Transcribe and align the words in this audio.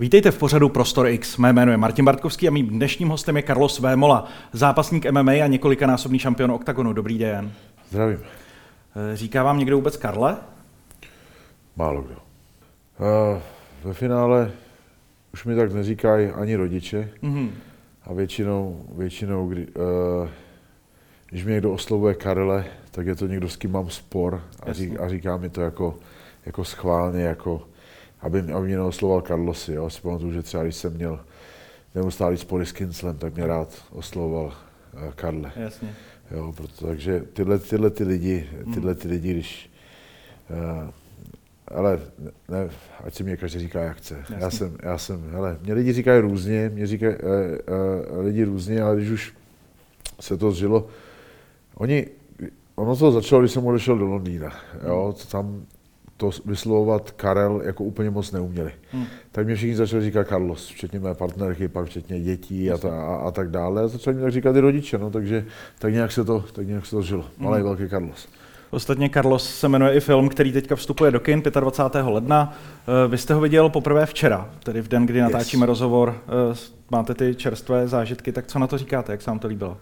Vítejte 0.00 0.30
v 0.30 0.38
pořadu 0.38 0.68
Prostor 0.68 1.08
X. 1.08 1.36
Mé 1.36 1.52
jméno 1.52 1.72
je 1.72 1.76
Martin 1.76 2.04
Bartkovský 2.04 2.48
a 2.48 2.50
mým 2.50 2.66
dnešním 2.66 3.08
hostem 3.08 3.36
je 3.36 3.42
Carlos 3.42 3.78
Vémola, 3.78 4.28
zápasník 4.52 5.10
MMA 5.10 5.32
a 5.32 5.46
několikanásobný 5.46 6.18
šampion 6.18 6.50
OKTAGONu. 6.50 6.92
Dobrý 6.92 7.18
den. 7.18 7.52
Zdravím. 7.90 8.18
Eh, 8.18 9.16
říká 9.16 9.42
vám 9.42 9.58
někdo 9.58 9.76
vůbec 9.76 9.96
Karle? 9.96 10.36
Málo 11.76 12.02
kdo. 12.02 12.14
Uh, 12.14 13.38
ve 13.84 13.94
finále 13.94 14.50
už 15.32 15.44
mi 15.44 15.56
tak 15.56 15.72
neříkají 15.72 16.28
ani 16.28 16.56
rodiče. 16.56 17.10
Mm-hmm. 17.22 17.50
A 18.04 18.12
většinou, 18.12 18.84
většinou 18.96 19.48
kdy, 19.48 19.66
uh, 19.66 20.28
když 21.30 21.44
mě 21.44 21.52
někdo 21.52 21.72
oslovuje 21.72 22.14
Karle, 22.14 22.64
tak 22.90 23.06
je 23.06 23.14
to 23.14 23.26
někdo, 23.26 23.48
s 23.48 23.56
kým 23.56 23.72
mám 23.72 23.90
spor 23.90 24.42
a, 24.62 24.72
řík, 24.72 25.00
a 25.00 25.08
říká 25.08 25.36
mi 25.36 25.48
to 25.48 25.60
jako, 25.60 25.98
jako 26.46 26.64
schválně, 26.64 27.22
jako 27.22 27.62
aby, 28.22 28.52
aby 28.52 28.66
mě 28.66 28.76
neosloval 28.76 29.20
Carlosy. 29.20 29.72
Jo. 29.72 29.90
Si 29.90 30.00
pamatuju, 30.00 30.32
že 30.32 30.42
třeba 30.42 30.62
když 30.62 30.76
jsem 30.76 30.94
měl 30.94 31.20
neustálý 31.94 32.36
spory 32.36 32.66
s 32.66 32.72
Kinslem, 32.72 33.18
tak 33.18 33.34
mě 33.34 33.46
rád 33.46 33.84
oslovoval 33.92 34.44
uh, 34.44 35.12
Karle. 35.14 35.52
Jasně. 35.56 35.94
Jo, 36.30 36.52
proto, 36.56 36.86
takže 36.86 37.24
tyhle, 37.32 37.58
tyhle 37.58 37.90
ty 37.90 38.04
lidi, 38.04 38.48
tyhle 38.74 38.94
ty 38.94 39.08
lidi, 39.08 39.30
když 39.30 39.70
uh, 40.50 40.90
ale 41.68 42.00
ne, 42.48 42.68
ať 43.04 43.14
si 43.14 43.24
mě 43.24 43.36
každý 43.36 43.58
říká, 43.58 43.80
jak 43.80 43.96
chce. 43.96 44.16
Jasně. 44.18 44.36
Já 44.40 44.50
jsem, 44.50 44.76
já 44.82 44.98
jsem, 44.98 45.30
hele, 45.30 45.58
mě 45.62 45.74
lidi 45.74 45.92
říkají 45.92 46.20
různě, 46.20 46.70
mě 46.74 46.86
říkají 46.86 47.14
uh, 47.14 47.30
uh, 48.18 48.24
lidi 48.24 48.44
různě, 48.44 48.82
ale 48.82 48.96
když 48.96 49.10
už 49.10 49.34
se 50.20 50.36
to 50.36 50.52
zžilo, 50.52 50.86
oni, 51.74 52.06
ono 52.74 52.96
to 52.96 53.12
začalo, 53.12 53.42
když 53.42 53.52
jsem 53.52 53.66
odešel 53.66 53.98
do 53.98 54.06
Londýna, 54.06 54.54
jo, 54.86 55.14
tam 55.30 55.66
to 56.20 56.30
vyslovovat 56.44 57.10
Karel 57.10 57.62
jako 57.64 57.84
úplně 57.84 58.10
moc 58.10 58.32
neuměli. 58.32 58.72
Hmm. 58.92 59.06
Tak 59.32 59.46
mě 59.46 59.54
všichni 59.54 59.76
začali 59.76 60.02
říkat 60.02 60.28
Carlos, 60.28 60.68
včetně 60.68 61.00
mé 61.00 61.14
partnerky, 61.14 61.68
pak 61.68 61.86
včetně 61.86 62.20
dětí 62.20 62.70
a, 62.70 62.78
ta, 62.78 62.88
a, 62.88 63.14
a 63.14 63.30
tak 63.30 63.50
dále. 63.50 63.82
A 63.82 63.88
začali 63.88 64.16
mi 64.16 64.22
tak 64.22 64.32
říkat 64.32 64.56
i 64.56 64.60
rodiče, 64.60 64.98
no, 64.98 65.10
takže 65.10 65.46
tak 65.78 65.92
nějak 65.92 66.12
se 66.12 66.24
to, 66.24 66.44
tak 66.52 66.66
nějak 66.66 66.86
se 66.86 66.90
to 66.90 67.02
žilo. 67.02 67.24
Malý 67.38 67.54
hmm. 67.54 67.64
velký 67.64 67.88
Carlos. 67.88 68.28
Ostatně 68.70 69.10
Carlos 69.10 69.54
se 69.58 69.68
jmenuje 69.68 69.94
i 69.94 70.00
film, 70.00 70.28
který 70.28 70.52
teďka 70.52 70.76
vstupuje 70.76 71.10
do 71.10 71.20
kin 71.20 71.42
25. 71.60 72.02
ledna. 72.02 72.52
Eh, 73.04 73.08
vy 73.08 73.18
jste 73.18 73.34
ho 73.34 73.40
viděl 73.40 73.68
poprvé 73.68 74.06
včera, 74.06 74.50
tedy 74.62 74.80
v 74.80 74.88
den, 74.88 75.06
kdy 75.06 75.20
natáčíme 75.20 75.64
yes. 75.64 75.68
rozhovor. 75.68 76.14
Eh, 76.52 76.56
máte 76.90 77.14
ty 77.14 77.34
čerstvé 77.34 77.88
zážitky, 77.88 78.32
tak 78.32 78.46
co 78.46 78.58
na 78.58 78.66
to 78.66 78.78
říkáte, 78.78 79.12
jak 79.12 79.22
se 79.22 79.30
vám 79.30 79.38
to 79.38 79.48
líbilo? 79.48 79.76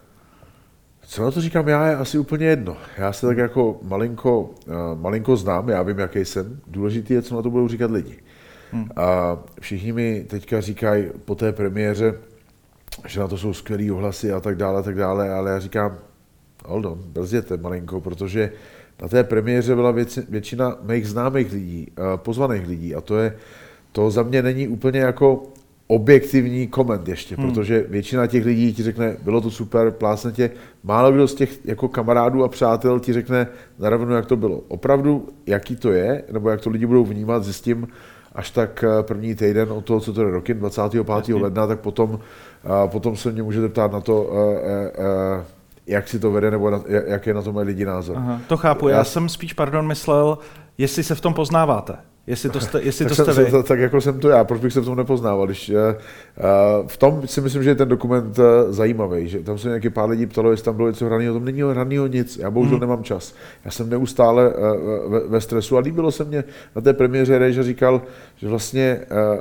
Co 1.11 1.23
na 1.23 1.31
to 1.31 1.41
říkám 1.41 1.69
já, 1.69 1.87
je 1.87 1.97
asi 1.97 2.19
úplně 2.19 2.47
jedno. 2.47 2.77
Já 2.99 3.13
se 3.13 3.27
tak 3.27 3.37
jako 3.37 3.81
malinko, 3.83 4.41
uh, 4.41 5.01
malinko 5.01 5.37
znám, 5.37 5.69
já 5.69 5.83
vím, 5.83 5.99
jaký 5.99 6.25
jsem. 6.25 6.61
Důležité 6.67 7.15
je, 7.15 7.23
co 7.23 7.37
na 7.37 7.43
to 7.43 7.51
budou 7.51 7.69
říkat 7.69 7.91
lidi. 7.91 8.17
Hmm. 8.73 8.89
A 8.97 9.39
všichni 9.61 9.93
mi 9.93 10.25
teďka 10.29 10.61
říkají 10.61 11.05
po 11.25 11.35
té 11.35 11.53
premiéře, 11.53 12.15
že 13.07 13.21
na 13.21 13.29
to 13.29 13.39
jsou 13.39 13.53
skvělý 13.53 13.91
ohlasy 13.91 14.33
a 14.33 14.41
tak 14.41 14.57
dále, 14.57 14.81
a 14.81 14.83
tak 14.83 14.95
dále, 14.95 15.31
ale 15.31 15.51
já 15.51 15.59
říkám, 15.59 15.99
hold 16.65 16.87
on, 16.87 16.99
brzděte 17.07 17.57
malinko, 17.57 18.01
protože 18.01 18.53
na 19.03 19.09
té 19.09 19.25
premiéře 19.25 19.75
byla 19.75 19.91
věc, 19.91 20.19
většina 20.29 20.77
mých 20.83 21.09
známých 21.09 21.53
lidí, 21.53 21.93
uh, 21.99 22.05
pozvaných 22.17 22.69
lidí 22.69 22.95
a 22.95 23.01
to 23.01 23.19
je, 23.19 23.37
to 23.93 24.11
za 24.11 24.23
mě 24.23 24.43
není 24.43 24.69
úplně 24.69 25.01
jako 25.01 25.43
objektivní 25.89 26.67
koment 26.67 27.09
ještě, 27.09 27.37
hmm. 27.37 27.47
protože 27.47 27.85
většina 27.89 28.27
těch 28.27 28.45
lidí 28.45 28.75
ti 28.75 28.83
řekne, 28.83 29.17
bylo 29.23 29.41
to 29.41 29.51
super, 29.51 29.91
plásne 29.91 30.33
tě. 30.33 30.51
Málo 30.85 31.13
kdo 31.13 31.29
z 31.29 31.35
těch 31.35 31.65
jako 31.65 31.89
kamarádů 31.89 32.45
a 32.45 32.49
přátel 32.49 33.01
ti 33.01 33.13
řekne 33.13 33.47
naravno, 33.79 34.17
jak 34.17 34.27
to 34.27 34.37
bylo. 34.37 34.61
Opravdu, 34.69 35.29
jaký 35.47 35.77
to 35.77 35.93
je, 35.93 36.25
nebo 36.33 36.51
jak 36.51 36.61
to 36.61 36.71
lidi 36.71 36.87
budou 36.87 37.05
vnímat, 37.05 37.45
zjistím 37.45 37.89
až 38.33 38.51
tak 38.51 38.85
eh, 38.85 39.03
první 39.03 39.35
týden 39.35 39.73
od 39.73 39.85
toho, 39.85 40.01
co 40.01 40.13
to 40.13 40.23
je 40.23 40.31
rokem, 40.31 40.59
25. 40.59 41.09
Jasně. 41.09 41.35
ledna, 41.35 41.67
tak 41.67 41.81
potom, 41.81 42.19
eh, 42.65 42.89
potom 42.89 43.17
se 43.17 43.33
mě 43.33 43.43
můžete 43.43 43.69
ptát 43.69 43.93
na 43.93 44.01
to, 44.01 44.31
eh, 44.63 45.45
jak 45.87 46.09
si 46.09 46.19
to 46.19 46.31
vede, 46.31 46.51
nebo 46.51 46.71
na, 46.71 46.83
je 47.27 47.35
na 47.35 47.43
to 47.43 47.53
mají 47.53 47.67
lidi 47.67 47.85
názor. 47.85 48.17
Aha, 48.17 48.41
to 48.47 48.57
chápu, 48.57 48.89
já, 48.89 48.97
já 48.97 49.05
jsem 49.05 49.29
spíš, 49.29 49.53
pardon, 49.53 49.87
myslel, 49.87 50.39
jestli 50.79 51.03
se 51.05 51.15
v 51.15 51.21
tom 51.21 51.35
poznáváte. 51.35 51.97
Jestli 52.29 52.51
to 52.51 52.61
jste, 52.61 52.83
jestli 52.83 53.05
tak 53.05 53.17
to 53.17 53.23
jste 53.23 53.35
jsem, 53.35 53.45
vy. 53.45 53.51
Tak, 53.51 53.67
tak 53.67 53.79
jako 53.79 54.01
jsem 54.01 54.21
to 54.21 54.29
já, 54.29 54.45
proč 54.45 54.61
bych 54.61 54.73
se 54.73 54.81
v 54.81 54.85
tom 54.85 54.97
nepoznával? 54.97 55.47
Když, 55.47 55.71
uh, 55.71 55.77
v 56.87 56.97
tom 56.97 57.23
si 57.25 57.41
myslím, 57.41 57.63
že 57.63 57.71
je 57.71 57.75
ten 57.75 57.89
dokument 57.89 58.39
uh, 58.39 58.45
zajímavý, 58.69 59.29
že 59.29 59.39
tam 59.39 59.59
se 59.59 59.69
nějaký 59.69 59.91
pár 59.91 60.11
lidí 60.11 60.27
ptalo, 60.27 60.51
jestli 60.51 60.65
tam 60.65 60.77
bylo 60.77 60.89
něco 60.89 61.07
hraného, 61.07 61.35
tam 61.35 61.45
není 61.45 61.63
hraného 61.63 62.07
nic, 62.07 62.37
já 62.37 62.51
bohužel 62.51 62.77
hmm. 62.77 62.81
nemám 62.81 63.05
čas. 63.05 63.35
Já 63.65 63.71
jsem 63.71 63.91
neustále 63.91 64.49
uh, 64.49 65.13
ve, 65.13 65.21
ve, 65.21 65.41
stresu 65.41 65.77
a 65.77 65.81
líbilo 65.81 66.13
se 66.13 66.25
mě 66.25 66.45
na 66.77 66.83
té 66.83 66.93
premiéře, 66.93 67.53
že 67.53 67.63
říkal, 67.63 68.03
že 68.37 68.49
vlastně 68.49 69.01
uh, 69.11 69.41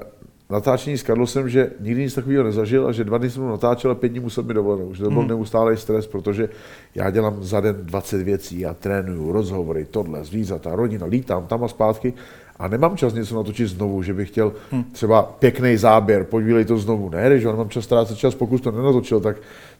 natáčení 0.50 0.98
s 0.98 1.04
Karlosem, 1.04 1.50
že 1.50 1.72
nikdy 1.80 2.02
nic 2.02 2.14
takového 2.14 2.44
nezažil 2.44 2.88
a 2.88 2.92
že 2.92 3.04
dva 3.04 3.18
dny 3.18 3.30
jsem 3.30 3.48
natáčel 3.48 3.92
a 3.92 3.96
pět 3.96 4.10
dní 4.10 4.20
musel 4.20 4.44
mi 4.44 4.54
dovolenou. 4.54 4.94
Že 4.94 5.04
to 5.04 5.10
byl 5.10 5.20
hmm. 5.20 5.28
neustálý 5.28 5.78
stres, 5.78 6.08
protože 6.08 6.50
já 6.96 7.10
dělám 7.10 7.44
za 7.44 7.60
den 7.60 7.76
20 7.82 8.22
věcí, 8.22 8.60
já 8.60 8.74
trénuju, 8.74 9.32
rozhovory, 9.32 9.86
tohle, 9.92 10.24
zvířata, 10.24 10.76
rodina, 10.76 11.06
lítám 11.06 11.48
tam 11.48 11.64
a 11.64 11.68
zpátky 11.68 12.14
a 12.60 12.68
nemám 12.68 12.98
čas 12.98 13.14
něco 13.14 13.36
natočit 13.36 13.68
znovu, 13.68 14.04
že 14.04 14.14
bych 14.14 14.30
chtěl 14.30 14.54
hmm. 14.72 14.84
třeba 14.84 15.24
pěkný 15.24 15.78
záběr, 15.78 16.24
podívej 16.24 16.66
to 16.66 16.78
znovu. 16.78 17.10
Ne, 17.10 17.40
že 17.40 17.48
nemám 17.48 17.70
čas 17.70 17.84
ztrácet 17.84 18.18
čas, 18.18 18.36
pokud 18.36 18.62
to 18.62 18.72
nenatočil, 18.72 19.20
tak 19.20 19.38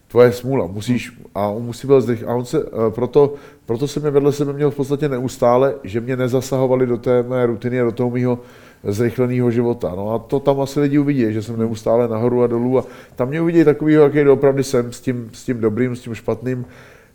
tvoje 0.08 0.32
smůla, 0.32 0.68
musíš, 0.68 1.12
hmm. 1.12 1.26
a 1.36 1.48
on 1.48 1.64
musí 1.64 1.88
byl 1.88 2.02
zdrych, 2.02 2.24
a 2.28 2.36
on 2.36 2.46
se, 2.46 2.60
eh, 2.60 2.92
proto, 2.92 3.34
proto 3.66 3.88
jsem 3.88 4.02
mě 4.02 4.12
vedle 4.12 4.32
sebe 4.32 4.54
měl 4.54 4.72
v 4.72 4.76
podstatě 4.76 5.10
neustále, 5.10 5.76
že 5.84 6.02
mě 6.02 6.16
nezasahovali 6.18 6.86
do 6.86 6.98
té 6.98 7.24
mé 7.24 7.46
rutiny 7.46 7.82
a 7.82 7.86
do 7.86 7.92
toho 7.92 8.10
mého 8.10 8.40
zrychleného 8.84 9.52
života. 9.52 9.94
No 9.96 10.14
a 10.14 10.20
to 10.20 10.40
tam 10.40 10.62
asi 10.62 10.80
lidi 10.80 11.00
uvidí, 11.00 11.34
že 11.34 11.44
jsem 11.44 11.60
neustále 11.60 12.08
nahoru 12.08 12.44
a 12.44 12.48
dolů 12.48 12.80
a 12.80 12.84
tam 13.16 13.30
mě 13.30 13.42
uvidí 13.42 13.64
takovýho, 13.64 14.04
jaký 14.04 14.30
opravdu 14.30 14.64
jsem, 14.64 14.92
s 14.92 15.02
tím, 15.02 15.30
s 15.34 15.44
tím 15.44 15.62
dobrým, 15.62 15.96
s 15.96 16.02
tím 16.02 16.16
špatným. 16.16 16.66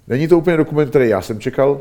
Není 0.08 0.28
to 0.28 0.38
úplně 0.38 0.56
dokument, 0.56 0.90
který 0.90 1.08
já 1.08 1.20
jsem 1.20 1.40
čekal, 1.40 1.80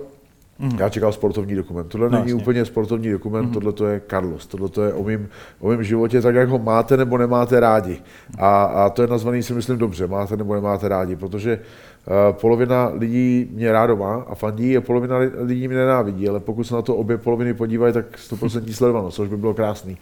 Mm. 0.62 0.78
Já 0.80 0.90
čekal 0.90 1.12
sportovní 1.12 1.56
dokument. 1.56 1.88
Tohle 1.88 2.10
no, 2.10 2.18
není 2.18 2.30
jasně. 2.30 2.44
úplně 2.44 2.66
sportovní 2.66 3.12
dokument, 3.12 3.46
mm. 3.46 3.54
tohle 3.54 3.74
to 3.74 3.86
je 3.86 4.02
Carlos. 4.10 4.48
Tohle 4.48 4.70
to 4.70 4.84
je 4.84 4.94
o 4.94 5.04
mém, 5.04 5.28
o 5.60 5.68
mém 5.68 5.84
životě 5.84 6.22
tak, 6.22 6.36
jak 6.36 6.50
ho 6.50 6.60
máte 6.60 6.98
nebo 6.98 7.18
nemáte 7.18 7.60
rádi. 7.60 8.02
A, 8.40 8.64
a 8.64 8.90
to 8.90 9.02
je 9.02 9.08
nazvaný 9.08 9.44
si 9.44 9.54
myslím 9.54 9.78
dobře, 9.78 10.08
máte 10.08 10.38
nebo 10.38 10.56
nemáte 10.56 10.88
rádi, 10.88 11.16
protože 11.16 11.60
uh, 11.60 12.36
polovina 12.36 12.92
lidí 12.94 13.50
mě 13.54 13.72
rádo 13.72 13.96
má 13.96 14.26
a 14.28 14.36
fandí 14.36 14.78
a 14.78 14.82
polovina 14.82 15.18
lidí 15.18 15.68
mě 15.68 15.78
nenávidí, 15.78 16.30
ale 16.30 16.40
pokud 16.40 16.64
se 16.64 16.76
na 16.76 16.82
to 16.82 16.96
obě 16.96 17.18
poloviny 17.18 17.54
podívají, 17.54 17.94
tak 17.94 18.06
100% 18.32 18.74
sledovanost, 18.74 19.16
což 19.16 19.30
by 19.30 19.38
bylo 19.38 19.54
krásný. 19.54 19.98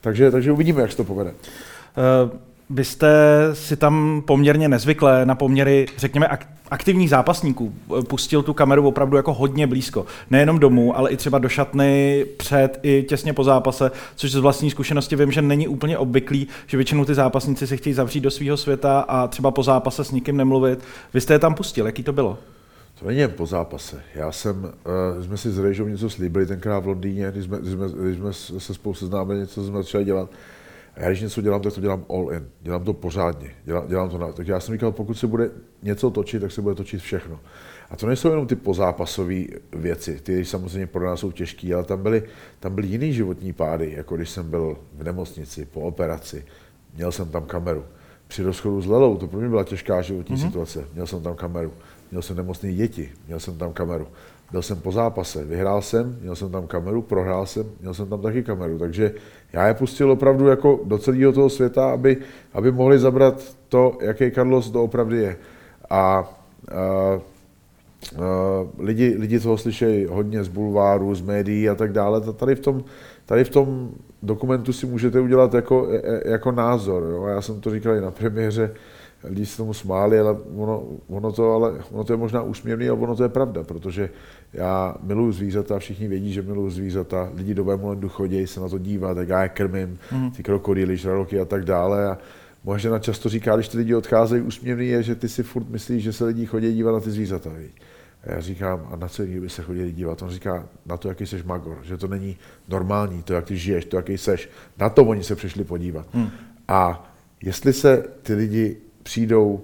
Takže, 0.00 0.30
takže 0.30 0.52
uvidíme, 0.52 0.82
jak 0.82 0.90
se 0.90 0.96
to 0.96 1.04
povede. 1.04 1.30
Uh, 1.30 2.53
vy 2.70 2.84
jste 2.84 3.08
si 3.52 3.76
tam 3.76 4.22
poměrně 4.26 4.68
nezvyklé 4.68 5.26
na 5.26 5.34
poměry, 5.34 5.86
řekněme, 5.96 6.28
aktivních 6.70 7.10
zápasníků 7.10 7.74
pustil 8.08 8.42
tu 8.42 8.52
kameru 8.54 8.88
opravdu 8.88 9.16
jako 9.16 9.34
hodně 9.34 9.66
blízko. 9.66 10.06
Nejenom 10.30 10.58
domů, 10.58 10.98
ale 10.98 11.10
i 11.10 11.16
třeba 11.16 11.38
do 11.38 11.48
šatny 11.48 12.26
před 12.36 12.80
i 12.82 13.04
těsně 13.08 13.32
po 13.32 13.44
zápase, 13.44 13.90
což 14.16 14.32
z 14.32 14.36
vlastní 14.36 14.70
zkušenosti 14.70 15.16
vím, 15.16 15.32
že 15.32 15.42
není 15.42 15.68
úplně 15.68 15.98
obvyklý, 15.98 16.48
že 16.66 16.76
většinou 16.76 17.04
ty 17.04 17.14
zápasníci 17.14 17.66
si 17.66 17.76
chtějí 17.76 17.94
zavřít 17.94 18.20
do 18.20 18.30
svého 18.30 18.56
světa 18.56 19.00
a 19.00 19.28
třeba 19.28 19.50
po 19.50 19.62
zápase 19.62 20.04
s 20.04 20.10
nikým 20.10 20.36
nemluvit. 20.36 20.78
Vy 21.14 21.20
jste 21.20 21.34
je 21.34 21.38
tam 21.38 21.54
pustil, 21.54 21.86
jaký 21.86 22.02
to 22.02 22.12
bylo? 22.12 22.38
To 23.00 23.06
není 23.06 23.20
jen 23.20 23.30
po 23.30 23.46
zápase. 23.46 24.02
Já 24.14 24.32
jsem, 24.32 24.64
uh, 24.64 25.24
jsme 25.24 25.36
si 25.36 25.50
s 25.50 25.58
Rejžou 25.58 25.88
něco 25.88 26.10
slíbili 26.10 26.46
tenkrát 26.46 26.80
v 26.80 26.86
Londýně, 26.86 27.30
když 27.32 27.44
jsme, 27.44 27.58
když 27.58 27.72
jsme, 27.72 27.86
když 28.02 28.18
jsme 28.18 28.60
se 28.60 28.74
spolu 28.74 28.94
seznámili, 28.94 29.40
něco 29.40 29.64
jsme 29.64 29.78
začali 29.78 30.04
dělat. 30.04 30.30
A 30.96 31.00
já 31.00 31.08
když 31.08 31.20
něco 31.20 31.42
dělám, 31.42 31.60
tak 31.60 31.72
to 31.72 31.80
dělám 31.80 32.04
all 32.10 32.32
in. 32.32 32.48
Dělám 32.60 32.84
to 32.84 32.92
pořádně. 32.92 33.50
Dělám, 33.64 33.88
dělám 33.88 34.10
to 34.10 34.18
na, 34.18 34.32
tak 34.32 34.48
já 34.48 34.60
jsem 34.60 34.74
říkal, 34.74 34.92
pokud 34.92 35.14
se 35.14 35.26
bude 35.26 35.50
něco 35.82 36.10
točit, 36.10 36.40
tak 36.40 36.52
se 36.52 36.62
bude 36.62 36.74
točit 36.74 37.00
všechno. 37.00 37.40
A 37.90 37.96
to 37.96 38.06
nejsou 38.06 38.30
jenom 38.30 38.46
ty 38.46 38.56
pozápasové 38.56 39.44
věci, 39.72 40.20
ty 40.20 40.44
samozřejmě 40.44 40.86
pro 40.86 41.06
nás 41.06 41.20
jsou 41.20 41.32
těžké, 41.32 41.74
ale 41.74 41.84
tam 41.84 42.02
byly, 42.02 42.22
tam 42.60 42.74
byly 42.74 42.86
jiný 42.86 43.12
životní 43.12 43.52
pády, 43.52 43.92
jako 43.96 44.16
když 44.16 44.30
jsem 44.30 44.50
byl 44.50 44.78
v 44.92 45.04
nemocnici, 45.04 45.64
po 45.64 45.80
operaci, 45.80 46.44
měl 46.94 47.12
jsem 47.12 47.28
tam 47.28 47.44
kameru. 47.44 47.84
Při 48.28 48.42
rozchodu 48.42 48.80
s 48.80 48.86
Lelou, 48.86 49.16
to 49.16 49.26
pro 49.26 49.40
mě 49.40 49.48
byla 49.48 49.64
těžká 49.64 50.02
životní 50.02 50.36
mm-hmm. 50.36 50.46
situace, 50.46 50.84
měl 50.94 51.06
jsem 51.06 51.22
tam 51.22 51.34
kameru. 51.34 51.72
Měl 52.10 52.22
jsem 52.22 52.36
nemocné 52.36 52.72
děti, 52.72 53.12
měl 53.26 53.40
jsem 53.40 53.58
tam 53.58 53.72
kameru. 53.72 54.06
Byl 54.52 54.62
jsem 54.62 54.80
po 54.80 54.92
zápase, 54.92 55.44
vyhrál 55.44 55.82
jsem, 55.82 56.16
měl 56.20 56.36
jsem 56.36 56.50
tam 56.50 56.66
kameru, 56.66 57.02
prohrál 57.02 57.46
jsem, 57.46 57.66
měl 57.80 57.94
jsem 57.94 58.08
tam 58.08 58.20
taky 58.22 58.42
kameru. 58.42 58.78
Takže 58.78 59.14
já 59.52 59.66
je 59.66 59.74
pustil 59.74 60.10
opravdu 60.10 60.46
jako 60.46 60.80
do 60.84 60.98
celého 60.98 61.32
toho 61.32 61.50
světa, 61.50 61.90
aby, 61.90 62.16
aby 62.52 62.72
mohli 62.72 62.98
zabrat 62.98 63.56
to, 63.68 63.98
jaký 64.00 64.30
Carlos 64.30 64.70
doopravdy 64.70 65.16
je. 65.16 65.36
A, 65.90 65.98
a, 65.98 66.24
a 66.74 67.20
lidi, 68.78 69.16
lidi 69.18 69.40
toho 69.40 69.58
slyšejí 69.58 70.06
hodně 70.06 70.44
z 70.44 70.48
bulváru, 70.48 71.14
z 71.14 71.20
médií 71.22 71.68
a 71.68 71.74
tak 71.74 71.92
dále. 71.92 72.20
Tady 72.20 72.54
v 72.54 72.60
tom, 72.60 72.84
tady 73.26 73.44
v 73.44 73.50
tom 73.50 73.90
dokumentu 74.22 74.72
si 74.72 74.86
můžete 74.86 75.20
udělat 75.20 75.54
jako, 75.54 75.88
e, 75.90 75.96
e, 75.96 76.30
jako 76.30 76.52
názor. 76.52 77.02
Jo? 77.10 77.26
Já 77.26 77.42
jsem 77.42 77.60
to 77.60 77.70
říkal 77.70 77.94
i 77.94 78.00
na 78.00 78.10
premiéře, 78.10 78.74
lidi 79.24 79.46
se 79.46 79.56
tomu 79.56 79.74
smáli, 79.74 80.18
ale 80.18 80.36
ono, 80.56 80.82
ono, 81.08 81.32
to, 81.32 81.52
ale 81.52 81.72
ono 81.90 82.04
to 82.04 82.12
je 82.12 82.16
možná 82.16 82.42
úsměvný, 82.42 82.88
ale 82.88 82.98
ono 82.98 83.16
to 83.16 83.22
je 83.22 83.28
pravda, 83.28 83.62
protože 83.62 84.10
já 84.52 84.96
miluji 85.02 85.32
zvířata, 85.32 85.78
všichni 85.78 86.08
vědí, 86.08 86.32
že 86.32 86.42
miluji 86.42 86.70
zvířata, 86.70 87.30
lidi 87.34 87.54
do 87.54 87.64
Vemulandu 87.64 88.08
chodí 88.08 88.46
se 88.46 88.60
na 88.60 88.68
to 88.68 88.78
dívat, 88.78 89.14
tak 89.14 89.28
já 89.28 89.42
je 89.42 89.48
krmím, 89.48 89.98
mm. 90.12 90.30
ty 90.30 90.42
krokodýly, 90.42 90.96
žraloky 90.96 91.40
a 91.40 91.44
tak 91.44 91.64
dále. 91.64 92.06
A 92.06 92.18
moje 92.64 92.78
žena 92.78 92.98
často 92.98 93.28
říká, 93.28 93.56
když 93.56 93.68
ty 93.68 93.78
lidi 93.78 93.94
odcházejí, 93.94 94.42
úsměvný 94.42 94.88
je, 94.88 95.02
že 95.02 95.14
ty 95.14 95.28
si 95.28 95.42
furt 95.42 95.68
myslíš, 95.68 96.02
že 96.02 96.12
se 96.12 96.24
lidi 96.24 96.46
chodí 96.46 96.74
dívat 96.74 96.92
na 96.92 97.00
ty 97.00 97.10
zvířata. 97.10 97.50
Víc. 97.50 97.72
A 98.26 98.32
já 98.32 98.40
říkám, 98.40 98.88
a 98.90 98.96
na 98.96 99.08
co 99.08 99.22
by 99.22 99.50
se 99.50 99.62
chodili 99.62 99.92
dívat? 99.92 100.22
On 100.22 100.30
říká, 100.30 100.68
na 100.86 100.96
to, 100.96 101.08
jaký 101.08 101.26
jsi 101.26 101.42
magor, 101.44 101.78
že 101.82 101.96
to 101.96 102.08
není 102.08 102.36
normální, 102.68 103.22
to, 103.22 103.34
jak 103.34 103.44
ty 103.44 103.56
žiješ, 103.56 103.84
to, 103.84 103.96
jaký 103.96 104.18
seš. 104.18 104.48
Na 104.78 104.88
to 104.88 105.04
oni 105.04 105.24
se 105.24 105.36
přišli 105.36 105.64
podívat. 105.64 106.06
Hmm. 106.12 106.30
A 106.68 107.10
jestli 107.42 107.72
se 107.72 108.04
ty 108.22 108.34
lidi 108.34 108.76
přijdou 109.04 109.60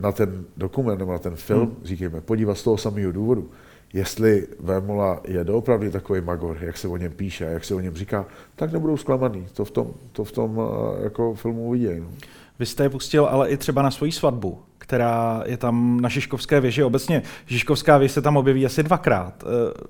na 0.00 0.12
ten 0.12 0.44
dokument 0.56 0.98
nebo 0.98 1.12
na 1.12 1.18
ten 1.18 1.36
film, 1.36 1.60
hmm. 1.60 1.76
říkejme, 1.84 2.20
podívat 2.20 2.58
z 2.58 2.62
toho 2.62 2.78
samého 2.78 3.12
důvodu, 3.12 3.50
jestli 3.92 4.46
Vémola 4.60 5.20
je 5.28 5.44
doopravdy 5.44 5.90
takový 5.90 6.20
magor, 6.20 6.56
jak 6.60 6.78
se 6.78 6.88
o 6.88 6.96
něm 6.96 7.12
píše, 7.12 7.44
jak 7.44 7.64
se 7.64 7.74
o 7.74 7.80
něm 7.80 7.94
říká, 7.94 8.26
tak 8.56 8.72
nebudou 8.72 8.96
zklamaný. 8.96 9.46
To 9.52 9.64
v 9.64 9.70
tom, 9.70 9.90
to 10.12 10.24
v 10.24 10.32
tom 10.32 10.60
eh, 10.60 11.04
jako 11.04 11.34
filmu 11.34 11.66
uvidějí. 11.66 12.00
No. 12.00 12.06
Vy 12.58 12.66
jste 12.66 12.82
je 12.82 12.90
pustil 12.90 13.26
ale 13.26 13.48
i 13.48 13.56
třeba 13.56 13.82
na 13.82 13.90
svoji 13.90 14.12
svatbu, 14.12 14.58
která 14.78 15.42
je 15.46 15.56
tam 15.56 16.00
na 16.00 16.08
Žižkovské 16.08 16.60
věži. 16.60 16.82
Obecně 16.82 17.22
Žižkovská 17.46 17.98
věž 17.98 18.12
se 18.12 18.22
tam 18.22 18.36
objeví 18.36 18.66
asi 18.66 18.82
dvakrát. 18.82 19.44
Eh, 19.44 19.86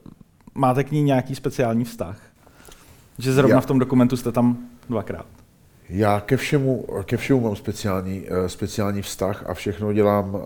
máte 0.54 0.84
k 0.84 0.92
ní 0.92 1.02
nějaký 1.02 1.34
speciální 1.34 1.84
vztah? 1.84 2.20
Že 3.18 3.32
zrovna 3.32 3.56
Já. 3.56 3.60
v 3.60 3.66
tom 3.66 3.78
dokumentu 3.78 4.16
jste 4.16 4.32
tam 4.32 4.58
dvakrát. 4.88 5.26
Já 5.88 6.20
ke 6.20 6.36
všemu, 6.36 6.86
ke 7.04 7.16
všemu 7.16 7.40
mám 7.40 7.56
speciální, 7.56 8.24
eh, 8.28 8.48
speciální 8.48 9.02
vztah 9.02 9.44
a 9.46 9.54
všechno 9.54 9.92
dělám 9.92 10.36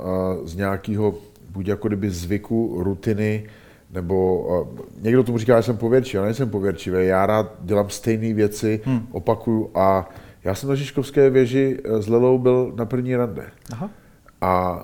z 0.45 0.57
nějakého 0.57 1.15
buď 1.51 1.67
jako 1.67 1.89
kdyby 1.89 2.11
zvyku, 2.11 2.83
rutiny, 2.83 3.45
nebo 3.91 4.39
uh, 4.39 4.79
někdo 5.01 5.23
tomu 5.23 5.39
říká, 5.39 5.61
že 5.61 5.63
jsem 5.63 5.77
pověrčivý, 5.77 6.19
ale 6.19 6.27
nejsem 6.27 6.51
pověrčivý. 6.51 7.07
Já 7.07 7.27
rád 7.27 7.53
dělám 7.61 7.91
stejné 7.91 8.35
věci, 8.35 8.81
hmm. 8.85 9.07
opakuju 9.13 9.71
a 9.75 10.09
já 10.45 10.55
jsem 10.55 10.69
na 10.69 10.75
Žižkovské 10.75 11.31
věži 11.31 11.79
s 11.85 12.09
Lelou 12.09 12.39
byl 12.39 12.73
na 12.77 12.87
první 12.87 13.17
rande. 13.17 13.47
Aha. 13.73 13.91
A 14.41 14.83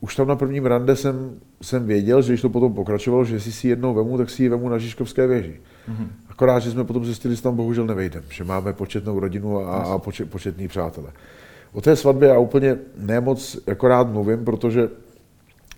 už 0.00 0.16
tam 0.16 0.28
na 0.28 0.36
prvním 0.36 0.66
rande 0.66 0.96
jsem, 0.96 1.40
jsem 1.62 1.86
věděl, 1.86 2.22
že 2.22 2.32
když 2.32 2.42
to 2.42 2.48
potom 2.48 2.74
pokračovalo, 2.74 3.24
že 3.24 3.34
jestli 3.34 3.52
si 3.52 3.68
jednou 3.68 3.94
vemu, 3.94 4.18
tak 4.18 4.30
si 4.30 4.42
ji 4.42 4.48
vemu 4.48 4.68
na 4.68 4.78
Žižkovské 4.78 5.26
věži. 5.26 5.60
Mm-hmm. 5.88 6.06
Akorát, 6.28 6.58
že 6.58 6.70
jsme 6.70 6.84
potom 6.84 7.04
zjistili, 7.04 7.36
že 7.36 7.42
tam 7.42 7.56
bohužel 7.56 7.86
nevejdeme, 7.86 8.26
že 8.30 8.44
máme 8.44 8.72
početnou 8.72 9.20
rodinu 9.20 9.58
a, 9.58 9.76
a 9.76 9.98
počet, 9.98 10.30
početný 10.30 10.68
přátelé. 10.68 11.10
O 11.72 11.80
té 11.80 11.96
svatbě 11.96 12.28
já 12.28 12.38
úplně 12.38 12.78
nemoc 12.96 13.58
jako 13.66 13.88
rád 13.88 14.12
mluvím, 14.12 14.44
protože 14.44 14.88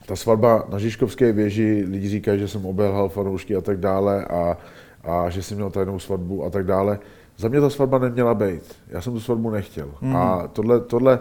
ta 0.06 0.17
svatba 0.17 0.67
na 0.69 0.79
Žižkovské 0.79 1.32
věži, 1.32 1.84
lidi 1.88 2.08
říkají, 2.08 2.38
že 2.38 2.49
jsem 2.49 2.67
obelhal 2.67 3.08
fanoušky 3.08 3.56
a 3.56 3.61
tak 3.61 3.81
dále 3.81 4.25
a, 4.25 4.56
a 5.05 5.31
že 5.31 5.43
jsem 5.43 5.56
měl 5.56 5.70
tajnou 5.70 5.99
svatbu 5.99 6.44
a 6.44 6.50
tak 6.50 6.67
dále. 6.67 6.99
Za 7.37 7.49
mě 7.49 7.61
ta 7.61 7.70
svatba 7.70 7.99
neměla 7.99 8.34
být. 8.34 8.62
Já 8.88 9.00
jsem 9.00 9.12
tu 9.12 9.20
svatbu 9.20 9.50
nechtěl. 9.50 9.90
Mm. 10.00 10.17
A 10.17 10.49
tohle, 10.52 10.81
tohle 10.81 11.19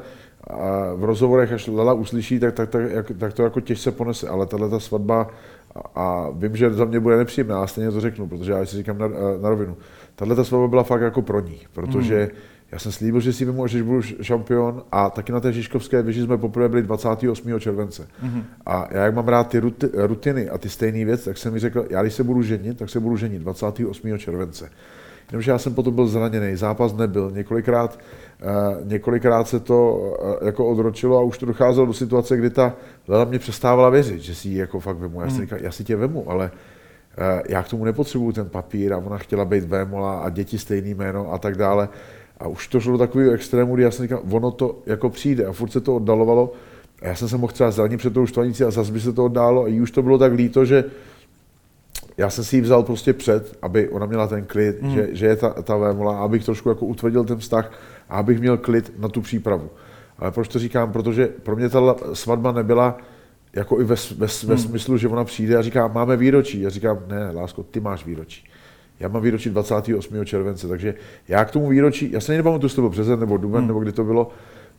a 0.48 0.94
v 0.96 1.04
rozhovorech, 1.04 1.52
až 1.52 1.68
Lela 1.68 1.94
uslyší, 1.94 2.40
tak, 2.40 2.54
tak, 2.54 2.70
tak, 2.70 2.82
tak, 2.94 3.12
tak 3.18 3.34
to 3.34 3.44
jako 3.44 3.62
těžce 3.62 3.92
ponese. 3.92 4.28
Ale 4.28 4.46
tahle 4.46 4.70
ta 4.70 4.80
svatba, 4.80 5.30
a, 5.76 6.02
a 6.02 6.30
vím, 6.30 6.56
že 6.56 6.74
za 6.74 6.86
mě 6.86 7.00
bude 7.00 7.18
nepříjemná, 7.18 7.64
a 7.64 7.68
stejně 7.68 7.92
to 7.92 8.02
řeknu, 8.02 8.28
protože 8.28 8.52
já 8.52 8.66
si 8.66 8.78
říkám 8.78 8.98
na, 8.98 9.08
na 9.42 9.50
rovinu. 9.50 9.78
Tahle 10.16 10.36
ta 10.36 10.44
svatba 10.44 10.68
byla 10.68 10.84
fakt 10.84 11.02
jako 11.02 11.22
pro 11.22 11.40
ní, 11.40 11.60
protože 11.74 12.30
mm 12.32 12.38
já 12.72 12.80
jsem 12.80 12.92
slíbil, 12.92 13.22
že 13.22 13.34
si 13.34 13.46
vemu, 13.46 13.68
že 13.68 13.84
budu 13.84 14.02
šampion 14.02 14.84
a 14.92 15.10
taky 15.10 15.32
na 15.32 15.40
té 15.40 15.54
Žižkovské 15.54 16.02
věži 16.02 16.22
jsme 16.22 16.38
poprvé 16.38 16.70
byli 16.70 16.82
28. 16.84 17.60
července. 17.60 18.08
Mm-hmm. 18.24 18.44
A 18.66 18.88
já, 18.92 19.06
jak 19.06 19.16
mám 19.16 19.28
rád 19.28 19.44
ty 19.50 19.62
rutiny 19.94 20.50
a 20.50 20.58
ty 20.58 20.70
stejné 20.70 21.06
věci, 21.06 21.26
tak 21.26 21.38
jsem 21.38 21.54
mi 21.54 21.60
řekl, 21.60 21.86
já 21.90 22.02
když 22.02 22.14
se 22.14 22.24
budu 22.24 22.42
ženit, 22.42 22.78
tak 22.78 22.90
se 22.90 23.00
budu 23.00 23.18
ženit 23.18 23.42
28. 23.42 24.18
července. 24.18 24.70
Jenomže 25.32 25.52
já 25.52 25.58
jsem 25.58 25.74
potom 25.74 25.96
byl 25.96 26.08
zraněný, 26.08 26.56
zápas 26.56 26.94
nebyl, 26.94 27.32
několikrát, 27.32 28.00
několikrát 28.84 29.48
se 29.48 29.60
to 29.60 29.94
uh, 29.94 30.48
jako 30.48 30.68
odročilo 30.68 31.18
a 31.18 31.22
už 31.22 31.38
to 31.38 31.46
docházelo 31.46 31.86
do 31.86 31.94
situace, 31.94 32.38
kdy 32.38 32.50
ta 32.50 32.74
Lela 33.08 33.26
mě 33.26 33.40
přestávala 33.40 33.90
věřit, 33.90 34.22
že 34.22 34.36
si 34.36 34.48
ji 34.48 34.58
jako 34.58 34.80
fakt 34.80 34.98
vemu. 34.98 35.22
Já, 35.22 35.30
si 35.30 35.42
říkal, 35.42 35.60
já 35.62 35.72
si 35.72 35.84
tě 35.84 35.96
vemu, 35.96 36.32
ale 36.32 36.52
uh, 37.18 37.42
já 37.50 37.64
k 37.64 37.70
tomu 37.70 37.86
nepotřebuju 37.86 38.32
ten 38.32 38.50
papír 38.50 38.94
a 38.94 38.98
ona 38.98 39.18
chtěla 39.18 39.46
být 39.46 39.64
vémola 39.64 40.20
a 40.20 40.30
děti 40.30 40.58
stejný 40.58 40.94
jméno 40.94 41.34
a 41.34 41.38
tak 41.38 41.56
dále. 41.56 41.90
A 42.38 42.48
už 42.48 42.68
to 42.68 42.80
šlo 42.80 42.92
do 42.92 42.98
takového 42.98 43.34
extrému, 43.34 43.76
kdy 43.76 43.84
já 43.84 43.92
jsem 43.92 44.06
říkal, 44.06 44.22
ono 44.32 44.52
to 44.52 44.80
jako 44.86 45.10
přijde 45.10 45.46
a 45.46 45.52
furt 45.52 45.72
se 45.72 45.82
to 45.82 45.96
oddalovalo. 45.96 46.54
A 47.02 47.08
já 47.08 47.16
jsem 47.16 47.30
se 47.30 47.38
mohl 47.38 47.54
třeba 47.54 47.72
zranit 47.72 47.98
před 47.98 48.14
tou 48.14 48.26
štvanicí 48.26 48.64
a 48.64 48.72
zase 48.72 48.92
by 48.92 49.00
se 49.00 49.14
to 49.14 49.26
oddálo 49.26 49.64
a 49.64 49.68
jí 49.68 49.82
už 49.82 49.92
to 49.92 50.02
bylo 50.02 50.18
tak 50.18 50.34
líto, 50.34 50.66
že 50.66 50.84
já 52.18 52.30
jsem 52.30 52.44
si 52.44 52.56
ji 52.56 52.62
vzal 52.62 52.84
prostě 52.84 53.14
před, 53.14 53.58
aby 53.62 53.90
ona 53.90 54.06
měla 54.06 54.28
ten 54.28 54.46
klid, 54.46 54.82
mm. 54.82 54.90
že, 54.90 55.10
že 55.12 55.26
je 55.26 55.36
ta, 55.36 55.50
ta 55.50 55.78
vémola, 55.78 56.18
abych 56.18 56.46
trošku 56.46 56.70
jako 56.70 56.86
utvrdil 56.86 57.24
ten 57.24 57.38
vztah 57.38 57.72
a 58.12 58.18
abych 58.18 58.40
měl 58.40 58.58
klid 58.58 58.94
na 59.00 59.10
tu 59.10 59.22
přípravu. 59.22 59.70
Ale 60.20 60.32
proč 60.32 60.48
to 60.48 60.60
říkám? 60.60 60.92
Protože 60.92 61.28
pro 61.28 61.56
mě 61.56 61.70
ta 61.70 61.96
svatba 62.14 62.52
nebyla 62.52 62.98
jako 63.54 63.82
i 63.82 63.84
ve, 63.84 63.96
ve, 64.18 64.28
ve 64.46 64.56
mm. 64.56 64.62
smyslu, 64.62 64.98
že 64.98 65.08
ona 65.08 65.24
přijde 65.24 65.58
a 65.58 65.62
říká, 65.62 65.88
máme 65.88 66.18
výročí. 66.18 66.62
Já 66.62 66.70
říkám, 66.70 67.00
ne, 67.08 67.32
lásko, 67.32 67.64
ty 67.64 67.80
máš 67.80 68.06
výročí. 68.06 68.44
Já 69.00 69.08
mám 69.08 69.22
výročí 69.22 69.50
28. 69.50 70.26
července, 70.26 70.68
takže 70.68 70.94
já 71.28 71.46
k 71.46 71.52
tomu 71.52 71.70
výročí, 71.70 72.12
já 72.12 72.20
se 72.20 72.38
nepamatuju, 72.38 72.66
jestli 72.66 72.76
to 72.76 72.82
byl 72.82 72.90
březen 72.90 73.20
nebo 73.20 73.38
duben, 73.38 73.60
hmm. 73.60 73.68
nebo 73.68 73.80
kdy 73.80 73.92
to 73.92 74.04
bylo, 74.04 74.32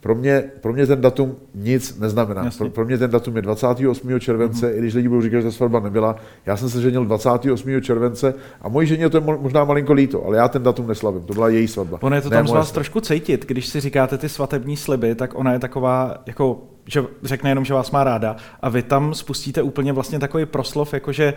pro 0.03 0.15
mě, 0.15 0.45
pro 0.61 0.73
mě 0.73 0.87
ten 0.87 1.01
datum 1.01 1.37
nic 1.55 1.99
neznamená. 1.99 2.51
Pro, 2.59 2.71
pro 2.71 2.85
mě 2.85 2.99
ten 2.99 3.11
datum 3.11 3.37
je 3.37 3.43
28. 3.43 4.21
července, 4.21 4.67
mm-hmm. 4.67 4.77
i 4.77 4.79
když 4.79 4.95
lidi 4.95 5.09
budou 5.09 5.23
říkat, 5.23 5.41
že 5.41 5.45
ta 5.45 5.51
svatba 5.51 5.81
nebyla. 5.81 6.17
Já 6.47 6.57
jsem 6.57 6.71
se 6.71 6.81
ženil 6.81 7.05
28. 7.05 7.81
července 7.81 8.35
a 8.61 8.69
mojí 8.69 8.87
ženě 8.87 9.11
to 9.11 9.17
je 9.17 9.21
možná 9.21 9.65
malinko 9.65 9.93
líto, 9.93 10.25
ale 10.27 10.37
já 10.37 10.49
ten 10.49 10.63
datum 10.63 10.87
neslavím. 10.87 11.23
To 11.23 11.33
byla 11.33 11.49
její 11.49 11.69
svatba. 11.69 11.99
Ono 12.01 12.17
je 12.17 12.23
to 12.23 12.31
tam 12.31 12.49
z 12.49 12.51
vás 12.51 12.73
trošku 12.73 13.01
cítit, 13.01 13.47
když 13.47 13.67
si 13.67 13.81
říkáte 13.81 14.19
ty 14.19 14.29
svatební 14.29 14.77
sliby, 14.77 15.15
tak 15.15 15.35
ona 15.35 15.53
je 15.53 15.59
taková, 15.59 16.15
jako, 16.27 16.63
že 16.87 17.05
řekne 17.23 17.51
jenom, 17.51 17.65
že 17.65 17.75
vás 17.75 17.91
má 17.91 18.05
ráda 18.05 18.37
a 18.61 18.69
vy 18.69 18.83
tam 18.83 19.15
spustíte 19.15 19.63
úplně 19.63 19.93
vlastně 19.93 20.19
takový 20.19 20.47
proslov, 20.47 20.95
jakože 20.95 21.35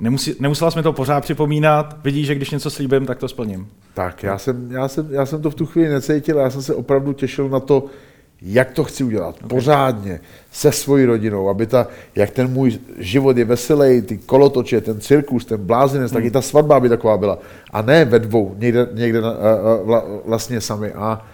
Nemusí, 0.00 0.34
nemusela 0.40 0.70
jsme 0.70 0.82
to 0.82 0.92
pořád 0.92 1.20
připomínat, 1.20 1.96
vidíš, 2.04 2.26
že 2.26 2.34
když 2.34 2.50
něco 2.50 2.70
slíbím, 2.70 3.06
tak 3.06 3.18
to 3.18 3.28
splním. 3.28 3.68
Tak, 3.94 4.22
já 4.22 4.38
jsem, 4.38 4.72
já, 4.72 4.88
jsem, 4.88 5.08
já 5.10 5.26
jsem 5.26 5.42
to 5.42 5.50
v 5.50 5.54
tu 5.54 5.66
chvíli 5.66 5.88
necítil, 5.88 6.38
já 6.38 6.50
jsem 6.50 6.62
se 6.62 6.74
opravdu 6.74 7.12
těšil 7.12 7.48
na 7.48 7.60
to, 7.60 7.84
jak 8.42 8.70
to 8.70 8.84
chci 8.84 9.04
udělat, 9.04 9.34
okay. 9.36 9.48
pořádně, 9.48 10.20
se 10.52 10.72
svojí 10.72 11.04
rodinou, 11.04 11.48
aby 11.48 11.66
ta, 11.66 11.86
jak 12.16 12.30
ten 12.30 12.50
můj 12.52 12.78
život 12.98 13.36
je 13.36 13.44
veselý, 13.44 14.02
ty 14.02 14.18
kolotoče, 14.18 14.80
ten 14.80 15.00
cirkus, 15.00 15.44
ten 15.44 15.60
blázinec, 15.60 16.10
hmm. 16.10 16.16
tak 16.16 16.24
i 16.24 16.30
ta 16.30 16.42
svatba 16.42 16.80
by 16.80 16.88
taková 16.88 17.16
byla. 17.16 17.38
A 17.70 17.82
ne 17.82 18.04
ve 18.04 18.18
dvou, 18.18 18.54
někde, 18.58 18.88
někde 18.92 19.20
na, 19.20 19.34
vla, 19.84 20.04
vlastně 20.24 20.60
sami. 20.60 20.92
A 20.92 21.26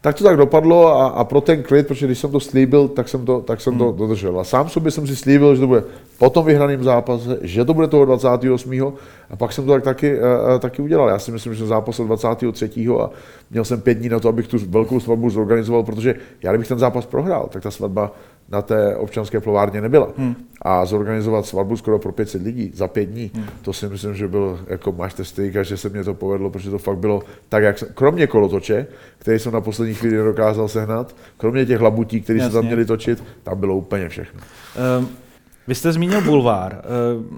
tak 0.00 0.16
to 0.16 0.24
tak 0.24 0.36
dopadlo 0.36 0.86
a, 0.86 1.06
a 1.06 1.24
pro 1.24 1.40
ten 1.40 1.62
klid, 1.62 1.86
protože 1.86 2.06
když 2.06 2.18
jsem 2.18 2.30
to 2.30 2.40
slíbil, 2.40 2.88
tak 2.88 3.08
jsem 3.08 3.24
to, 3.24 3.40
tak 3.40 3.60
jsem 3.60 3.72
hmm. 3.72 3.78
to 3.78 3.92
dodržel. 3.92 4.40
A 4.40 4.44
sám 4.44 4.68
sobě 4.68 4.90
jsem 4.90 5.06
si 5.06 5.16
slíbil, 5.16 5.54
že 5.54 5.60
to 5.60 5.66
bude 5.66 5.84
po 6.18 6.30
tom 6.30 6.46
vyhraném 6.46 6.84
zápase, 6.84 7.38
že 7.42 7.64
to 7.64 7.74
bude 7.74 7.86
toho 7.86 8.04
28. 8.04 8.96
A 9.30 9.36
pak 9.36 9.52
jsem 9.52 9.66
to 9.66 9.72
tak 9.72 9.82
taky, 9.82 10.18
uh, 10.18 10.58
taky 10.58 10.82
udělal. 10.82 11.08
Já 11.08 11.18
si 11.18 11.32
myslím, 11.32 11.54
že 11.54 11.58
jsem 11.58 11.68
zápasil 11.68 12.06
23. 12.06 12.70
a 13.00 13.10
měl 13.50 13.64
jsem 13.64 13.80
pět 13.80 13.94
dní 13.94 14.08
na 14.08 14.20
to, 14.20 14.28
abych 14.28 14.48
tu 14.48 14.56
velkou 14.68 15.00
svatbu 15.00 15.30
zorganizoval, 15.30 15.82
protože 15.82 16.14
já 16.42 16.52
kdybych 16.52 16.68
ten 16.68 16.78
zápas 16.78 17.06
prohrál, 17.06 17.48
tak 17.52 17.62
ta 17.62 17.70
svatba 17.70 18.12
na 18.48 18.62
té 18.62 18.96
občanské 18.96 19.40
plovárně 19.40 19.80
nebyla. 19.80 20.08
Hmm. 20.16 20.34
A 20.62 20.84
zorganizovat 20.84 21.46
svatbu 21.46 21.76
skoro 21.76 21.98
pro 21.98 22.12
500 22.12 22.42
lidí 22.42 22.70
za 22.74 22.88
pět 22.88 23.04
dní, 23.04 23.30
hmm. 23.34 23.44
to 23.62 23.72
si 23.72 23.88
myslím, 23.88 24.14
že 24.14 24.28
byl 24.28 24.60
jako 24.66 24.92
masterstreak 24.92 25.56
a 25.56 25.62
že 25.62 25.76
se 25.76 25.88
mě 25.88 26.04
to 26.04 26.14
povedlo, 26.14 26.50
protože 26.50 26.70
to 26.70 26.78
fakt 26.78 26.98
bylo 26.98 27.22
tak, 27.48 27.62
jak 27.62 27.78
jsem, 27.78 27.88
kromě 27.94 28.26
kolotoče, 28.26 28.86
který 29.18 29.38
jsem 29.38 29.52
na 29.52 29.60
poslední 29.60 29.94
chvíli 29.94 30.16
nedokázal 30.16 30.68
sehnat, 30.68 31.16
kromě 31.36 31.66
těch 31.66 31.80
labutí, 31.80 32.20
které 32.20 32.40
se 32.40 32.50
tam 32.50 32.64
měli 32.64 32.84
točit, 32.84 33.24
tam 33.42 33.60
bylo 33.60 33.76
úplně 33.76 34.08
všechno. 34.08 34.40
Um, 34.98 35.08
vy 35.68 35.74
jste 35.74 35.92
zmínil 35.92 36.20
bulvár. 36.20 36.72
Eh, 36.78 36.84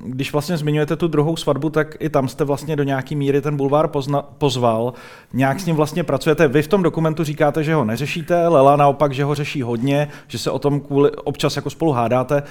když 0.04 0.33
vlastně 0.33 0.56
zmiňujete 0.56 0.97
tu 0.97 1.09
druhou 1.09 1.37
svatbu, 1.37 1.71
tak 1.71 1.97
i 1.99 2.09
tam 2.09 2.28
jste 2.28 2.45
vlastně 2.45 2.76
do 2.76 2.83
nějaký 2.83 3.16
míry 3.16 3.40
ten 3.40 3.56
bulvár 3.56 3.88
pozna, 3.88 4.23
pozval. 4.23 4.92
Nějak 5.33 5.61
s 5.61 5.66
ním 5.66 5.76
vlastně 5.76 6.04
pracujete. 6.04 6.49
Vy 6.49 6.62
v 6.62 6.68
tom 6.68 6.83
dokumentu 6.83 7.25
říkáte, 7.25 7.64
že 7.64 7.75
ho 7.75 7.85
neřešíte, 7.85 8.49
Lela 8.49 8.76
naopak, 8.76 9.14
že 9.14 9.25
ho 9.25 9.35
řeší 9.35 9.62
hodně, 9.62 10.09
že 10.28 10.38
se 10.38 10.50
o 10.50 10.59
tom 10.59 10.80
kvůli, 10.80 11.11
občas 11.11 11.56
jako 11.56 11.71
spolu 11.71 11.92
hádáte. 11.92 12.42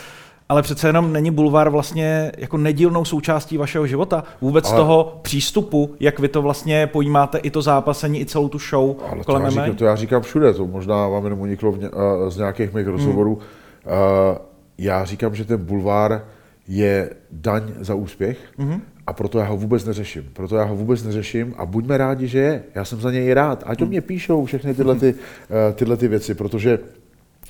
Ale 0.50 0.62
přece 0.62 0.88
jenom 0.88 1.14
není 1.14 1.32
bulvár 1.32 1.70
vlastně 1.70 2.32
jako 2.38 2.58
nedílnou 2.58 3.06
součástí 3.06 3.58
vašeho 3.58 3.88
života? 3.88 4.24
Vůbec 4.42 4.70
ale... 4.70 4.78
toho 4.78 5.20
přístupu, 5.22 5.96
jak 6.00 6.20
vy 6.20 6.28
to 6.28 6.42
vlastně 6.42 6.88
pojímáte, 6.88 7.38
i 7.38 7.50
to 7.50 7.62
zápasení, 7.62 8.22
i 8.22 8.26
celou 8.26 8.50
tu 8.50 8.60
show 8.60 8.96
ale 9.12 9.24
kolem 9.24 9.42
to 9.42 9.46
já, 9.46 9.50
říkám, 9.50 9.76
to 9.76 9.86
já 9.86 9.96
říkám 9.96 10.22
všude, 10.22 10.54
to 10.54 10.68
možná 10.68 11.08
vám 11.08 11.24
jenom 11.24 11.40
uniklo 11.40 11.76
ně, 11.76 11.90
uh, 11.90 12.30
z 12.30 12.38
nějakých 12.38 12.74
mých 12.74 12.88
rozhovorů. 12.88 13.40
Hmm. 13.86 13.94
Uh, 14.32 14.38
já 14.78 15.06
říkám, 15.06 15.36
že 15.36 15.46
ten 15.46 15.66
bulvár 15.66 16.26
je 16.68 17.10
daň 17.32 17.64
za 17.80 17.96
úspěch 17.96 18.38
mm-hmm. 18.60 18.82
a 19.08 19.14
proto 19.14 19.40
já 19.40 19.46
ho 19.46 19.58
vůbec 19.58 19.86
neřeším. 19.86 20.30
Proto 20.34 20.56
já 20.56 20.64
ho 20.64 20.76
vůbec 20.76 21.04
neřeším 21.04 21.54
a 21.58 21.66
buďme 21.66 21.98
rádi, 21.98 22.28
že 22.28 22.40
je. 22.40 22.64
Já 22.76 22.86
jsem 22.86 23.02
za 23.02 23.12
něj 23.12 23.34
rád. 23.34 23.64
Ať 23.66 23.82
o 23.82 23.86
mě 23.86 24.02
píšou 24.02 24.46
všechny 24.46 24.74
tyhle, 24.74 24.96
ty, 24.96 25.12
mm-hmm. 25.12 25.74
tyhle 25.76 25.98
ty 25.98 26.08
věci, 26.08 26.34
protože 26.34 26.80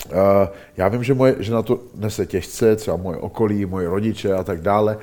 Uh, 0.05 0.13
já 0.77 0.87
vím, 0.87 1.03
že 1.03 1.13
moje 1.13 1.35
žena 1.39 1.61
to 1.61 1.79
nese 1.95 2.25
těžce, 2.25 2.75
třeba 2.75 2.97
moje 2.97 3.17
okolí, 3.17 3.65
moje 3.65 3.89
rodiče 3.89 4.33
a 4.33 4.43
tak 4.43 4.61
dále, 4.61 4.95
uh, 4.95 5.01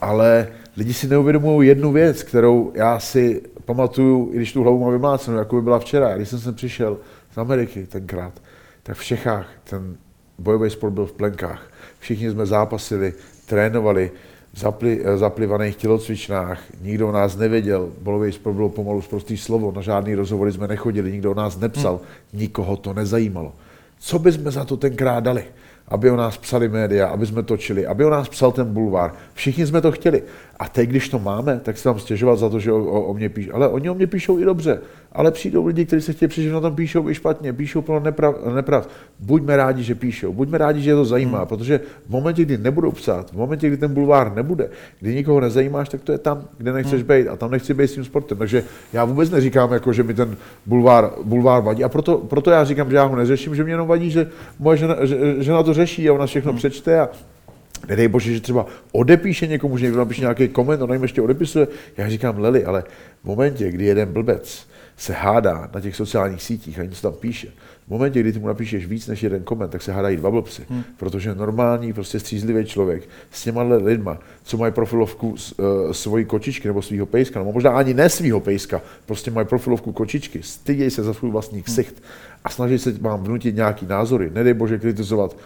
ale 0.00 0.48
lidi 0.76 0.94
si 0.94 1.08
neuvědomují 1.08 1.68
jednu 1.68 1.92
věc, 1.92 2.22
kterou 2.22 2.72
já 2.74 2.98
si 2.98 3.42
pamatuju, 3.64 4.30
i 4.32 4.36
když 4.36 4.52
tu 4.52 4.62
hlavu 4.62 4.80
mám 4.80 4.92
vymlácenou, 4.92 5.38
jako 5.38 5.56
by 5.56 5.62
byla 5.62 5.78
včera. 5.78 6.16
Když 6.16 6.28
jsem 6.28 6.38
sem 6.38 6.54
přišel 6.54 6.98
z 7.34 7.38
Ameriky 7.38 7.86
tenkrát, 7.86 8.42
tak 8.82 8.96
v 8.96 9.04
Čechách 9.04 9.46
ten 9.64 9.96
bojový 10.38 10.70
sport 10.70 10.90
byl 10.90 11.06
v 11.06 11.12
plenkách. 11.12 11.62
Všichni 11.98 12.30
jsme 12.30 12.46
zápasili, 12.46 13.12
trénovali, 13.46 14.10
v 14.52 14.58
zapli, 14.58 15.04
zaplivaných 15.16 15.76
tělocvičnách, 15.76 16.62
nikdo 16.82 17.08
o 17.08 17.12
nás 17.12 17.36
nevěděl, 17.36 17.88
bolový 18.00 18.32
sport 18.32 18.54
bylo 18.54 18.68
pomalu 18.68 19.02
prostý 19.10 19.36
slovo, 19.36 19.72
na 19.72 19.82
žádný 19.82 20.14
rozhovory 20.14 20.52
jsme 20.52 20.68
nechodili, 20.68 21.12
nikdo 21.12 21.30
o 21.30 21.34
nás 21.34 21.58
nepsal, 21.58 21.94
hmm. 21.96 22.40
nikoho 22.40 22.76
to 22.76 22.94
nezajímalo. 22.94 23.52
Co 23.98 24.18
bychom 24.18 24.50
za 24.50 24.64
to 24.64 24.76
tenkrát 24.76 25.20
dali? 25.20 25.44
Aby 25.88 26.10
o 26.10 26.16
nás 26.16 26.38
psali 26.38 26.68
média, 26.68 27.08
aby 27.08 27.26
jsme 27.26 27.42
točili, 27.42 27.86
aby 27.86 28.04
o 28.04 28.10
nás 28.10 28.28
psal 28.28 28.52
ten 28.52 28.66
bulvár. 28.66 29.14
Všichni 29.34 29.66
jsme 29.66 29.80
to 29.80 29.92
chtěli. 29.92 30.22
A 30.58 30.68
teď, 30.68 30.90
když 30.90 31.08
to 31.08 31.18
máme, 31.18 31.60
tak 31.62 31.78
se 31.78 31.84
tam 31.84 31.98
stěžovat 31.98 32.38
za 32.38 32.48
to, 32.48 32.60
že 32.60 32.72
o, 32.72 32.84
o, 32.84 33.02
o 33.02 33.14
mě 33.14 33.28
píšou. 33.28 33.54
Ale 33.54 33.68
oni 33.68 33.90
o 33.90 33.94
mě 33.94 34.06
píšou 34.06 34.38
i 34.38 34.44
dobře. 34.44 34.80
Ale 35.12 35.30
přijdou 35.30 35.66
lidi, 35.66 35.84
kteří 35.84 36.02
se 36.02 36.12
chtějí 36.12 36.28
přijít, 36.28 36.46
že 36.46 36.52
na 36.52 36.60
tom 36.60 36.74
píšou 36.74 37.08
i 37.08 37.14
špatně, 37.14 37.52
píšou 37.52 37.82
pro 37.82 38.00
neprav, 38.00 38.34
neprav. 38.54 38.88
Buďme 39.20 39.56
rádi, 39.56 39.82
že 39.82 39.94
píšou, 39.94 40.32
buďme 40.32 40.58
rádi, 40.58 40.82
že 40.82 40.90
je 40.90 40.94
to 40.94 41.04
zajímá, 41.04 41.38
hmm. 41.38 41.46
protože 41.46 41.80
v 42.06 42.10
momentě, 42.10 42.42
kdy 42.42 42.58
nebudou 42.58 42.92
psát, 42.92 43.30
v 43.30 43.36
momentě, 43.36 43.68
kdy 43.68 43.76
ten 43.76 43.94
bulvár 43.94 44.34
nebude, 44.34 44.70
kdy 45.00 45.14
nikoho 45.14 45.40
nezajímáš, 45.40 45.88
tak 45.88 46.00
to 46.02 46.12
je 46.12 46.18
tam, 46.18 46.44
kde 46.58 46.72
nechceš 46.72 47.00
hmm. 47.00 47.08
být 47.08 47.28
a 47.28 47.36
tam 47.36 47.50
nechci 47.50 47.74
být 47.74 47.88
s 47.88 47.94
tím 47.94 48.04
sportem. 48.04 48.38
Takže 48.38 48.64
já 48.92 49.04
vůbec 49.04 49.30
neříkám, 49.30 49.72
jako, 49.72 49.92
že 49.92 50.02
mi 50.02 50.14
ten 50.14 50.36
bulvár, 50.66 51.10
bulvár 51.22 51.62
vadí 51.62 51.84
a 51.84 51.88
proto, 51.88 52.18
proto 52.18 52.50
já 52.50 52.64
říkám, 52.64 52.90
že 52.90 52.96
já 52.96 53.04
ho 53.04 53.16
neřeším, 53.16 53.54
že 53.54 53.64
mě 53.64 53.72
jenom 53.72 53.88
vadí, 53.88 54.10
že 54.10 54.28
moje 54.58 54.78
žena, 54.78 54.96
že, 55.04 55.18
žena 55.38 55.62
to 55.62 55.74
řeší 55.74 56.08
a 56.08 56.12
ona 56.12 56.26
všechno 56.26 56.52
hmm. 56.52 56.58
přečte 56.58 57.00
a 57.00 57.08
Nedej 57.88 58.08
bože, 58.08 58.34
že 58.34 58.40
třeba 58.40 58.66
odepíše 58.92 59.46
někomu, 59.46 59.78
že 59.78 59.84
někdo 59.84 59.98
napíše 59.98 60.20
nějaký 60.20 60.48
koment, 60.48 60.82
on 60.82 60.92
jim 60.92 61.02
ještě 61.02 61.22
odepisuje. 61.22 61.68
Já 61.96 62.08
říkám, 62.08 62.38
Leli, 62.38 62.64
ale 62.64 62.84
v 63.22 63.24
momentě, 63.24 63.70
kdy 63.70 63.84
jeden 63.84 64.12
blbec 64.12 64.66
se 64.96 65.12
hádá 65.12 65.70
na 65.74 65.80
těch 65.80 65.96
sociálních 65.96 66.42
sítích 66.42 66.78
a 66.78 66.82
něco 66.82 67.02
tam 67.02 67.12
píše, 67.12 67.48
v 67.86 67.90
momentě, 67.90 68.20
kdy 68.20 68.32
ty 68.32 68.38
mu 68.38 68.46
napíšeš 68.46 68.86
víc 68.86 69.06
než 69.06 69.22
jeden 69.22 69.42
koment, 69.42 69.70
tak 69.70 69.82
se 69.82 69.92
hádají 69.92 70.16
dva 70.16 70.30
blbci. 70.30 70.62
Hmm. 70.68 70.84
Protože 70.96 71.34
normální, 71.34 71.92
prostě 71.92 72.20
střízlivý 72.20 72.64
člověk 72.64 73.08
s 73.30 73.42
těma 73.42 73.62
lidma, 73.62 74.18
co 74.42 74.56
mají 74.56 74.72
profilovku 74.72 75.28
uh, 75.28 75.36
svojí 75.92 76.24
kočičky 76.24 76.68
nebo 76.68 76.82
svého 76.82 77.06
pejska, 77.06 77.38
nebo 77.38 77.52
možná 77.52 77.70
ani 77.70 77.94
ne 77.94 78.08
svého 78.08 78.40
pejska, 78.40 78.80
prostě 79.06 79.30
mají 79.30 79.46
profilovku 79.46 79.92
kočičky, 79.92 80.42
stydějí 80.42 80.90
se 80.90 81.02
za 81.02 81.14
svůj 81.14 81.30
vlastní 81.30 81.62
ksicht 81.62 81.94
hmm. 81.94 82.04
a 82.44 82.50
snaží 82.50 82.78
se 82.78 82.92
vám 82.92 83.24
vnutit 83.24 83.56
nějaký 83.56 83.86
názory, 83.86 84.30
nedej 84.34 84.54
bože 84.54 84.78
kritizovat 84.78 85.36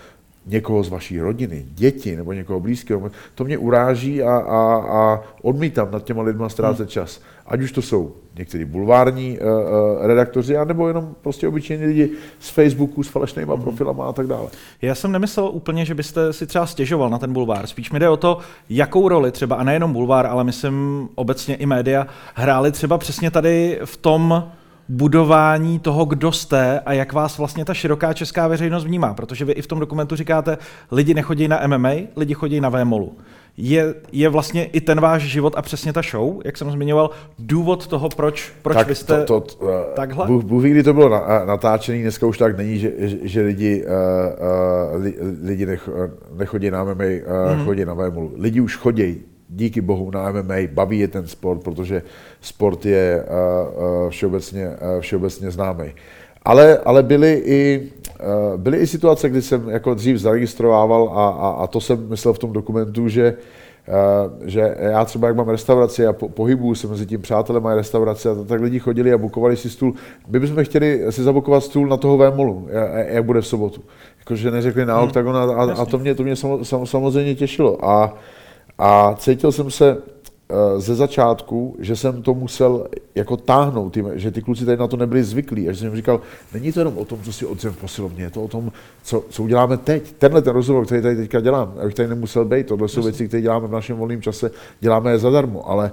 někoho 0.46 0.82
z 0.82 0.88
vaší 0.88 1.20
rodiny, 1.20 1.66
děti 1.68 2.16
nebo 2.16 2.32
někoho 2.32 2.60
blízkého, 2.60 3.10
to 3.34 3.44
mě 3.44 3.58
uráží 3.58 4.22
a, 4.22 4.36
a, 4.36 4.84
a 4.98 5.20
odmítám 5.42 5.90
nad 5.90 6.04
těma 6.04 6.22
lidma 6.22 6.48
ztrácet 6.48 6.78
hmm. 6.78 6.88
čas. 6.88 7.20
Ať 7.46 7.60
už 7.60 7.72
to 7.72 7.82
jsou 7.82 8.14
někteří 8.38 8.64
bulvární 8.64 9.38
uh, 9.38 9.46
uh, 9.46 10.06
redaktoři, 10.06 10.56
anebo 10.56 10.88
jenom 10.88 11.14
prostě 11.22 11.48
obyčejní 11.48 11.84
lidi 11.86 12.10
z 12.38 12.48
Facebooku 12.48 13.02
s 13.02 13.08
falešnýma 13.08 13.54
hmm. 13.54 13.62
profilama 13.62 14.06
a 14.06 14.12
tak 14.12 14.26
dále. 14.26 14.48
Já 14.82 14.94
jsem 14.94 15.12
nemyslel 15.12 15.46
úplně, 15.52 15.84
že 15.84 15.94
byste 15.94 16.32
si 16.32 16.46
třeba 16.46 16.66
stěžoval 16.66 17.10
na 17.10 17.18
ten 17.18 17.32
bulvár. 17.32 17.66
Spíš 17.66 17.90
mi 17.90 17.98
jde 17.98 18.08
o 18.08 18.16
to, 18.16 18.38
jakou 18.70 19.08
roli 19.08 19.32
třeba, 19.32 19.56
a 19.56 19.64
nejenom 19.64 19.92
bulvár, 19.92 20.26
ale 20.26 20.44
myslím 20.44 21.08
obecně 21.14 21.54
i 21.54 21.66
média, 21.66 22.06
hráli 22.34 22.72
třeba 22.72 22.98
přesně 22.98 23.30
tady 23.30 23.80
v 23.84 23.96
tom, 23.96 24.50
budování 24.92 25.78
toho, 25.78 26.04
kdo 26.04 26.32
jste 26.32 26.80
a 26.80 26.92
jak 26.92 27.12
vás 27.12 27.38
vlastně 27.38 27.64
ta 27.64 27.74
široká 27.74 28.12
česká 28.12 28.48
veřejnost 28.48 28.84
vnímá. 28.84 29.14
Protože 29.14 29.44
vy 29.44 29.52
i 29.52 29.62
v 29.62 29.66
tom 29.66 29.80
dokumentu 29.80 30.16
říkáte, 30.16 30.58
lidi 30.90 31.14
nechodí 31.14 31.48
na 31.48 31.66
MMA, 31.66 31.92
lidi 32.16 32.34
chodí 32.34 32.60
na 32.60 32.68
VMOLu. 32.68 33.16
Je, 33.56 33.94
je 34.12 34.28
vlastně 34.28 34.64
i 34.64 34.80
ten 34.80 35.00
váš 35.00 35.22
život 35.22 35.54
a 35.56 35.62
přesně 35.62 35.92
ta 35.92 36.02
show, 36.10 36.40
jak 36.44 36.56
jsem 36.56 36.70
zmiňoval, 36.70 37.10
důvod 37.38 37.86
toho, 37.86 38.08
proč, 38.08 38.52
proč 38.62 38.76
tak 38.76 38.88
vy 38.88 38.94
jste 38.94 39.24
to, 39.24 39.40
to, 39.40 39.66
takhle? 39.94 40.26
Bůh, 40.26 40.44
Bůh 40.44 40.62
ví, 40.62 40.70
kdy 40.70 40.82
to 40.82 40.94
bylo 40.94 41.08
na, 41.08 41.44
natáčený, 41.44 42.02
dneska 42.02 42.26
už 42.26 42.38
tak 42.38 42.56
není, 42.56 42.78
že, 42.78 42.92
že, 43.22 43.42
lidi, 43.42 43.84
uh, 43.84 43.90
uh, 44.96 45.04
lidi 45.42 45.66
nech, 45.66 45.88
nechodí 46.36 46.70
na 46.70 46.84
MMA, 46.84 46.92
uh, 46.92 46.96
mm-hmm. 46.96 47.64
chodí 47.64 47.84
na 47.84 47.94
VMOLu. 47.94 48.32
Lidi 48.36 48.60
už 48.60 48.76
chodí 48.76 49.22
díky 49.54 49.80
bohu 49.80 50.10
na 50.10 50.32
MMA, 50.32 50.54
baví 50.72 50.98
je 50.98 51.08
ten 51.08 51.26
sport, 51.26 51.62
protože 51.62 52.02
sport 52.40 52.86
je 52.86 53.24
uh, 53.24 54.04
uh, 54.04 54.10
všeobecně, 54.10 54.68
uh, 54.68 55.00
všeobecně 55.00 55.50
známý. 55.50 55.84
Ale, 56.44 56.78
ale 56.78 57.02
byly, 57.02 57.42
i, 57.44 57.92
byly 58.56 58.78
i 58.78 58.86
situace, 58.86 59.28
kdy 59.28 59.42
jsem 59.42 59.68
jako 59.68 59.94
dřív 59.94 60.16
zaregistrovával 60.16 61.12
a, 61.14 61.28
a, 61.28 61.50
a 61.50 61.66
to 61.66 61.80
jsem 61.80 62.08
myslel 62.08 62.34
v 62.34 62.38
tom 62.38 62.52
dokumentu, 62.52 63.08
že, 63.08 63.36
že 64.44 64.74
já 64.78 65.04
třeba 65.04 65.28
jak 65.28 65.36
mám 65.36 65.48
restauraci 65.48 66.06
a 66.06 66.12
po, 66.12 66.28
pohybuju 66.28 66.74
se 66.74 66.86
mezi 66.86 67.06
tím 67.06 67.22
přátelem 67.22 67.66
a 67.66 67.74
restauraci 67.74 68.28
a 68.28 68.34
tak 68.34 68.60
lidi 68.60 68.78
chodili 68.78 69.12
a 69.12 69.18
bukovali 69.18 69.56
si 69.56 69.70
stůl. 69.70 69.94
My 70.28 70.40
bychom 70.40 70.64
chtěli 70.64 71.04
si 71.10 71.22
zabukovat 71.22 71.64
stůl 71.64 71.86
na 71.86 71.96
toho 71.96 72.16
Vémolu, 72.16 72.68
jak 73.06 73.24
bude 73.24 73.40
v 73.40 73.46
sobotu. 73.46 73.82
Jakože 74.18 74.50
neřekli 74.50 74.86
na 74.86 74.94
hmm. 74.94 75.04
oktagon 75.04 75.36
a, 75.36 75.42
a, 75.42 75.72
a 75.72 75.84
to 75.84 75.98
mě, 75.98 76.14
to 76.14 76.22
mě 76.22 76.34
samozřejmě 76.84 77.34
těšilo. 77.34 77.84
A, 77.84 78.14
a 78.78 79.14
cítil 79.18 79.52
jsem 79.52 79.70
se 79.70 79.96
eh, 79.96 80.80
ze 80.80 80.94
začátku, 80.94 81.76
že 81.78 81.96
jsem 81.96 82.22
to 82.22 82.34
musel 82.34 82.86
jako 83.14 83.36
táhnout, 83.36 83.96
že 84.14 84.30
ty 84.30 84.42
kluci 84.42 84.64
tady 84.64 84.76
na 84.76 84.86
to 84.86 84.96
nebyli 84.96 85.24
zvyklí. 85.24 85.68
A 85.68 85.72
že 85.72 85.78
jsem 85.78 85.86
jim 85.86 85.96
říkal, 85.96 86.20
není 86.54 86.72
to 86.72 86.80
jenom 86.80 86.98
o 86.98 87.04
tom, 87.04 87.18
co 87.22 87.32
si 87.32 87.46
odzem 87.46 87.72
v 87.72 87.76
posilovně, 87.76 88.24
je 88.24 88.30
to 88.30 88.42
o 88.42 88.48
tom, 88.48 88.72
co, 89.02 89.24
co 89.28 89.42
uděláme 89.42 89.76
teď. 89.76 90.12
Tenhle 90.12 90.42
ten 90.42 90.52
rozhovor, 90.52 90.86
který 90.86 91.02
tady 91.02 91.16
teďka 91.16 91.40
dělám, 91.40 91.74
abych 91.82 91.94
tady 91.94 92.08
nemusel 92.08 92.44
být, 92.44 92.66
tohle 92.66 92.88
jsou 92.88 93.02
věci, 93.02 93.28
které 93.28 93.40
děláme 93.40 93.68
v 93.68 93.72
našem 93.72 93.96
volném 93.96 94.22
čase, 94.22 94.50
děláme 94.80 95.10
je 95.10 95.18
zadarmo, 95.18 95.68
ale 95.68 95.92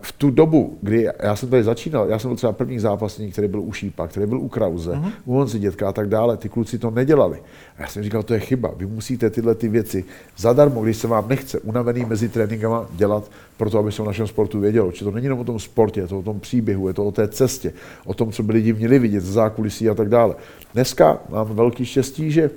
v 0.00 0.12
tu 0.12 0.30
dobu, 0.30 0.78
kdy 0.80 1.08
já 1.22 1.36
jsem 1.36 1.48
tady 1.48 1.64
začínal, 1.64 2.08
já 2.08 2.18
jsem 2.18 2.28
byl 2.28 2.36
třeba 2.36 2.52
první 2.52 2.78
zápasník, 2.78 3.32
který 3.32 3.48
byl 3.48 3.60
u 3.60 3.72
Šípa, 3.72 4.08
který 4.08 4.26
byl 4.26 4.38
u 4.38 4.48
Krauze, 4.48 4.90
uh-huh. 4.90 5.12
u 5.24 5.34
Honzi 5.34 5.58
Dětka 5.58 5.88
a 5.88 5.92
tak 5.92 6.08
dále, 6.08 6.36
ty 6.36 6.48
kluci 6.48 6.78
to 6.78 6.90
nedělali. 6.90 7.38
A 7.78 7.82
já 7.82 7.88
jsem 7.88 8.02
říkal, 8.02 8.22
to 8.22 8.34
je 8.34 8.40
chyba, 8.40 8.70
vy 8.76 8.86
musíte 8.86 9.30
tyhle 9.30 9.54
ty 9.54 9.68
věci 9.68 10.04
zadarmo, 10.36 10.82
když 10.82 10.96
se 10.96 11.08
vám 11.08 11.28
nechce 11.28 11.60
unavený 11.60 12.04
mezi 12.04 12.28
tréninkama 12.28 12.86
dělat, 12.92 13.30
proto 13.56 13.78
aby 13.78 13.92
se 13.92 14.02
o 14.02 14.04
našem 14.04 14.26
sportu 14.26 14.60
vědělo. 14.60 14.90
Že 14.92 15.04
to 15.04 15.10
není 15.10 15.24
jenom 15.24 15.38
o 15.38 15.44
tom 15.44 15.58
sportě, 15.58 16.00
je 16.00 16.06
to 16.06 16.18
o 16.18 16.22
tom 16.22 16.40
příběhu, 16.40 16.88
je 16.88 16.94
to 16.94 17.04
o 17.04 17.12
té 17.12 17.28
cestě, 17.28 17.72
o 18.04 18.14
tom, 18.14 18.32
co 18.32 18.42
by 18.42 18.52
lidi 18.52 18.72
měli 18.72 18.98
vidět, 18.98 19.20
z 19.20 19.32
zákulisí 19.32 19.88
a 19.88 19.94
tak 19.94 20.08
dále. 20.08 20.34
Dneska 20.74 21.18
mám 21.28 21.46
velký 21.46 21.84
štěstí, 21.84 22.30
že 22.30 22.50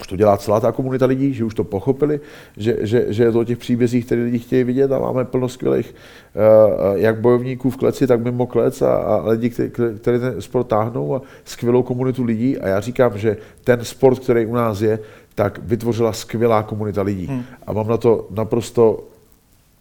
už 0.00 0.06
to 0.06 0.16
dělá 0.16 0.36
celá 0.36 0.60
ta 0.60 0.72
komunita 0.72 1.06
lidí, 1.06 1.34
že 1.34 1.44
už 1.44 1.54
to 1.54 1.64
pochopili, 1.64 2.20
že, 2.56 2.76
že, 2.80 3.06
že 3.08 3.24
je 3.24 3.32
to 3.32 3.40
o 3.40 3.44
těch 3.44 3.58
příbězích, 3.58 4.06
které 4.06 4.22
lidi 4.22 4.38
chtějí 4.38 4.64
vidět 4.64 4.92
a 4.92 4.98
máme 4.98 5.24
plno 5.24 5.48
skvělých 5.48 5.94
uh, 5.94 6.96
jak 6.98 7.20
bojovníků 7.20 7.70
v 7.70 7.76
kleci, 7.76 8.06
tak 8.06 8.20
mimo 8.20 8.46
klec 8.46 8.82
a, 8.82 8.94
a 8.96 9.28
lidi, 9.28 9.50
kteří 9.98 10.18
ten 10.20 10.34
sport 10.42 10.64
táhnou 10.64 11.14
a 11.14 11.22
skvělou 11.44 11.82
komunitu 11.82 12.24
lidí 12.24 12.58
a 12.58 12.68
já 12.68 12.80
říkám, 12.80 13.18
že 13.18 13.36
ten 13.64 13.84
sport, 13.84 14.18
který 14.18 14.46
u 14.46 14.54
nás 14.54 14.80
je, 14.80 14.98
tak 15.34 15.58
vytvořila 15.62 16.12
skvělá 16.12 16.62
komunita 16.62 17.02
lidí. 17.02 17.26
Hmm. 17.26 17.42
A 17.66 17.72
mám 17.72 17.88
na 17.88 17.96
to 17.96 18.26
naprosto 18.30 19.04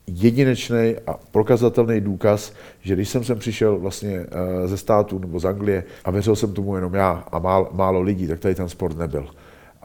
jedinečný 0.07 0.95
a 1.07 1.19
prokazatelný 1.31 2.01
důkaz, 2.01 2.53
že 2.81 2.93
když 2.93 3.09
jsem 3.09 3.23
sem 3.23 3.39
přišel 3.39 3.79
vlastně 3.79 4.19
uh, 4.19 4.67
ze 4.67 4.77
státu 4.77 5.19
nebo 5.19 5.39
z 5.39 5.45
Anglie 5.45 5.83
a 6.05 6.11
věřil 6.11 6.35
jsem 6.35 6.53
tomu 6.53 6.75
jenom 6.75 6.93
já 6.93 7.23
a 7.31 7.39
málo, 7.39 7.69
málo 7.71 8.01
lidí, 8.01 8.27
tak 8.27 8.39
tady 8.39 8.55
ten 8.55 8.69
sport 8.69 8.97
nebyl. 8.97 9.27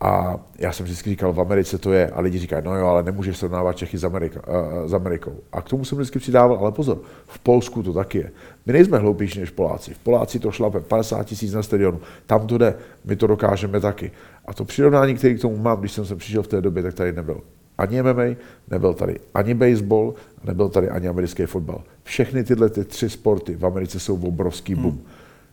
A 0.00 0.40
já 0.58 0.72
jsem 0.72 0.84
vždycky 0.84 1.10
říkal, 1.10 1.32
v 1.32 1.40
Americe 1.40 1.78
to 1.78 1.92
je, 1.92 2.10
a 2.10 2.20
lidi 2.20 2.38
říkají, 2.38 2.62
no 2.64 2.76
jo, 2.76 2.86
ale 2.86 3.02
nemůžeš 3.02 3.36
srovnávat 3.36 3.76
Čechy 3.76 3.98
s, 3.98 4.04
Amerika, 4.04 4.40
uh, 4.48 4.88
s 4.88 4.94
Amerikou. 4.94 5.36
A 5.52 5.62
k 5.62 5.68
tomu 5.68 5.84
jsem 5.84 5.98
vždycky 5.98 6.18
přidával, 6.18 6.56
ale 6.56 6.72
pozor, 6.72 6.98
v 7.26 7.38
Polsku 7.38 7.82
to 7.82 7.92
taky 7.92 8.18
je. 8.18 8.30
My 8.66 8.72
nejsme 8.72 8.98
hloupější 8.98 9.40
než 9.40 9.50
Poláci. 9.50 9.94
V 9.94 9.98
Poláci 9.98 10.38
to 10.38 10.50
šlape 10.50 10.80
50 10.80 11.24
tisíc 11.24 11.52
na 11.52 11.62
stadionu, 11.62 12.00
tam 12.26 12.46
to 12.46 12.58
jde, 12.58 12.74
my 13.04 13.16
to 13.16 13.26
dokážeme 13.26 13.80
taky. 13.80 14.10
A 14.46 14.54
to 14.54 14.64
přirovnání, 14.64 15.14
které 15.14 15.34
k 15.34 15.40
tomu 15.40 15.56
mám, 15.56 15.80
když 15.80 15.92
jsem 15.92 16.04
sem 16.04 16.18
přišel 16.18 16.42
v 16.42 16.48
té 16.48 16.60
době, 16.60 16.82
tak 16.82 16.94
tady 16.94 17.12
nebyl. 17.12 17.40
Ani 17.78 18.02
MMA, 18.02 18.36
nebyl 18.70 18.94
tady 18.94 19.20
ani 19.34 19.54
baseball, 19.54 20.14
nebyl 20.44 20.68
tady 20.68 20.88
ani 20.88 21.08
americký 21.08 21.46
fotbal. 21.46 21.82
Všechny 22.02 22.44
tyhle 22.44 22.70
ty 22.70 22.84
tři 22.84 23.10
sporty 23.10 23.54
v 23.54 23.66
Americe 23.66 24.00
jsou 24.00 24.20
obrovský 24.20 24.74
boom. 24.74 24.94
Hmm. 24.94 25.04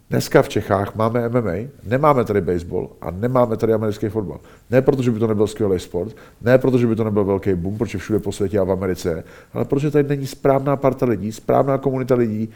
Dneska 0.09 0.41
v 0.41 0.49
Čechách 0.49 0.95
máme 0.95 1.29
MMA, 1.29 1.69
nemáme 1.83 2.25
tady 2.25 2.41
baseball 2.41 2.89
a 3.01 3.11
nemáme 3.11 3.57
tady 3.57 3.73
americký 3.73 4.09
fotbal. 4.09 4.39
Ne 4.69 4.81
proto, 4.81 5.03
že 5.03 5.11
by 5.11 5.19
to 5.19 5.27
nebyl 5.27 5.47
skvělý 5.47 5.79
sport, 5.79 6.15
ne 6.41 6.57
proto, 6.57 6.77
že 6.77 6.87
by 6.87 6.95
to 6.95 7.03
nebyl 7.03 7.23
velký 7.23 7.53
boom, 7.53 7.77
protože 7.77 7.97
všude 7.97 8.19
po 8.19 8.31
světě 8.31 8.59
a 8.59 8.63
v 8.63 8.71
Americe, 8.71 9.23
ale 9.53 9.65
protože 9.65 9.91
tady 9.91 10.09
není 10.09 10.27
správná 10.27 10.75
parta 10.75 11.05
lidí, 11.05 11.31
správná 11.31 11.77
komunita 11.77 12.15
lidí, 12.15 12.49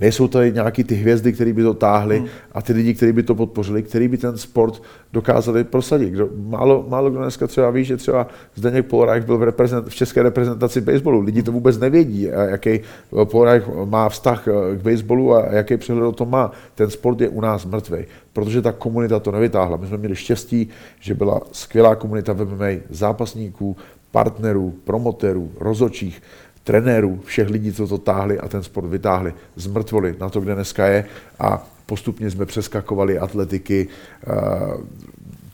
nejsou 0.00 0.28
tady 0.28 0.52
nějaký 0.52 0.84
ty 0.84 0.94
hvězdy, 0.94 1.32
které 1.32 1.52
by 1.52 1.62
to 1.62 1.74
táhly 1.74 2.18
hmm. 2.18 2.28
a 2.52 2.62
ty 2.62 2.72
lidi, 2.72 2.94
kteří 2.94 3.12
by 3.12 3.22
to 3.22 3.34
podpořili, 3.34 3.82
který 3.82 4.08
by 4.08 4.18
ten 4.18 4.38
sport 4.38 4.82
dokázali 5.12 5.64
prosadit. 5.64 6.10
Kdo, 6.10 6.28
málo, 6.36 6.86
málo 6.88 7.10
kdo 7.10 7.20
dneska 7.20 7.46
třeba 7.46 7.70
ví, 7.70 7.84
že 7.84 7.96
třeba 7.96 8.26
Zdeněk 8.54 8.86
Polreich 8.86 9.24
byl 9.24 9.38
v, 9.38 9.42
reprezent, 9.42 9.88
v 9.88 9.94
české 9.94 10.22
reprezentaci 10.22 10.80
baseballu. 10.80 11.20
Lidi 11.20 11.42
to 11.42 11.52
vůbec 11.52 11.78
nevědí, 11.78 12.22
jaký 12.22 12.80
Polreich 13.24 13.68
má 13.84 14.08
vztah 14.08 14.44
k 14.74 14.82
baseballu 14.82 15.34
a 15.34 15.46
jaký 15.50 15.76
přehled 15.76 16.06
o 16.06 16.12
tom 16.12 16.30
má. 16.30 16.52
Ten 16.74 16.90
sport 16.90 17.20
je 17.20 17.28
u 17.28 17.40
nás 17.40 17.64
mrtvý, 17.64 18.04
protože 18.32 18.62
ta 18.62 18.72
komunita 18.72 19.20
to 19.20 19.32
nevytáhla. 19.32 19.76
My 19.76 19.86
jsme 19.86 19.96
měli 19.96 20.16
štěstí, 20.16 20.68
že 21.00 21.14
byla 21.14 21.40
skvělá 21.52 21.94
komunita 21.94 22.32
v 22.32 22.44
MMA, 22.44 22.80
zápasníků, 22.90 23.76
partnerů, 24.14 24.74
promotérů, 24.84 25.50
rozočích, 25.60 26.22
trenérů, 26.64 27.20
všech 27.24 27.50
lidí, 27.50 27.72
co 27.72 27.86
to 27.86 27.98
táhli 27.98 28.38
a 28.38 28.48
ten 28.48 28.62
sport 28.62 28.86
vytáhli 28.86 29.34
z 29.56 29.66
mrtvoly 29.66 30.16
na 30.20 30.28
to, 30.28 30.40
kde 30.40 30.54
dneska 30.54 30.86
je 30.86 31.04
a 31.38 31.66
postupně 31.86 32.30
jsme 32.30 32.46
přeskakovali 32.46 33.18
atletiky, 33.18 33.88
eh, 34.26 34.32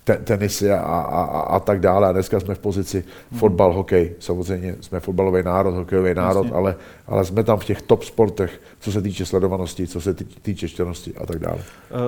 te, 0.05 0.17
tenisy 0.17 0.71
a, 0.71 0.79
a, 0.79 1.01
a, 1.01 1.41
a 1.41 1.61
tak 1.61 1.81
dále. 1.81 2.09
A 2.09 2.13
dneska 2.13 2.41
jsme 2.41 2.55
v 2.55 2.59
pozici 2.59 3.05
fotbal, 3.33 3.73
hokej. 3.73 4.13
Samozřejmě 4.19 4.77
jsme 4.81 5.01
fotbalový 5.01 5.43
národ, 5.43 5.75
hokejový 5.75 6.15
národ, 6.15 6.47
ale, 6.53 6.77
ale 7.11 7.25
jsme 7.25 7.45
tam 7.45 7.59
v 7.59 7.65
těch 7.65 7.83
top 7.83 8.05
sportech, 8.05 8.61
co 8.81 8.93
se 8.93 9.03
týče 9.03 9.27
sledovanosti, 9.27 9.87
co 9.87 10.01
se 10.01 10.15
týče 10.43 10.69
čtenosti 10.69 11.15
a 11.17 11.27
tak 11.27 11.39
dále. 11.39 11.57
Uh, 11.57 11.63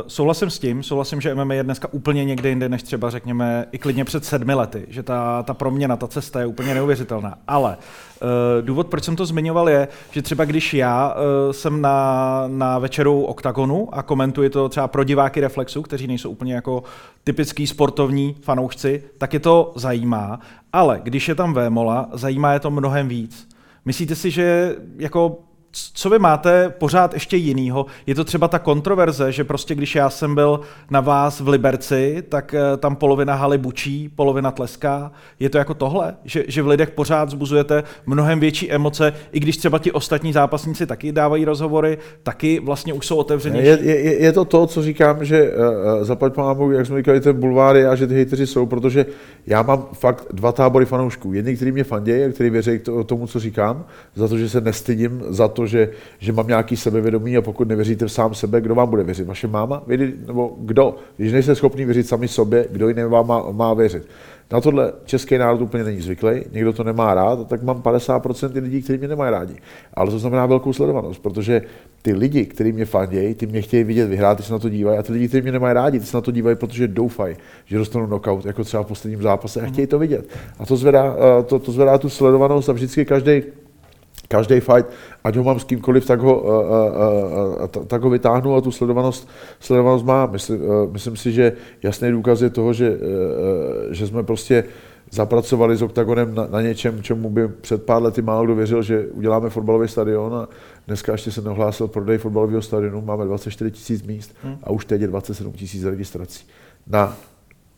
souhlasím 0.06 0.50
s 0.50 0.58
tím, 0.58 0.82
souhlasím, 0.82 1.20
že 1.20 1.34
MMA 1.34 1.54
je 1.54 1.62
dneska 1.62 1.88
úplně 1.92 2.24
někde 2.24 2.48
jinde, 2.48 2.68
než 2.68 2.82
třeba 2.82 3.10
řekněme 3.10 3.66
i 3.72 3.78
klidně 3.78 4.04
před 4.04 4.24
sedmi 4.24 4.54
lety, 4.54 4.86
že 4.88 5.02
ta, 5.02 5.42
ta 5.42 5.54
proměna, 5.54 5.96
ta 5.96 6.06
cesta 6.06 6.40
je 6.40 6.46
úplně 6.46 6.74
neuvěřitelná. 6.74 7.38
Ale 7.48 7.76
uh, 7.76 8.28
důvod, 8.66 8.86
proč 8.86 9.04
jsem 9.04 9.16
to 9.16 9.26
zmiňoval, 9.26 9.68
je, 9.68 9.88
že 10.10 10.22
třeba 10.22 10.44
když 10.44 10.74
já 10.74 11.14
uh, 11.14 11.52
jsem 11.52 11.80
na, 11.80 12.44
na 12.46 12.78
večeru 12.78 13.24
OKTAGONu 13.24 13.94
a 13.94 14.02
komentuji 14.02 14.50
to 14.50 14.68
třeba 14.68 14.88
pro 14.88 15.04
diváky 15.04 15.40
Reflexu, 15.40 15.82
kteří 15.82 16.06
nejsou 16.06 16.30
úplně 16.30 16.54
jako 16.54 16.82
typický 17.24 17.66
sportovní 17.66 18.36
fanoušci, 18.42 19.02
tak 19.18 19.34
je 19.34 19.40
to 19.40 19.72
zajímá, 19.76 20.40
ale 20.72 21.00
když 21.02 21.28
je 21.28 21.34
tam 21.34 21.54
Vémola, 21.54 22.08
zajímá 22.12 22.52
je 22.52 22.60
to 22.60 22.70
mnohem 22.70 23.08
víc. 23.08 23.51
Myslíte 23.84 24.14
si, 24.14 24.30
že 24.30 24.76
jako 24.98 25.44
co 25.72 26.10
vy 26.10 26.18
máte 26.18 26.70
pořád 26.70 27.14
ještě 27.14 27.36
jinýho? 27.36 27.86
Je 28.06 28.14
to 28.14 28.24
třeba 28.24 28.48
ta 28.48 28.58
kontroverze, 28.58 29.32
že 29.32 29.44
prostě 29.44 29.74
když 29.74 29.94
já 29.94 30.10
jsem 30.10 30.34
byl 30.34 30.60
na 30.90 31.00
vás 31.00 31.40
v 31.40 31.48
Liberci, 31.48 32.22
tak 32.28 32.54
eh, 32.54 32.76
tam 32.76 32.96
polovina 32.96 33.34
haly 33.34 33.58
bučí, 33.58 34.08
polovina 34.08 34.50
tleská. 34.50 35.12
Je 35.40 35.50
to 35.50 35.58
jako 35.58 35.74
tohle? 35.74 36.14
Že, 36.24 36.44
že 36.48 36.62
v 36.62 36.68
lidech 36.68 36.90
pořád 36.90 37.30
zbuzujete 37.30 37.84
mnohem 38.06 38.40
větší 38.40 38.72
emoce, 38.72 39.12
i 39.32 39.40
když 39.40 39.56
třeba 39.56 39.78
ti 39.78 39.92
ostatní 39.92 40.32
zápasníci 40.32 40.86
taky 40.86 41.12
dávají 41.12 41.44
rozhovory, 41.44 41.98
taky 42.22 42.60
vlastně 42.60 42.92
už 42.92 43.06
jsou 43.06 43.16
otevřenější? 43.16 43.66
Je, 43.66 44.00
je, 44.00 44.22
je 44.22 44.32
to 44.32 44.44
to, 44.44 44.66
co 44.66 44.82
říkám, 44.82 45.24
že 45.24 45.52
uh, 45.52 46.04
zaplať 46.04 46.34
pámu, 46.34 46.70
jak 46.70 46.86
jsme 46.86 46.96
říkali, 46.96 47.20
ten 47.20 47.40
bulváry 47.40 47.86
a 47.86 47.94
že 47.94 48.06
ty 48.06 48.14
hejteři 48.14 48.46
jsou, 48.46 48.66
protože 48.66 49.06
já 49.46 49.62
mám 49.62 49.86
fakt 49.92 50.26
dva 50.32 50.52
tábory 50.52 50.84
fanoušků. 50.84 51.32
Jedni, 51.32 51.56
kteří 51.56 51.72
mě 51.72 51.84
fandějí 51.84 52.24
a 52.24 52.32
kteří 52.32 52.50
věří 52.50 52.80
tomu, 53.06 53.26
co 53.26 53.40
říkám, 53.40 53.84
za 54.14 54.28
to, 54.28 54.38
že 54.38 54.48
se 54.48 54.60
nestydím 54.60 55.22
za 55.28 55.48
to, 55.48 55.61
že, 55.66 55.90
že 56.18 56.32
mám 56.32 56.48
nějaký 56.48 56.76
sebevědomí 56.76 57.36
a 57.36 57.42
pokud 57.42 57.68
nevěříte 57.68 58.04
v 58.04 58.12
sám 58.12 58.34
sebe, 58.34 58.60
kdo 58.60 58.74
vám 58.74 58.90
bude 58.90 59.02
věřit? 59.02 59.26
Vaše 59.26 59.46
máma? 59.46 59.82
Vědí, 59.86 60.12
nebo 60.26 60.56
kdo? 60.58 60.96
Když 61.16 61.32
nejste 61.32 61.54
schopni 61.54 61.84
věřit 61.84 62.08
sami 62.08 62.28
sobě, 62.28 62.66
kdo 62.70 62.88
jiný 62.88 63.02
vám 63.02 63.26
má, 63.26 63.50
má 63.52 63.74
věřit? 63.74 64.08
Na 64.52 64.60
tohle 64.60 64.92
český 65.04 65.38
národ 65.38 65.60
úplně 65.60 65.84
není 65.84 66.00
zvyklý, 66.00 66.44
někdo 66.52 66.72
to 66.72 66.84
nemá 66.84 67.14
rád, 67.14 67.48
tak 67.48 67.62
mám 67.62 67.82
50% 67.82 68.62
lidí, 68.62 68.82
kteří 68.82 68.98
mě 68.98 69.08
nemají 69.08 69.32
rádi. 69.32 69.54
Ale 69.94 70.10
to 70.10 70.18
znamená 70.18 70.46
velkou 70.46 70.72
sledovanost, 70.72 71.22
protože 71.22 71.62
ty 72.02 72.12
lidi, 72.12 72.46
kteří 72.46 72.72
mě 72.72 72.84
fandějí, 72.84 73.34
ty 73.34 73.46
mě 73.46 73.62
chtějí 73.62 73.84
vidět 73.84 74.06
vyhrát, 74.06 74.36
ty 74.36 74.42
se 74.42 74.52
na 74.52 74.58
to 74.58 74.68
dívají, 74.68 74.98
a 74.98 75.02
ty 75.02 75.12
lidi, 75.12 75.28
kteří 75.28 75.42
mě 75.42 75.52
nemají 75.52 75.74
rádi, 75.74 76.00
ty 76.00 76.06
se 76.06 76.16
na 76.16 76.20
to 76.20 76.30
dívají, 76.30 76.56
protože 76.56 76.88
doufají, 76.88 77.36
že 77.64 77.78
dostanou 77.78 78.06
knockout, 78.06 78.46
jako 78.46 78.64
třeba 78.64 78.82
v 78.82 78.86
posledním 78.86 79.22
zápase, 79.22 79.60
a 79.60 79.66
chtějí 79.66 79.86
to 79.86 79.98
vidět. 79.98 80.28
A 80.58 80.66
to 80.66 80.76
zvedá, 80.76 81.16
eh, 81.18 81.42
to, 81.42 81.58
to 81.58 81.72
zvedá 81.72 81.98
tu 81.98 82.08
sledovanost 82.08 82.68
a 82.68 82.72
vždycky 82.72 83.04
každý 83.04 83.42
každý 84.32 84.64
fight, 84.64 84.88
ať 85.24 85.36
ho 85.36 85.44
mám 85.44 85.60
s 85.60 85.68
kýmkoliv, 85.68 86.08
tak 86.08 86.20
ho, 86.24 86.32
uh, 86.40 86.48
uh, 86.48 87.68
uh, 87.68 87.84
tak 87.84 88.00
ho 88.00 88.10
vytáhnu 88.10 88.56
a 88.56 88.64
tu 88.64 88.72
sledovanost, 88.72 89.28
sledovanost 89.60 90.04
má. 90.04 90.26
Myslím, 90.26 90.64
uh, 90.64 90.92
myslím 90.92 91.16
si, 91.16 91.32
že 91.32 91.52
jasný 91.82 92.10
důkaz 92.10 92.40
je 92.40 92.50
toho, 92.50 92.72
že, 92.72 92.90
uh, 92.90 92.96
že 93.92 94.06
jsme 94.06 94.22
prostě 94.22 94.64
zapracovali 95.12 95.76
s 95.76 95.82
OKTAGONem 95.82 96.34
na, 96.34 96.46
na 96.46 96.62
něčem, 96.62 97.02
čemu 97.02 97.30
by 97.30 97.48
před 97.48 97.84
pár 97.84 98.02
lety 98.02 98.22
málo 98.22 98.44
kdo 98.44 98.54
věřil, 98.54 98.82
že 98.82 99.06
uděláme 99.12 99.50
fotbalový 99.50 99.88
stadion 99.88 100.34
a 100.34 100.48
dneska 100.86 101.12
ještě 101.12 101.30
se 101.30 101.42
nehlásil 101.42 101.88
prodej 101.88 102.18
fotbalového 102.18 102.62
stadionu, 102.62 103.02
máme 103.04 103.24
24 103.24 103.70
tisíc 103.70 104.02
míst 104.02 104.34
hmm. 104.42 104.56
a 104.64 104.70
už 104.70 104.84
teď 104.84 105.00
je 105.00 105.08
27 105.08 105.52
tisíc 105.52 105.84
registrací. 105.84 106.46
Na 106.86 107.16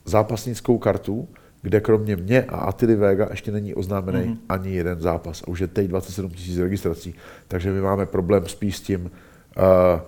zápasnickou 0.05 0.79
kartu 0.79 1.29
kde 1.65 1.81
kromě 1.81 2.17
mě 2.17 2.43
a 2.43 2.57
Atily 2.57 2.97
Vega 2.97 3.27
ještě 3.31 3.53
není 3.53 3.75
oznámený 3.75 4.19
mm-hmm. 4.19 4.37
ani 4.49 4.71
jeden 4.75 5.01
zápas. 5.01 5.43
A 5.43 5.49
už 5.49 5.61
je 5.61 5.67
teď 5.67 5.87
27 5.87 6.31
000 6.49 6.63
registrací. 6.63 7.15
Takže 7.49 7.73
my 7.73 7.81
máme 7.81 8.07
problém 8.07 8.47
spíš 8.47 8.77
s 8.77 8.81
tím, 8.81 9.01
uh, 9.05 10.01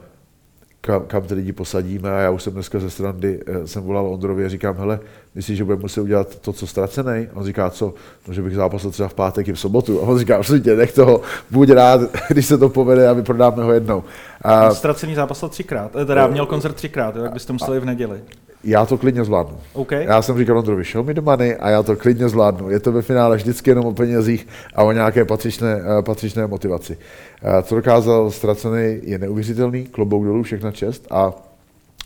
kam, 0.81 1.03
kam 1.07 1.23
ty 1.23 1.35
lidi 1.35 1.53
posadíme. 1.53 2.11
A 2.11 2.19
já 2.19 2.31
už 2.31 2.43
jsem 2.43 2.53
dneska 2.53 2.79
ze 2.79 2.91
strany, 2.91 3.39
uh, 3.39 3.65
jsem 3.65 3.83
volal 3.83 4.07
Ondrovi 4.09 4.45
a 4.45 4.49
říkám, 4.49 4.77
hele, 4.77 5.01
myslíš, 5.35 5.59
že 5.59 5.65
budeme 5.65 5.83
muset 5.83 6.01
udělat 6.01 6.39
to, 6.39 6.53
co 6.53 6.67
ztracený? 6.67 7.29
On 7.35 7.45
říká, 7.45 7.71
co? 7.71 7.95
No, 8.29 8.35
že 8.35 8.43
bych 8.43 8.55
zápasil 8.55 8.91
třeba 8.91 9.09
v 9.09 9.15
pátek 9.15 9.49
i 9.49 9.53
v 9.53 9.61
sobotu. 9.61 10.03
A 10.03 10.03
on 10.03 10.19
říká, 10.19 10.41
tě, 10.65 10.77
nech 10.77 10.93
toho, 10.93 11.21
buď 11.51 11.71
rád, 11.71 12.01
když 12.29 12.47
se 12.47 12.59
to 12.59 12.69
povede 12.69 13.09
a 13.09 13.15
my 13.15 13.23
prodáme 13.23 13.63
ho 13.63 13.73
jednou. 13.73 14.05
A, 14.43 14.75
Ztracený 14.75 15.15
zápasil 15.15 15.49
třikrát, 15.49 15.97
eh, 15.97 16.05
teda 16.05 16.27
měl 16.27 16.47
koncert 16.47 16.75
třikrát, 16.75 17.17
jak 17.17 17.33
byste 17.33 17.53
museli 17.53 17.81
v 17.81 17.85
neděli 17.85 18.21
já 18.67 18.87
to 18.87 18.99
klidně 18.99 19.25
zvládnu. 19.25 19.59
Okay. 19.73 20.05
Já 20.05 20.23
jsem 20.23 20.39
říkal 20.39 20.59
Ondrovi, 20.59 20.85
show 20.85 21.07
me 21.07 21.15
the 21.15 21.21
money 21.21 21.57
a 21.61 21.71
já 21.71 21.83
to 21.83 21.97
klidně 21.97 22.29
zvládnu. 22.29 22.71
Je 22.71 22.81
to 22.81 22.93
ve 22.93 23.03
finále 23.03 23.37
vždycky 23.37 23.71
jenom 23.71 23.87
o 23.87 23.93
penězích 23.93 24.49
a 24.75 24.83
o 24.83 24.93
nějaké 24.93 25.25
patřičné, 25.25 25.81
eh, 25.99 26.03
patřičné 26.03 26.47
motivaci. 26.47 26.99
Eh, 27.43 27.63
co 27.63 27.75
dokázal 27.75 28.31
ztracený, 28.31 29.01
je 29.03 29.19
neuvěřitelný, 29.19 29.85
klobouk 29.85 30.25
dolů, 30.25 30.43
všechna 30.43 30.73
čest 30.73 31.07
a 31.11 31.33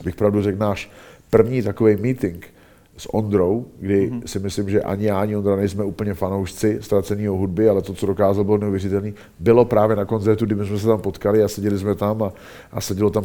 bych 0.04 0.14
pravdu 0.14 0.42
řekl, 0.42 0.58
náš 0.58 0.90
první 1.30 1.62
takový 1.62 1.96
meeting– 1.96 2.46
s 3.00 3.14
Ondrou, 3.14 3.66
kdy 3.78 4.10
mm-hmm. 4.10 4.22
si 4.26 4.38
myslím, 4.38 4.70
že 4.70 4.82
ani 4.82 5.06
já, 5.06 5.20
ani 5.20 5.36
Ondra 5.36 5.56
nejsme 5.56 5.84
úplně 5.84 6.14
fanoušci 6.14 6.78
ztraceného 6.80 7.36
hudby, 7.36 7.68
ale 7.68 7.82
to, 7.82 7.94
co 7.94 8.06
dokázal, 8.06 8.44
bylo 8.44 8.58
neuvěřitelné. 8.58 9.12
Bylo 9.38 9.64
právě 9.64 9.96
na 9.96 10.04
koncertu, 10.04 10.46
kdy 10.46 10.66
jsme 10.66 10.78
se 10.78 10.86
tam 10.86 11.00
potkali 11.00 11.42
a 11.42 11.48
seděli 11.48 11.78
jsme 11.78 11.94
tam 11.94 12.22
a, 12.22 12.32
a 12.72 12.80
sedělo 12.80 13.10
tam 13.10 13.24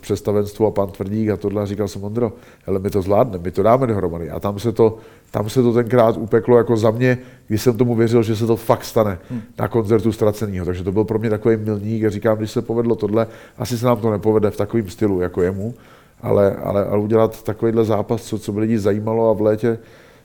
představenstvo 0.00 0.66
a 0.66 0.70
pan 0.70 0.88
Tvrdík 0.88 1.30
a 1.30 1.36
tohle 1.36 1.62
a 1.62 1.66
říkal 1.66 1.88
jsem 1.88 2.04
Ondro, 2.04 2.32
ale 2.66 2.78
my 2.78 2.90
to 2.90 3.02
zvládneme, 3.02 3.44
my 3.44 3.50
to 3.50 3.62
dáme 3.62 3.86
dohromady. 3.86 4.30
A 4.30 4.40
tam 4.40 4.58
se 4.58 4.72
to, 4.72 4.98
tam 5.30 5.48
se 5.48 5.62
to 5.62 5.72
tenkrát 5.72 6.16
upeklo 6.16 6.58
jako 6.58 6.76
za 6.76 6.90
mě, 6.90 7.18
když 7.46 7.62
jsem 7.62 7.76
tomu 7.76 7.94
věřil, 7.94 8.22
že 8.22 8.36
se 8.36 8.46
to 8.46 8.56
fakt 8.56 8.84
stane 8.84 9.18
hmm. 9.30 9.40
na 9.58 9.68
koncertu 9.68 10.12
ztraceného. 10.12 10.66
Takže 10.66 10.84
to 10.84 10.92
byl 10.92 11.04
pro 11.04 11.18
mě 11.18 11.30
takový 11.30 11.56
milník 11.56 12.04
a 12.04 12.10
říkám, 12.10 12.38
když 12.38 12.50
se 12.50 12.62
povedlo 12.62 12.96
tohle, 12.96 13.26
asi 13.58 13.78
se 13.78 13.86
nám 13.86 14.00
to 14.00 14.10
nepovede 14.10 14.50
v 14.50 14.56
takovém 14.56 14.88
stylu 14.88 15.20
jako 15.20 15.42
jemu, 15.42 15.74
ale, 16.22 16.56
ale, 16.56 16.84
ale 16.84 16.98
udělat 16.98 17.42
takovýhle 17.42 17.84
zápas, 17.84 18.22
co, 18.22 18.38
co 18.38 18.52
by 18.52 18.60
lidi 18.60 18.78
zajímalo 18.78 19.30
a 19.30 19.32
v 19.32 19.40
létě 19.40 19.78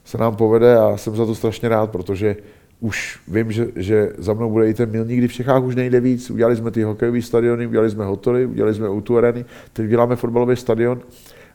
se 0.06 0.18
nám 0.18 0.36
povede 0.36 0.78
a 0.78 0.98
jsem 0.98 1.16
za 1.16 1.26
to 1.26 1.36
strašně 1.36 1.70
rád, 1.70 1.92
protože 1.92 2.36
už 2.80 3.20
vím, 3.28 3.52
že, 3.52 3.68
že 3.76 4.14
za 4.18 4.34
mnou 4.34 4.52
bude 4.52 4.70
i 4.70 4.74
ten 4.74 4.92
milník, 4.92 5.18
kdy 5.18 5.28
v 5.28 5.34
Čechách 5.34 5.64
už 5.64 5.76
nejde 5.76 6.00
víc. 6.00 6.30
Udělali 6.30 6.56
jsme 6.56 6.72
ty 6.72 6.84
hokejové 6.84 7.22
stadiony, 7.22 7.68
udělali 7.68 7.90
jsme 7.90 8.06
hotory, 8.06 8.46
udělali 8.46 8.74
jsme 8.74 8.90
o 8.90 9.16
areny, 9.18 9.46
teď 9.74 9.90
děláme 9.90 10.16
fotbalový 10.16 10.56
stadion 10.56 11.02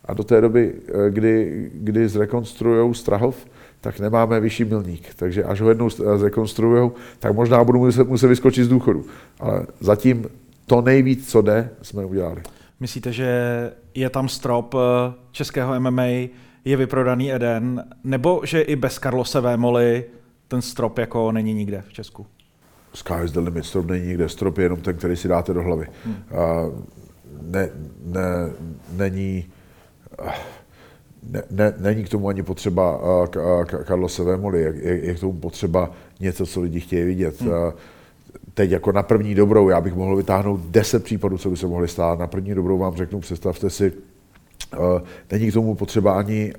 a 0.04 0.14
do 0.14 0.24
té 0.24 0.40
doby, 0.40 0.72
eh, 0.88 1.10
kdy, 1.10 1.70
kdy 1.74 2.08
zrekonstruují 2.08 2.94
Strahov, 2.94 3.46
tak 3.80 4.00
nemáme 4.00 4.40
vyšší 4.40 4.64
milník. 4.64 5.14
Takže 5.16 5.44
až 5.44 5.60
ho 5.60 5.68
jednou 5.68 5.90
zrekonstruují, 5.90 6.90
tak 7.18 7.34
možná 7.34 7.64
budu 7.64 7.78
muset, 7.78 8.08
muset 8.08 8.26
vyskočit 8.26 8.64
z 8.64 8.68
důchodu. 8.68 9.04
Ale 9.40 9.66
zatím 9.80 10.26
to 10.66 10.80
nejvíc, 10.80 11.30
co 11.30 11.42
jde, 11.42 11.70
jsme 11.82 12.04
udělali. 12.04 12.42
Myslíte, 12.80 13.12
že 13.12 13.30
je 13.94 14.10
tam 14.10 14.28
strop 14.28 14.74
eh, 14.74 15.12
českého 15.32 15.80
MMA, 15.80 16.06
je 16.64 16.76
vyprodaný 16.76 17.32
Eden, 17.32 17.84
nebo 18.04 18.40
že 18.44 18.60
i 18.60 18.76
bez 18.76 18.98
Carlose 18.98 19.40
Vémoli 19.40 20.04
ten 20.48 20.62
strop 20.62 20.98
jako 20.98 21.32
není 21.32 21.54
nikde 21.54 21.84
v 21.88 21.92
Česku? 21.92 22.26
Sky 22.94 23.14
is 23.24 23.32
the 23.32 23.40
limit, 23.40 23.64
strop 23.64 23.86
není 23.86 24.06
nikde, 24.06 24.28
strop 24.28 24.58
je 24.58 24.64
jenom 24.64 24.80
ten, 24.80 24.96
který 24.96 25.16
si 25.16 25.28
dáte 25.28 25.54
do 25.54 25.62
hlavy. 25.62 25.86
Hmm. 26.04 26.16
Uh, 26.30 26.82
ne, 27.42 27.70
ne, 28.04 28.20
není, 28.92 29.46
ne, 31.30 31.42
ne, 31.50 31.74
není 31.78 32.04
k 32.04 32.08
tomu 32.08 32.28
ani 32.28 32.42
potřeba 32.42 33.02
uh, 33.22 33.64
Carlose 33.64 34.24
Vémoli, 34.24 34.60
je, 34.60 34.74
je, 34.76 35.04
je 35.04 35.14
k 35.14 35.20
tomu 35.20 35.32
potřeba 35.32 35.90
něco, 36.20 36.46
co 36.46 36.60
lidi 36.60 36.80
chtějí 36.80 37.04
vidět. 37.04 37.40
Hmm. 37.40 37.50
Uh, 37.50 37.72
teď 38.60 38.70
jako 38.70 38.92
na 38.92 39.02
první 39.02 39.34
dobrou, 39.34 39.68
já 39.68 39.80
bych 39.80 39.94
mohl 39.94 40.16
vytáhnout 40.16 40.60
10 40.60 41.04
případů, 41.04 41.38
co 41.38 41.50
by 41.50 41.56
se 41.56 41.66
mohly 41.66 41.88
stát. 41.88 42.18
Na 42.18 42.26
první 42.26 42.54
dobrou 42.54 42.78
vám 42.78 42.96
řeknu, 42.96 43.20
představte 43.20 43.70
si, 43.70 43.92
uh, 44.78 45.00
není 45.32 45.50
k 45.50 45.54
tomu 45.54 45.74
potřeba 45.74 46.18
ani 46.18 46.52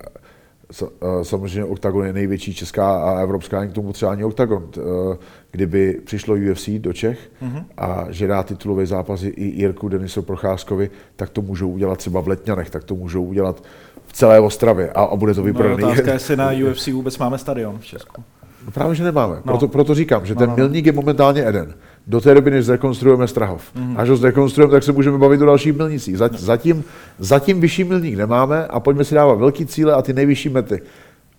samozřejmě 1.24 1.66
OKTAGON 1.66 2.06
je 2.06 2.14
největší 2.14 2.54
česká 2.54 3.04
a 3.04 3.20
evropská, 3.20 3.60
ani 3.60 3.72
k 3.72 3.74
tomu 3.74 3.94
třeba 3.94 4.12
ani 4.12 4.24
OKTAGON. 4.24 4.70
Kdyby 5.52 6.02
přišlo 6.04 6.36
UFC 6.52 6.70
do 6.70 6.94
Čech 6.94 7.20
mm-hmm. 7.42 7.64
a 7.78 8.06
že 8.10 8.28
dá 8.28 8.44
titulový 8.44 8.86
zápas 8.86 9.24
i 9.24 9.34
Jirku 9.38 9.90
Denisu 9.90 10.22
Procházkovi, 10.22 10.90
tak 11.16 11.30
to 11.30 11.42
můžou 11.42 11.70
udělat 11.70 11.98
třeba 11.98 12.22
v 12.22 12.28
Letňanech, 12.28 12.70
tak 12.70 12.84
to 12.84 12.96
můžou 12.96 13.24
udělat 13.24 13.64
v 14.08 14.14
celé 14.14 14.40
Ostravě 14.40 14.92
a, 14.92 15.04
a 15.04 15.16
bude 15.16 15.34
to 15.34 15.44
vyprodaný. 15.44 15.82
No, 15.82 15.88
otázka, 15.88 16.14
jestli 16.14 16.36
na 16.36 16.52
UFC 16.52 16.88
vůbec 16.88 17.18
máme 17.18 17.38
stadion 17.38 17.80
v 17.80 17.86
Česku. 17.86 18.24
No 18.66 18.72
právě, 18.72 18.96
že 18.96 19.04
nemáme. 19.04 19.36
No. 19.36 19.42
Proto, 19.42 19.68
proto 19.68 19.96
říkám, 19.96 20.26
že 20.26 20.34
no, 20.34 20.40
ten 20.40 20.50
no, 20.50 20.56
no. 20.56 20.64
milník 20.64 20.86
je 20.86 20.92
momentálně 20.92 21.42
jeden. 21.42 21.74
Do 22.08 22.22
té 22.22 22.34
doby, 22.34 22.52
než 22.52 22.66
zrekonstruujeme 22.66 23.28
Strahov. 23.28 23.76
Mm. 23.76 23.96
Až 23.98 24.10
ho 24.10 24.16
zrekonstruujeme, 24.16 24.72
tak 24.72 24.84
se 24.84 24.92
můžeme 24.92 25.18
bavit 25.18 25.42
o 25.42 25.46
dalších 25.46 25.74
milnicích. 25.74 26.18
Zatím, 26.18 26.84
zatím 27.20 27.62
vyšší 27.62 27.84
milník 27.84 28.18
nemáme 28.18 28.68
a 28.68 28.80
pojďme 28.80 29.04
si 29.04 29.16
dávat 29.16 29.34
velký 29.34 29.66
cíle 29.66 29.94
a 29.94 30.02
ty 30.02 30.14
nejvyšší 30.14 30.50
mety. 30.50 30.82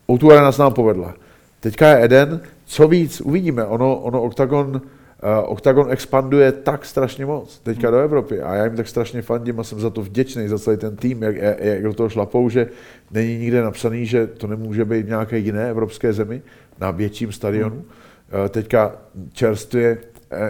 O 0.06 0.18
nás 0.34 0.58
nám 0.58 0.72
povedla. 0.72 1.14
Teďka 1.60 1.88
je 1.88 2.04
Eden, 2.04 2.40
co 2.64 2.88
víc, 2.88 3.20
uvidíme. 3.20 3.64
Ono, 3.64 3.96
ono 3.96 4.22
Octagon, 4.22 4.68
uh, 4.74 5.52
Octagon 5.52 5.90
expanduje 5.90 6.52
tak 6.52 6.84
strašně 6.84 7.26
moc 7.26 7.58
teďka 7.58 7.88
hmm. 7.88 7.96
do 7.96 8.02
Evropy 8.02 8.40
a 8.40 8.54
já 8.54 8.64
jim 8.64 8.76
tak 8.76 8.88
strašně 8.88 9.22
fandím 9.22 9.60
a 9.60 9.64
jsem 9.64 9.80
za 9.80 9.90
to 9.90 10.02
vděčný, 10.02 10.48
za 10.48 10.58
celý 10.58 10.76
ten 10.76 10.96
tým, 10.96 11.22
jak, 11.22 11.36
jak 11.58 11.82
do 11.82 11.94
toho 11.94 12.08
šlapou, 12.08 12.48
že 12.48 12.68
není 13.10 13.38
nikde 13.38 13.62
napsaný, 13.62 14.06
že 14.06 14.26
to 14.26 14.46
nemůže 14.46 14.84
být 14.84 15.02
v 15.02 15.08
nějaké 15.08 15.38
jiné 15.38 15.70
evropské 15.70 16.12
zemi 16.12 16.42
na 16.80 16.90
větším 16.90 17.32
stadionu. 17.32 17.76
Hmm. 17.76 17.84
Uh, 18.42 18.48
teďka 18.48 18.92
čerstvě 19.32 19.98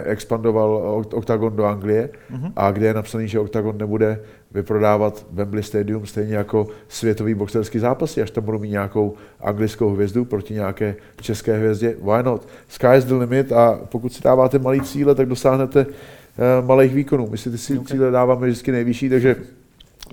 expandoval 0.05 1.03
Octagon 1.13 1.55
do 1.55 1.65
Anglie 1.65 2.09
hmm. 2.29 2.51
a 2.55 2.71
kde 2.71 2.87
je 2.87 2.93
napsaný, 2.93 3.27
že 3.27 3.39
Octagon 3.39 3.77
nebude 3.77 4.19
vyprodávat 4.53 5.25
Wembley 5.31 5.63
Stadium 5.63 6.05
stejně 6.05 6.35
jako 6.35 6.67
světový 6.87 7.33
boxerský 7.33 7.79
zápasy, 7.79 8.21
až 8.21 8.31
tam 8.31 8.43
budou 8.43 8.59
mít 8.59 8.69
nějakou 8.69 9.13
anglickou 9.41 9.89
hvězdu 9.89 10.25
proti 10.25 10.53
nějaké 10.53 10.95
české 11.21 11.57
hvězdě. 11.57 11.95
Why 12.01 12.23
not? 12.23 12.47
Sky 12.67 12.87
is 12.97 13.05
the 13.05 13.13
limit 13.13 13.51
a 13.51 13.79
pokud 13.89 14.13
si 14.13 14.21
dáváte 14.23 14.59
malý 14.59 14.81
cíle, 14.81 15.15
tak 15.15 15.29
dosáhnete 15.29 15.85
uh, 15.85 16.67
malých 16.67 16.93
výkonů. 16.93 17.27
My 17.31 17.37
si 17.37 17.51
ty 17.51 17.77
okay. 17.77 17.85
cíle 17.85 18.11
dáváme 18.11 18.47
vždycky 18.47 18.71
nejvyšší, 18.71 19.09
takže 19.09 19.35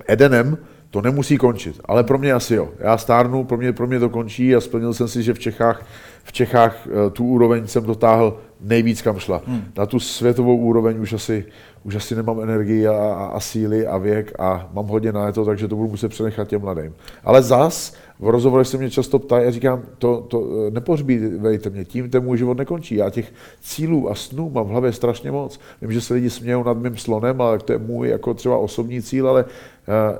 Edenem 0.07 0.57
to 0.89 1.01
nemusí 1.01 1.37
končit, 1.37 1.79
ale 1.85 2.03
pro 2.03 2.17
mě 2.17 2.33
asi 2.33 2.55
jo. 2.55 2.69
Já 2.79 2.97
stárnu, 2.97 3.43
pro 3.43 3.57
mě, 3.57 3.73
pro 3.73 3.87
mě 3.87 3.99
to 3.99 4.09
končí 4.09 4.55
a 4.55 4.61
splnil 4.61 4.93
jsem 4.93 5.07
si, 5.07 5.23
že 5.23 5.33
v 5.33 5.39
Čechách, 5.39 5.85
v 6.23 6.31
Čechách 6.31 6.87
uh, 6.87 7.09
tu 7.09 7.25
úroveň 7.25 7.67
jsem 7.67 7.83
dotáhl 7.83 8.37
nejvíc 8.61 9.01
kam 9.01 9.19
šla. 9.19 9.41
Hmm. 9.45 9.63
Na 9.77 9.85
tu 9.85 9.99
světovou 9.99 10.57
úroveň 10.57 10.99
už 10.99 11.13
asi 11.13 11.45
už 11.83 11.95
asi 11.95 12.15
nemám 12.15 12.39
energii 12.41 12.87
a, 12.87 12.93
a, 12.93 13.25
a 13.25 13.39
síly 13.39 13.87
a 13.87 13.97
věk 13.97 14.33
a 14.39 14.69
mám 14.73 14.87
hodně 14.87 15.11
na 15.11 15.31
to, 15.31 15.45
takže 15.45 15.67
to 15.67 15.75
budu 15.75 15.89
muset 15.89 16.09
přenechat 16.09 16.47
těm 16.47 16.61
mladým. 16.61 16.93
Ale 17.23 17.41
zas 17.41 17.93
v 18.19 18.29
rozhovorech 18.29 18.67
se 18.67 18.77
mě 18.77 18.89
často 18.89 19.19
ptají 19.19 19.47
a 19.47 19.51
říkám, 19.51 19.81
to, 19.97 20.21
to 20.21 20.69
nepohřbívejte 20.69 21.69
mě, 21.69 21.85
tím 21.85 22.09
ten 22.09 22.23
můj 22.23 22.37
život 22.37 22.57
nekončí. 22.57 22.95
Já 22.95 23.09
těch 23.09 23.33
cílů 23.61 24.09
a 24.09 24.15
snů 24.15 24.49
mám 24.49 24.65
v 24.65 24.69
hlavě 24.69 24.93
strašně 24.93 25.31
moc. 25.31 25.59
Vím, 25.81 25.91
že 25.91 26.01
se 26.01 26.13
lidi 26.13 26.29
smějou 26.29 26.63
nad 26.63 26.77
mým 26.77 26.97
slonem, 26.97 27.41
ale 27.41 27.59
to 27.59 27.73
je 27.73 27.77
můj 27.77 28.09
jako 28.09 28.33
třeba 28.33 28.57
osobní 28.57 29.01
cíl, 29.01 29.29
ale 29.29 29.43
uh, 29.43 29.49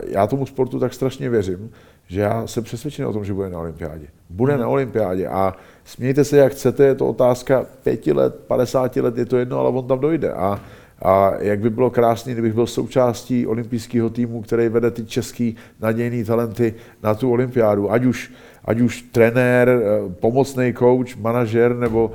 já 0.08 0.28
tomu 0.28 0.46
sportu 0.46 0.80
tak 0.80 0.94
strašně 0.94 1.30
věřím, 1.30 1.72
že 2.12 2.22
já 2.22 2.48
jsem 2.48 2.64
přesvědčený 2.64 3.06
o 3.06 3.14
tom, 3.14 3.26
že 3.26 3.34
bude 3.34 3.50
na 3.50 3.60
olympiádě. 3.60 4.08
Bude 4.30 4.58
na 4.58 4.68
olympiádě 4.68 5.28
a 5.28 5.56
smějte 5.86 6.24
se, 6.24 6.38
jak 6.38 6.52
chcete, 6.52 6.84
je 6.84 6.96
to 6.96 7.08
otázka 7.08 7.66
pěti 7.84 8.14
let, 8.14 8.36
50 8.48 8.96
let, 8.96 9.18
je 9.18 9.26
to 9.26 9.38
jedno, 9.38 9.60
ale 9.60 9.70
on 9.70 9.88
tam 9.88 10.00
dojde. 10.00 10.34
A 10.34 10.60
a 11.02 11.34
jak 11.40 11.60
by 11.60 11.70
bylo 11.70 11.90
krásné, 11.90 12.34
kdybych 12.34 12.54
byl 12.54 12.68
součástí 12.68 13.48
olympijského 13.48 14.10
týmu, 14.10 14.42
který 14.42 14.70
vede 14.70 14.92
ty 14.92 15.06
český 15.06 15.56
nadějný 15.80 16.24
talenty 16.24 16.74
na 17.04 17.16
tu 17.16 17.32
olympiádu. 17.32 17.92
Ať 17.92 18.06
už, 18.06 18.32
ať 18.66 18.80
už 18.80 19.02
trenér, 19.02 19.70
eh, 19.70 20.14
pomocný 20.20 20.74
coach, 20.74 21.18
manažer 21.18 21.76
nebo 21.76 22.12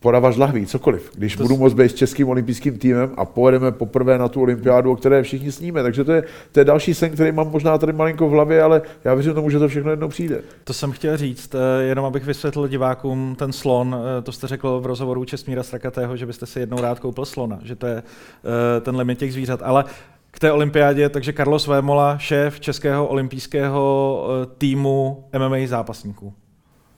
podáváš 0.00 0.36
lahví, 0.36 0.66
cokoliv. 0.66 1.10
Když 1.14 1.36
to 1.36 1.42
budu 1.42 1.56
moct 1.56 1.74
být 1.74 1.90
s 1.90 1.94
českým 1.94 2.28
olympijským 2.28 2.78
týmem 2.78 3.10
a 3.16 3.24
pojedeme 3.24 3.72
poprvé 3.72 4.18
na 4.18 4.28
tu 4.28 4.40
olympiádu, 4.40 4.92
o 4.92 4.96
které 4.96 5.22
všichni 5.22 5.52
sníme. 5.52 5.82
Takže 5.82 6.04
to 6.04 6.12
je, 6.12 6.22
to 6.52 6.60
je 6.60 6.64
další 6.64 6.94
sen, 6.94 7.10
který 7.10 7.32
mám 7.32 7.50
možná 7.50 7.78
tady 7.78 7.92
malinko 7.92 8.28
v 8.28 8.30
hlavě, 8.30 8.62
ale 8.62 8.82
já 9.04 9.14
věřím 9.14 9.34
tomu, 9.34 9.50
že 9.50 9.58
to 9.58 9.68
všechno 9.68 9.90
jednou 9.90 10.08
přijde. 10.08 10.42
To 10.64 10.72
jsem 10.72 10.92
chtěl 10.92 11.16
říct, 11.16 11.54
eh, 11.54 11.82
jenom 11.82 12.04
abych 12.04 12.24
vysvětlil 12.24 12.68
divákům 12.68 13.34
ten 13.38 13.52
slon, 13.52 13.96
eh, 14.18 14.22
to 14.22 14.32
jste 14.32 14.46
řekl 14.46 14.80
v 14.80 14.86
rozhovoru 14.86 15.24
Čestmíra 15.24 15.62
Strakatého, 15.62 16.16
že 16.16 16.26
byste 16.26 16.46
si 16.46 16.60
jednou 16.60 16.80
rád 16.80 17.00
koupil 17.00 17.24
slona, 17.24 17.58
že 17.62 17.76
to 17.76 17.86
je 17.86 18.02
eh, 18.02 18.80
ten 18.80 18.96
limit 18.96 19.18
těch 19.18 19.32
zvířat, 19.32 19.60
ale 19.62 19.84
k 20.30 20.38
té 20.38 20.52
olympiádě, 20.52 21.08
takže 21.08 21.32
Carlos 21.32 21.66
Vémola, 21.66 22.18
šéf 22.18 22.60
českého 22.60 23.06
olympijského 23.06 24.28
týmu 24.58 25.24
MMA 25.38 25.66
zápasníků. 25.66 26.34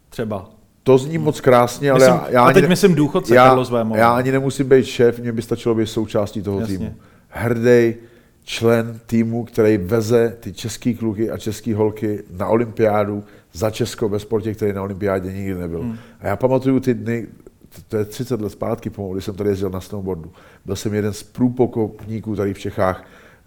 Třeba. 0.09 0.60
To 0.83 0.99
zní 0.99 1.19
moc 1.19 1.41
krásně, 1.41 1.91
ale 1.91 2.01
myslím, 2.01 2.15
já, 2.15 2.31
já 2.31 2.43
a 2.45 2.53
teď 2.53 2.63
ani, 2.65 2.69
myslím 2.69 2.95
důchodce 2.95 3.35
já, 3.35 3.49
Carlos 3.49 3.71
Vémo. 3.71 3.97
Já 3.97 4.11
ani 4.11 4.33
nemusím 4.33 4.69
být 4.69 4.85
šéf, 4.85 5.19
mě 5.19 5.33
by 5.33 5.43
stačilo 5.43 5.75
být 5.75 5.87
součástí 5.87 6.43
toho 6.43 6.61
Jasně. 6.61 6.79
týmu. 6.79 6.95
Hrdý 7.29 7.95
člen 8.45 9.01
týmu, 9.07 9.45
který 9.45 9.77
veze 9.77 10.37
ty 10.41 10.53
český 10.53 10.95
kluky 10.95 11.31
a 11.31 11.39
české 11.39 11.75
holky 11.75 12.23
na 12.37 12.47
olympiádu 12.47 13.25
za 13.53 13.71
Česko 13.71 14.09
ve 14.09 14.19
sportě, 14.19 14.55
který 14.55 14.73
na 14.73 14.83
olympiádě 14.83 15.33
nikdy 15.33 15.55
nebyl. 15.55 15.81
Hmm. 15.81 15.97
A 16.21 16.27
já 16.27 16.37
pamatuju 16.37 16.81
ty 16.81 16.95
dny, 16.95 17.27
to 17.89 17.97
je 17.97 18.05
30 18.05 18.41
let 18.41 18.51
zpátky 18.51 18.91
pomalu, 18.91 19.15
když 19.15 19.25
jsem 19.25 19.35
tady 19.35 19.51
jezdil 19.51 19.71
na 19.71 19.81
snowboardu. 19.81 20.33
Byl 20.67 20.77
jsem 20.77 20.95
jeden 20.95 21.13
z 21.13 21.23
průpokopníků 21.23 22.37
tady 22.37 22.55
v 22.55 22.59
Čechách, 22.59 23.05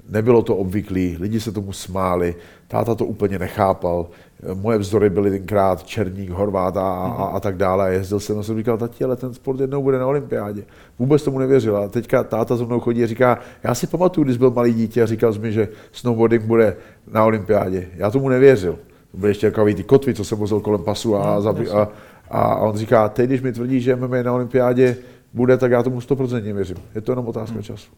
Nebylo 0.09 0.41
to 0.41 0.55
obvyklý, 0.55 1.17
lidi 1.19 1.39
se 1.39 1.51
tomu 1.51 1.73
smáli, 1.73 2.35
táta 2.67 2.95
to 2.95 3.05
úplně 3.05 3.39
nechápal. 3.39 4.07
Moje 4.53 4.77
vzory 4.77 5.09
byly 5.09 5.31
tenkrát 5.31 5.83
Černík, 5.83 6.29
Horvát 6.29 6.77
a, 6.77 6.81
a, 6.81 7.23
a 7.23 7.39
tak 7.39 7.57
dále. 7.57 7.93
Jezdil 7.93 8.19
jsem 8.19 8.39
a 8.39 8.43
jsem 8.43 8.57
říkal, 8.57 8.77
tati, 8.77 9.03
ale 9.03 9.15
ten 9.15 9.33
sport 9.33 9.59
jednou 9.59 9.83
bude 9.83 9.99
na 9.99 10.07
olympiádě. 10.07 10.63
Vůbec 10.99 11.23
tomu 11.23 11.39
nevěřil. 11.39 11.77
A 11.77 11.87
teďka 11.87 12.23
táta 12.23 12.55
za 12.55 12.65
mnou 12.65 12.79
chodí 12.79 13.03
a 13.03 13.07
říká, 13.07 13.39
já 13.63 13.75
si 13.75 13.87
pamatuju, 13.87 14.25
když 14.25 14.37
byl 14.37 14.51
malý 14.51 14.73
dítě 14.73 15.03
a 15.03 15.05
říkal 15.05 15.33
jsi 15.33 15.39
mi, 15.39 15.51
že 15.51 15.67
snowboarding 15.91 16.43
bude 16.43 16.75
na 17.11 17.25
olympiádě. 17.25 17.87
Já 17.95 18.11
tomu 18.11 18.29
nevěřil. 18.29 18.79
To 19.11 19.17
byly 19.17 19.29
ještě 19.31 19.51
takový 19.51 19.75
ty 19.75 19.83
kotvy, 19.83 20.13
co 20.13 20.23
jsem 20.23 20.37
vozil 20.37 20.59
kolem 20.59 20.83
pasu 20.83 21.15
a, 21.15 21.39
no, 21.39 21.55
a, 21.77 21.91
a 22.29 22.55
on 22.55 22.77
říká, 22.77 23.09
teď, 23.09 23.29
když 23.29 23.41
mi 23.41 23.51
tvrdí, 23.53 23.81
že 23.81 23.95
MMA 23.95 24.23
na 24.23 24.33
olympiádě 24.33 24.97
bude, 25.33 25.57
tak 25.57 25.71
já 25.71 25.83
tomu 25.83 25.99
100% 25.99 26.53
věřím. 26.53 26.77
Je 26.95 27.01
to 27.01 27.11
jenom 27.11 27.27
otázka 27.27 27.53
hmm. 27.53 27.63
času. 27.63 27.91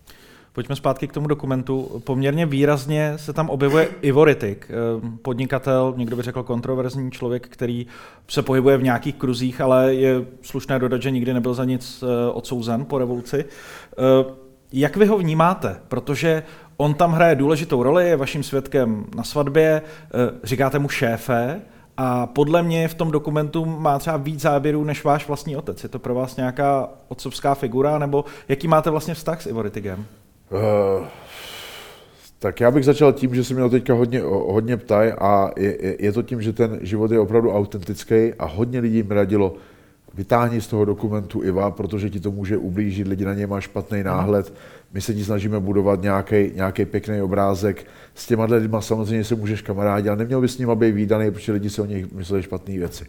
Pojďme 0.55 0.75
zpátky 0.75 1.07
k 1.07 1.13
tomu 1.13 1.27
dokumentu. 1.27 2.01
Poměrně 2.03 2.45
výrazně 2.45 3.13
se 3.15 3.33
tam 3.33 3.49
objevuje 3.49 3.87
Ivo 4.01 4.25
Rittik, 4.25 4.67
eh, 4.69 5.17
podnikatel, 5.21 5.93
někdo 5.97 6.15
by 6.15 6.21
řekl 6.21 6.43
kontroverzní 6.43 7.11
člověk, 7.11 7.47
který 7.47 7.87
se 8.27 8.41
pohybuje 8.41 8.77
v 8.77 8.83
nějakých 8.83 9.15
kruzích, 9.15 9.61
ale 9.61 9.93
je 9.93 10.25
slušné 10.41 10.79
dodat, 10.79 11.01
že 11.01 11.11
nikdy 11.11 11.33
nebyl 11.33 11.53
za 11.53 11.65
nic 11.65 12.03
eh, 12.03 12.31
odsouzen 12.31 12.85
po 12.85 12.97
revoluci. 12.97 13.45
Eh, 13.45 14.33
jak 14.73 14.97
vy 14.97 15.05
ho 15.05 15.17
vnímáte? 15.17 15.79
Protože 15.87 16.43
on 16.77 16.93
tam 16.93 17.11
hraje 17.11 17.35
důležitou 17.35 17.83
roli, 17.83 18.09
je 18.09 18.15
vaším 18.15 18.43
svědkem 18.43 19.05
na 19.15 19.23
svatbě, 19.23 19.81
říkáte 20.43 20.79
mu 20.79 20.89
šéfe, 20.89 21.61
a 21.97 22.27
podle 22.27 22.63
mě 22.63 22.87
v 22.87 22.93
tom 22.93 23.11
dokumentu 23.11 23.65
má 23.65 23.99
třeba 23.99 24.17
víc 24.17 24.41
záběrů 24.41 24.83
než 24.83 25.03
váš 25.03 25.27
vlastní 25.27 25.57
otec. 25.57 25.83
Je 25.83 25.89
to 25.89 25.99
pro 25.99 26.15
vás 26.15 26.35
nějaká 26.35 26.89
otcovská 27.07 27.55
figura, 27.55 27.99
nebo 27.99 28.25
jaký 28.47 28.67
máte 28.67 28.89
vlastně 28.89 29.13
vztah 29.13 29.41
s 29.41 29.45
Ivo 29.45 29.61
Rittigem? 29.61 30.05
Uh, 30.51 31.05
tak 32.39 32.60
já 32.60 32.71
bych 32.71 32.86
začal 32.86 33.13
tím, 33.13 33.36
že 33.36 33.43
se 33.43 33.53
mě 33.53 33.69
teďka 33.69 33.93
hodně, 33.93 34.21
hodně 34.21 34.77
ptají 34.77 35.12
a 35.12 35.51
je, 35.58 35.95
je 35.99 36.12
to 36.12 36.23
tím, 36.23 36.41
že 36.41 36.53
ten 36.53 36.79
život 36.81 37.12
je 37.12 37.19
opravdu 37.19 37.51
autentický 37.51 38.34
a 38.39 38.45
hodně 38.45 38.79
lidí 38.79 39.03
mi 39.03 39.13
radilo, 39.15 39.55
vytáhni 40.13 40.62
z 40.62 40.67
toho 40.67 40.86
dokumentu 40.86 41.43
Iva, 41.43 41.71
protože 41.71 42.10
ti 42.10 42.19
to 42.19 42.31
může 42.31 42.58
ublížit, 42.58 43.08
lidi 43.08 43.25
na 43.25 43.34
něj 43.34 43.47
má 43.47 43.62
špatný 43.62 44.03
náhled. 44.03 44.53
My 44.93 45.01
se 45.01 45.13
ti 45.13 45.23
snažíme 45.23 45.60
budovat 45.60 45.99
nějaký 46.55 46.86
pěkný 46.86 47.21
obrázek. 47.21 47.86
S 48.15 48.27
těma 48.27 48.45
lidma 48.45 48.81
samozřejmě 48.81 49.23
se 49.23 49.36
můžeš 49.36 49.62
kamarádit, 49.62 50.08
ale 50.08 50.17
neměl 50.17 50.41
bys 50.41 50.53
s 50.53 50.58
nimi 50.58 50.75
být 50.75 50.91
výdaný, 50.91 51.31
protože 51.31 51.51
lidi 51.51 51.69
se 51.69 51.81
o 51.81 51.86
nich 51.86 52.12
mysleli 52.12 52.43
špatné 52.43 52.77
věci. 52.77 53.05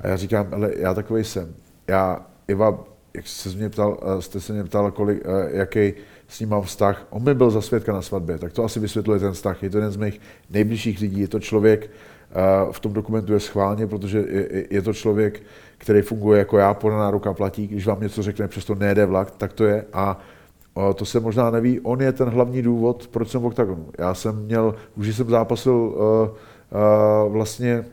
A 0.00 0.08
já 0.08 0.16
říkám, 0.16 0.46
ale 0.52 0.70
já 0.76 0.94
takový 0.94 1.24
jsem. 1.24 1.54
Já, 1.88 2.26
Iva, 2.48 2.84
jak 3.14 3.26
jste 3.26 3.50
se 3.50 3.56
mě 3.56 3.68
ptal, 3.68 3.98
eh, 4.02 4.22
jste 4.22 4.40
se 4.40 4.52
mě 4.52 4.64
ptal, 4.64 4.90
kolik, 4.90 5.22
eh, 5.24 5.56
jaký, 5.56 5.94
s 6.28 6.40
ním 6.40 6.48
mám 6.48 6.62
vztah. 6.62 7.06
On 7.10 7.22
mi 7.22 7.34
byl 7.34 7.50
za 7.50 7.60
svědka 7.60 7.92
na 7.92 8.02
svatbě, 8.02 8.38
tak 8.38 8.52
to 8.52 8.64
asi 8.64 8.80
vysvětluje 8.80 9.20
ten 9.20 9.32
vztah. 9.32 9.62
Je 9.62 9.70
to 9.70 9.76
jeden 9.76 9.92
z 9.92 9.96
mých 9.96 10.20
nejbližších 10.50 11.00
lidí, 11.00 11.20
je 11.20 11.28
to 11.28 11.40
člověk, 11.40 11.90
v 12.70 12.80
tom 12.80 12.92
dokumentu 12.92 13.32
je 13.32 13.40
schválně, 13.40 13.86
protože 13.86 14.24
je, 14.70 14.82
to 14.82 14.92
člověk, 14.92 15.42
který 15.78 16.02
funguje 16.02 16.38
jako 16.38 16.58
já, 16.58 16.74
podaná 16.74 17.10
ruka 17.10 17.32
platí, 17.32 17.66
když 17.66 17.86
vám 17.86 18.00
něco 18.00 18.22
řekne, 18.22 18.48
přesto 18.48 18.74
nejede 18.74 19.06
vlak, 19.06 19.30
tak 19.30 19.52
to 19.52 19.64
je. 19.64 19.84
A 19.92 20.18
to 20.94 21.04
se 21.04 21.20
možná 21.20 21.50
neví, 21.50 21.80
on 21.80 22.02
je 22.02 22.12
ten 22.12 22.28
hlavní 22.28 22.62
důvod, 22.62 23.08
proč 23.10 23.28
jsem 23.28 23.40
v 23.40 23.46
oktagonu. 23.46 23.86
Já 23.98 24.14
jsem 24.14 24.44
měl, 24.44 24.74
už 24.96 25.16
jsem 25.16 25.30
zápasil 25.30 25.74
uh, 25.74 25.94
uh, 25.96 27.32
vlastně 27.32 27.84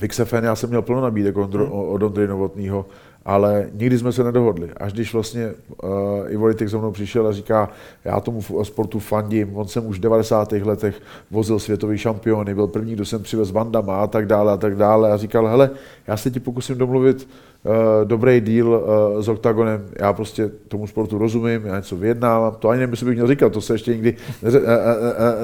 v 0.00 0.08
XFN, 0.08 0.44
já 0.44 0.56
jsem 0.56 0.68
měl 0.68 0.82
plno 0.82 1.00
nabídek 1.00 1.36
od, 1.36 1.54
hmm. 1.54 1.72
od 1.72 2.02
Ondry 2.02 2.28
Novotného 2.28 2.86
ale 3.26 3.66
nikdy 3.72 3.98
jsme 3.98 4.12
se 4.12 4.24
nedohodli. 4.24 4.70
Až 4.76 4.92
když 4.92 5.12
vlastně 5.12 5.52
uh, 5.82 5.90
Ivo 6.28 6.46
Litek 6.46 6.68
za 6.68 6.78
mnou 6.78 6.92
přišel 6.92 7.26
a 7.26 7.32
říká, 7.32 7.68
já 8.04 8.20
tomu 8.20 8.42
sportu 8.62 8.98
fandím, 8.98 9.56
on 9.56 9.68
jsem 9.68 9.86
už 9.86 9.98
v 9.98 10.00
90. 10.00 10.52
letech 10.52 11.02
vozil 11.30 11.58
světový 11.58 11.98
šampiony, 11.98 12.54
byl 12.54 12.66
první, 12.66 12.92
kdo 12.92 13.04
jsem 13.04 13.22
přivez 13.22 13.50
Vandama 13.50 14.02
a 14.02 14.06
tak 14.06 14.26
dále 14.26 14.52
a 14.52 14.56
tak 14.56 14.76
dále 14.76 15.12
a 15.12 15.16
říkal, 15.16 15.46
hele, 15.46 15.70
já 16.06 16.16
se 16.16 16.30
ti 16.30 16.40
pokusím 16.40 16.78
domluvit 16.78 17.28
uh, 17.64 17.72
dobrý 18.04 18.40
deal 18.40 18.68
uh, 18.68 19.22
s 19.22 19.28
Octagonem, 19.28 19.86
já 20.00 20.12
prostě 20.12 20.50
tomu 20.68 20.86
sportu 20.86 21.18
rozumím, 21.18 21.66
já 21.66 21.76
něco 21.76 21.96
vyjednávám, 21.96 22.54
to 22.58 22.68
ani 22.68 22.82
jestli 22.82 23.06
bych 23.06 23.14
měl 23.14 23.26
říkat, 23.26 23.52
to 23.52 23.60
se 23.60 23.74
ještě 23.74 23.92
nikdy 23.92 24.16
neře, 24.42 24.60
uh, 24.60 24.66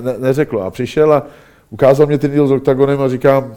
ne, 0.00 0.14
neřeklo. 0.18 0.62
A 0.62 0.70
přišel 0.70 1.12
a 1.12 1.26
ukázal 1.70 2.06
mě 2.06 2.18
ten 2.18 2.30
deal 2.30 2.46
s 2.46 2.52
Octagonem 2.52 3.00
a 3.00 3.08
říkám, 3.08 3.54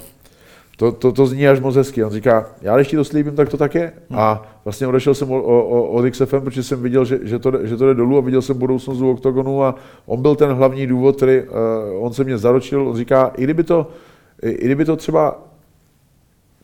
to, 0.76 0.92
to, 0.92 1.12
to 1.12 1.26
zní 1.26 1.48
až 1.48 1.60
moc 1.60 1.76
hezky. 1.76 2.04
On 2.04 2.12
říká, 2.12 2.46
já 2.62 2.76
když 2.76 2.88
ti 2.88 2.96
to 2.96 3.04
slíbím, 3.04 3.36
tak 3.36 3.50
to 3.50 3.58
tak 3.58 3.76
je. 3.76 3.94
Hmm. 4.10 4.20
A 4.20 4.48
vlastně 4.66 4.88
odešel 4.88 5.14
jsem 5.14 5.32
od, 5.32 5.42
od, 5.42 5.88
od 5.88 6.10
XFM, 6.12 6.40
protože 6.40 6.64
jsem 6.64 6.82
viděl, 6.82 7.06
že, 7.06 7.20
že, 7.24 7.40
to, 7.40 7.52
že 7.68 7.78
to 7.78 7.88
jde 7.88 7.94
dolů 7.94 8.18
a 8.18 8.22
viděl 8.22 8.42
jsem 8.42 8.58
budoucnost 8.58 9.02
u 9.02 9.12
OKTAGONu 9.12 9.64
a 9.64 9.76
on 10.06 10.22
byl 10.22 10.36
ten 10.36 10.52
hlavní 10.52 10.88
důvod, 10.88 11.16
který 11.16 11.42
uh, 11.42 12.06
on 12.06 12.14
se 12.14 12.24
mě 12.24 12.38
zaročil. 12.38 12.90
On 12.90 12.98
říká, 12.98 13.32
i 13.38 13.44
kdyby 13.44 13.64
to, 13.64 13.88
i, 14.42 14.50
i 14.50 14.66
kdyby 14.66 14.86
to 14.86 14.96
třeba 14.96 15.42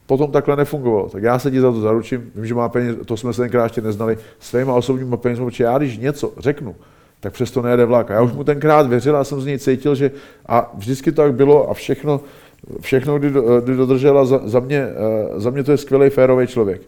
potom 0.05 0.31
takhle 0.31 0.55
nefungovalo, 0.55 1.09
tak 1.09 1.23
já 1.23 1.39
se 1.39 1.51
ti 1.51 1.61
za 1.61 1.71
to 1.71 1.81
zaručím, 1.81 2.31
vím, 2.35 2.45
že 2.45 2.53
má 2.53 2.69
peníze, 2.69 2.95
to 2.95 3.17
jsme 3.17 3.33
se 3.33 3.41
tenkrát 3.41 3.63
ještě 3.63 3.81
neznali, 3.81 4.17
svýma 4.39 4.73
osobníma 4.73 5.17
penězmi, 5.17 5.45
protože 5.45 5.63
já 5.63 5.77
když 5.77 5.97
něco 5.97 6.33
řeknu, 6.37 6.75
tak 7.19 7.33
přesto 7.33 7.61
nejede 7.61 7.85
vlak. 7.85 8.11
A 8.11 8.13
já 8.13 8.21
už 8.21 8.31
mu 8.31 8.43
tenkrát 8.43 8.87
věřil 8.87 9.17
a 9.17 9.23
jsem 9.23 9.41
z 9.41 9.45
něj 9.45 9.59
cítil, 9.59 9.95
že 9.95 10.11
a 10.45 10.71
vždycky 10.73 11.11
to 11.11 11.21
tak 11.21 11.33
bylo 11.33 11.69
a 11.69 11.73
všechno, 11.73 12.21
všechno, 12.81 13.19
kdy, 13.19 13.33
kdy 13.63 13.75
dodržela, 13.75 14.25
za, 14.25 14.41
za, 14.43 14.59
mě, 14.59 14.77
eh, 14.77 15.39
za 15.39 15.49
mě 15.49 15.63
to 15.63 15.71
je 15.71 15.77
skvělý, 15.77 16.09
férový 16.09 16.47
člověk. 16.47 16.81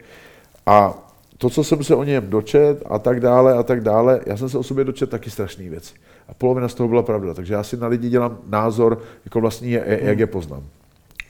A 0.66 0.94
to, 1.38 1.50
co 1.50 1.64
jsem 1.64 1.84
se 1.84 1.94
o 1.94 2.04
něm 2.04 2.30
dočet 2.30 2.82
a 2.86 2.98
tak 2.98 3.20
dále 3.20 3.54
a 3.54 3.62
tak 3.62 3.80
dále, 3.80 4.20
já 4.26 4.36
jsem 4.36 4.48
se 4.48 4.58
o 4.58 4.62
sobě 4.62 4.84
dočet 4.84 5.10
taky 5.10 5.30
strašný 5.30 5.68
věci. 5.68 5.94
A 6.28 6.34
polovina 6.34 6.68
z 6.68 6.74
toho 6.74 6.88
byla 6.88 7.02
pravda. 7.02 7.34
Takže 7.34 7.54
já 7.54 7.62
si 7.62 7.76
na 7.76 7.86
lidi 7.86 8.08
dělám 8.08 8.38
názor, 8.48 9.02
jako 9.24 9.40
vlastní, 9.40 9.70
jak 9.86 10.18
je 10.18 10.26
poznám. 10.26 10.62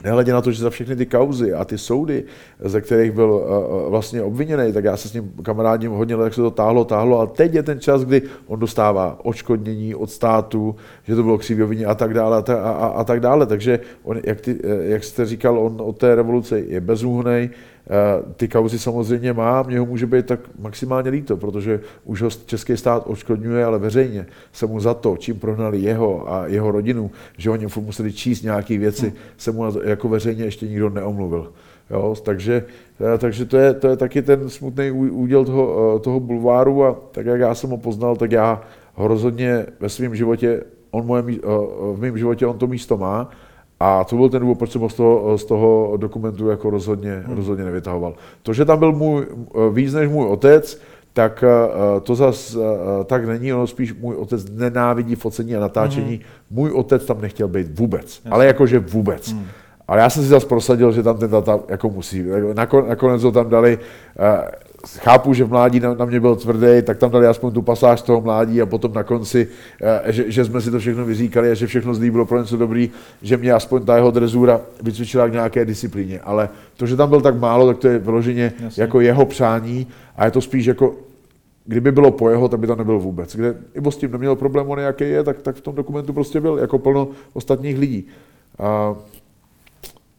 Nehledě 0.05 0.33
na 0.33 0.41
to, 0.41 0.51
že 0.51 0.61
za 0.61 0.69
všechny 0.69 0.95
ty 0.95 1.05
kauzy 1.05 1.53
a 1.53 1.65
ty 1.65 1.77
soudy, 1.77 2.23
ze 2.59 2.81
kterých 2.81 3.11
byl 3.11 3.29
uh, 3.29 3.89
vlastně 3.89 4.21
obviněný, 4.21 4.73
tak 4.73 4.83
já 4.83 4.97
se 4.97 5.09
s 5.09 5.13
ním 5.13 5.33
kamarádím 5.43 5.91
hodně 5.91 6.15
let, 6.15 6.23
jak 6.23 6.33
se 6.33 6.41
to 6.41 6.51
táhlo, 6.51 6.85
táhlo 6.85 7.19
a 7.19 7.25
teď 7.25 7.53
je 7.53 7.63
ten 7.63 7.79
čas, 7.79 8.05
kdy 8.05 8.21
on 8.47 8.59
dostává 8.59 9.19
odškodnění 9.23 9.95
od 9.95 10.09
státu, 10.09 10.75
že 11.03 11.15
to 11.15 11.23
bylo 11.23 11.37
křivě 11.37 11.85
a 11.85 11.95
tak 11.95 12.13
dále 12.13 12.37
a, 12.47 12.53
a, 12.53 12.87
a, 12.87 13.03
tak 13.03 13.19
dále. 13.19 13.45
Takže 13.45 13.79
on, 14.03 14.17
jak, 14.23 14.41
ty, 14.41 14.59
jak 14.81 15.03
jste 15.03 15.25
říkal, 15.25 15.59
on 15.59 15.81
od 15.81 15.97
té 15.97 16.15
revoluce 16.15 16.59
je 16.59 16.81
bezúhnej, 16.81 17.49
Eh, 17.49 17.74
ty 18.35 18.47
kauzy 18.47 18.79
samozřejmě 18.79 19.33
má, 19.33 19.63
mě 19.63 19.79
ho 19.79 19.85
může 19.85 20.05
být 20.05 20.25
tak 20.25 20.39
maximálně 20.59 21.09
líto, 21.09 21.37
protože 21.37 21.79
už 22.05 22.21
ho 22.21 22.29
český 22.29 22.77
stát 22.77 23.03
odškodňuje, 23.07 23.65
ale 23.65 23.79
veřejně 23.79 24.25
se 24.53 24.65
mu 24.65 24.79
za 24.79 24.93
to, 24.93 25.17
čím 25.17 25.39
prohnali 25.39 25.79
jeho 25.79 26.33
a 26.33 26.47
jeho 26.47 26.71
rodinu, 26.71 27.11
že 27.37 27.49
oni 27.49 27.67
furt 27.67 27.83
museli 27.83 28.13
číst 28.13 28.41
nějaké 28.41 28.77
věci, 28.77 29.13
se 29.37 29.51
mu 29.51 29.79
jako 29.83 30.09
veřejně 30.09 30.43
ještě 30.43 30.67
nikdo 30.67 30.89
neomluvil. 30.89 31.51
Jo, 31.89 32.15
takže, 32.23 32.65
eh, 33.15 33.17
takže 33.17 33.45
to, 33.45 33.57
je, 33.57 33.73
to 33.73 33.87
je 33.87 33.97
taky 33.97 34.21
ten 34.21 34.49
smutný 34.49 34.91
úděl 34.91 35.45
toho, 35.45 35.95
eh, 35.95 35.99
toho 35.99 36.19
bulváru 36.19 36.85
a 36.85 36.95
tak, 37.11 37.25
jak 37.25 37.39
já 37.39 37.55
jsem 37.55 37.69
ho 37.69 37.77
poznal, 37.77 38.15
tak 38.15 38.31
já 38.31 38.61
ho 38.93 39.07
rozhodně 39.07 39.65
ve 39.79 39.89
svém 39.89 40.15
životě, 40.15 40.63
on 40.91 41.05
moje, 41.05 41.21
v 41.93 41.97
mém 41.97 42.17
životě 42.17 42.45
on 42.45 42.57
to 42.57 42.67
místo 42.67 42.97
má 42.97 43.29
a 43.79 44.03
to 44.03 44.15
byl 44.15 44.29
ten 44.29 44.41
důvod, 44.41 44.57
proč 44.57 44.71
jsem 44.71 44.81
ho 44.81 44.89
z 44.89 44.93
toho, 44.93 45.37
z 45.37 45.45
toho 45.45 45.93
dokumentu 45.97 46.49
jako 46.49 46.69
rozhodně, 46.69 47.23
hmm. 47.25 47.35
rozhodně 47.35 47.65
nevytahoval. 47.65 48.13
To, 48.43 48.53
že 48.53 48.65
tam 48.65 48.79
byl 48.79 48.91
můj, 48.91 49.25
víc 49.71 49.93
než 49.93 50.09
můj 50.09 50.27
otec, 50.27 50.81
tak 51.13 51.43
eh, 51.43 51.99
to 52.01 52.15
zas 52.15 52.55
eh, 52.55 53.03
tak 53.03 53.25
není, 53.25 53.53
ono 53.53 53.67
spíš 53.67 53.93
můj 53.93 54.15
otec 54.15 54.49
nenávidí 54.49 55.15
focení 55.15 55.55
a 55.55 55.59
natáčení. 55.59 56.15
Hmm. 56.15 56.23
Můj 56.49 56.71
otec 56.71 57.05
tam 57.05 57.21
nechtěl 57.21 57.47
být 57.47 57.79
vůbec, 57.79 58.05
Jasně. 58.05 58.31
ale 58.31 58.45
jakože 58.45 58.79
vůbec. 58.79 59.31
Hmm. 59.31 59.45
Ale 59.87 60.01
já 60.01 60.09
jsem 60.09 60.23
si 60.23 60.29
zase 60.29 60.47
prosadil, 60.47 60.91
že 60.91 61.03
tam 61.03 61.17
ten 61.17 61.29
tata 61.29 61.59
jako 61.69 61.89
musí. 61.89 62.25
Nakonec 62.87 63.23
ho 63.23 63.31
tam 63.31 63.49
dali, 63.49 63.79
eh, 64.19 64.51
chápu, 64.97 65.33
že 65.33 65.43
v 65.43 65.49
mládí 65.49 65.79
na, 65.79 65.93
na 65.93 66.05
mě 66.05 66.19
byl 66.19 66.35
tvrdý, 66.35 66.81
tak 66.83 66.97
tam 66.97 67.11
dali 67.11 67.27
aspoň 67.27 67.53
tu 67.53 67.61
pasáž 67.61 68.01
toho 68.01 68.21
mládí 68.21 68.61
a 68.61 68.65
potom 68.65 68.93
na 68.93 69.03
konci, 69.03 69.47
eh, 69.81 70.11
že, 70.11 70.31
že 70.31 70.45
jsme 70.45 70.61
si 70.61 70.71
to 70.71 70.79
všechno 70.79 71.05
vyříkali 71.05 71.51
a 71.51 71.53
že 71.53 71.67
všechno 71.67 71.93
zlý 71.93 72.09
bylo 72.09 72.25
pro 72.25 72.39
něco 72.39 72.57
dobrý, 72.57 72.91
že 73.21 73.37
mě 73.37 73.53
aspoň 73.53 73.85
ta 73.85 73.95
jeho 73.95 74.11
drezura 74.11 74.61
vycvičila 74.83 75.27
k 75.27 75.31
nějaké 75.31 75.65
disciplíně. 75.65 76.19
Ale 76.19 76.49
to, 76.77 76.87
že 76.87 76.95
tam 76.95 77.09
byl 77.09 77.21
tak 77.21 77.39
málo, 77.39 77.67
tak 77.67 77.77
to 77.77 77.87
je 77.87 77.99
vyloženě 77.99 78.53
Jasně. 78.59 78.83
jako 78.83 79.01
jeho 79.01 79.25
přání 79.25 79.87
a 80.15 80.25
je 80.25 80.31
to 80.31 80.41
spíš 80.41 80.65
jako 80.65 80.95
Kdyby 81.67 81.91
bylo 81.91 82.11
po 82.11 82.29
jeho, 82.29 82.47
tak 82.47 82.59
by 82.59 82.67
to 82.67 82.75
nebyl 82.75 82.99
vůbec. 82.99 83.35
Kde 83.35 83.55
Ivo 83.73 83.91
s 83.91 83.97
tím 83.97 84.11
neměl 84.11 84.35
problém, 84.35 84.69
on 84.69 84.79
jaký 84.79 85.03
je, 85.03 85.23
tak, 85.23 85.41
tak 85.41 85.55
v 85.55 85.61
tom 85.61 85.75
dokumentu 85.75 86.13
prostě 86.13 86.41
byl, 86.41 86.57
jako 86.57 86.79
plno 86.79 87.07
ostatních 87.33 87.77
lidí. 87.77 88.07
A 88.59 88.95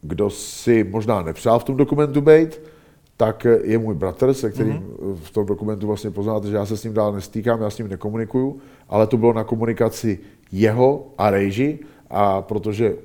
kdo 0.02 0.30
si 0.30 0.84
možná 0.84 1.22
nepřál 1.22 1.58
v 1.58 1.64
tom 1.64 1.76
dokumentu 1.76 2.20
být, 2.20 2.60
tak 3.16 3.46
je 3.62 3.78
můj 3.78 3.94
bratr, 3.94 4.34
se 4.34 4.50
kterým 4.50 4.72
mm-hmm. 4.72 5.14
v 5.14 5.30
tom 5.30 5.46
dokumentu 5.46 5.86
vlastně 5.86 6.10
poznáte, 6.10 6.48
že 6.48 6.56
já 6.56 6.66
se 6.66 6.76
s 6.76 6.84
ním 6.84 6.94
dál 6.94 7.12
nestýkám, 7.12 7.62
já 7.62 7.70
s 7.70 7.78
ním 7.78 7.88
nekomunikuju, 7.88 8.58
ale 8.88 9.06
to 9.06 9.16
bylo 9.16 9.32
na 9.32 9.44
komunikaci 9.44 10.18
jeho 10.52 11.06
a 11.18 11.30
Rejži, 11.30 11.78
a 12.10 12.42
protože 12.42 12.96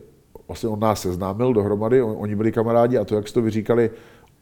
vlastně 0.48 0.70
on 0.70 0.80
nás 0.80 1.02
seznámil 1.02 1.54
dohromady, 1.54 2.02
on, 2.02 2.16
oni 2.20 2.36
byli 2.36 2.52
kamarádi 2.52 2.98
a 2.98 3.06
to, 3.06 3.16
jak 3.16 3.28
jste 3.28 3.40
to 3.40 3.42
vyříkali, 3.42 3.92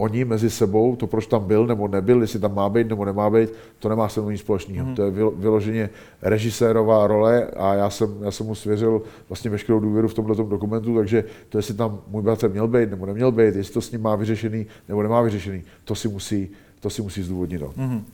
oni 0.01 0.25
mezi 0.25 0.49
sebou, 0.49 0.95
to 0.95 1.07
proč 1.07 1.27
tam 1.27 1.43
byl 1.43 1.67
nebo 1.67 1.87
nebyl, 1.87 2.21
jestli 2.21 2.39
tam 2.39 2.55
má 2.55 2.69
být 2.69 2.87
nebo 2.87 3.05
nemá 3.05 3.29
být, 3.29 3.49
to 3.79 3.89
nemá 3.89 4.09
se 4.09 4.19
mnou 4.19 4.29
nic 4.29 4.41
společného. 4.41 4.87
Mm. 4.87 4.95
To 4.95 5.03
je 5.03 5.11
vyloženě 5.35 5.89
režisérová 6.21 7.07
role 7.07 7.47
a 7.47 7.73
já 7.73 7.89
jsem, 7.89 8.15
já 8.21 8.31
jsem 8.31 8.45
mu 8.45 8.55
svěřil 8.55 9.01
vlastně 9.29 9.51
veškerou 9.51 9.79
důvěru 9.79 10.07
v 10.07 10.13
tomto 10.13 10.43
dokumentu, 10.43 10.95
takže 10.95 11.23
to, 11.49 11.57
jestli 11.57 11.73
tam 11.73 11.99
můj 12.07 12.21
bratr 12.21 12.49
měl 12.49 12.67
být 12.67 12.89
nebo 12.89 13.05
neměl 13.05 13.31
být, 13.31 13.55
jestli 13.55 13.73
to 13.73 13.81
s 13.81 13.91
ním 13.91 14.01
má 14.01 14.15
vyřešený 14.15 14.65
nebo 14.87 15.03
nemá 15.03 15.21
vyřešený, 15.21 15.63
to 15.83 15.95
si 15.95 16.07
musí, 16.07 16.49
to 16.79 16.89
si 16.89 17.01
musí 17.01 17.23
zdůvodnit. 17.23 17.61
Mm. 17.77 18.05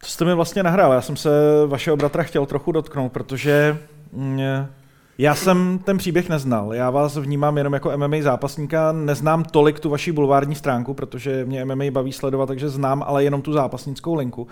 To 0.00 0.06
jste 0.06 0.24
mi 0.24 0.34
vlastně 0.34 0.62
nahrál, 0.62 0.92
já 0.92 1.00
jsem 1.00 1.16
se 1.16 1.30
vašeho 1.66 1.96
bratra 1.96 2.22
chtěl 2.22 2.46
trochu 2.46 2.72
dotknout, 2.72 3.12
protože 3.12 3.78
mě 4.12 4.60
mm, 4.60 4.66
já 5.22 5.34
jsem 5.34 5.78
ten 5.78 5.98
příběh 5.98 6.28
neznal. 6.28 6.74
Já 6.74 6.90
vás 6.90 7.16
vnímám 7.16 7.58
jenom 7.58 7.72
jako 7.72 7.92
MMA 7.96 8.16
zápasníka. 8.20 8.92
Neznám 8.92 9.44
tolik 9.44 9.80
tu 9.80 9.90
vaši 9.90 10.12
bulvární 10.12 10.54
stránku, 10.54 10.94
protože 10.94 11.44
mě 11.44 11.64
MMA 11.64 11.84
baví 11.90 12.12
sledovat, 12.12 12.46
takže 12.46 12.68
znám 12.68 13.04
ale 13.06 13.24
jenom 13.24 13.42
tu 13.42 13.52
zápasnickou 13.52 14.14
linku. 14.14 14.46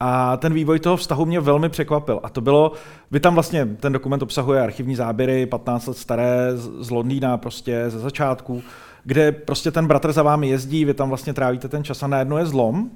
A 0.00 0.36
ten 0.36 0.52
vývoj 0.54 0.78
toho 0.78 0.96
vztahu 0.96 1.24
mě 1.24 1.40
velmi 1.40 1.68
překvapil. 1.68 2.20
A 2.22 2.28
to 2.28 2.40
bylo, 2.40 2.72
vy 3.10 3.20
tam 3.20 3.34
vlastně, 3.34 3.66
ten 3.66 3.92
dokument 3.92 4.22
obsahuje 4.22 4.62
archivní 4.62 4.94
záběry, 4.94 5.46
15 5.46 5.86
let 5.86 5.96
staré 5.96 6.48
z 6.56 6.90
Londýna 6.90 7.36
prostě 7.36 7.84
ze 7.88 7.98
začátku, 7.98 8.62
kde 9.04 9.32
prostě 9.32 9.70
ten 9.70 9.86
bratr 9.86 10.12
za 10.12 10.22
vámi 10.22 10.48
jezdí, 10.48 10.84
vy 10.84 10.94
tam 10.94 11.08
vlastně 11.08 11.34
trávíte 11.34 11.68
ten 11.68 11.84
čas 11.84 12.02
a 12.02 12.06
najednou 12.06 12.36
je 12.36 12.46
zlom. 12.46 12.90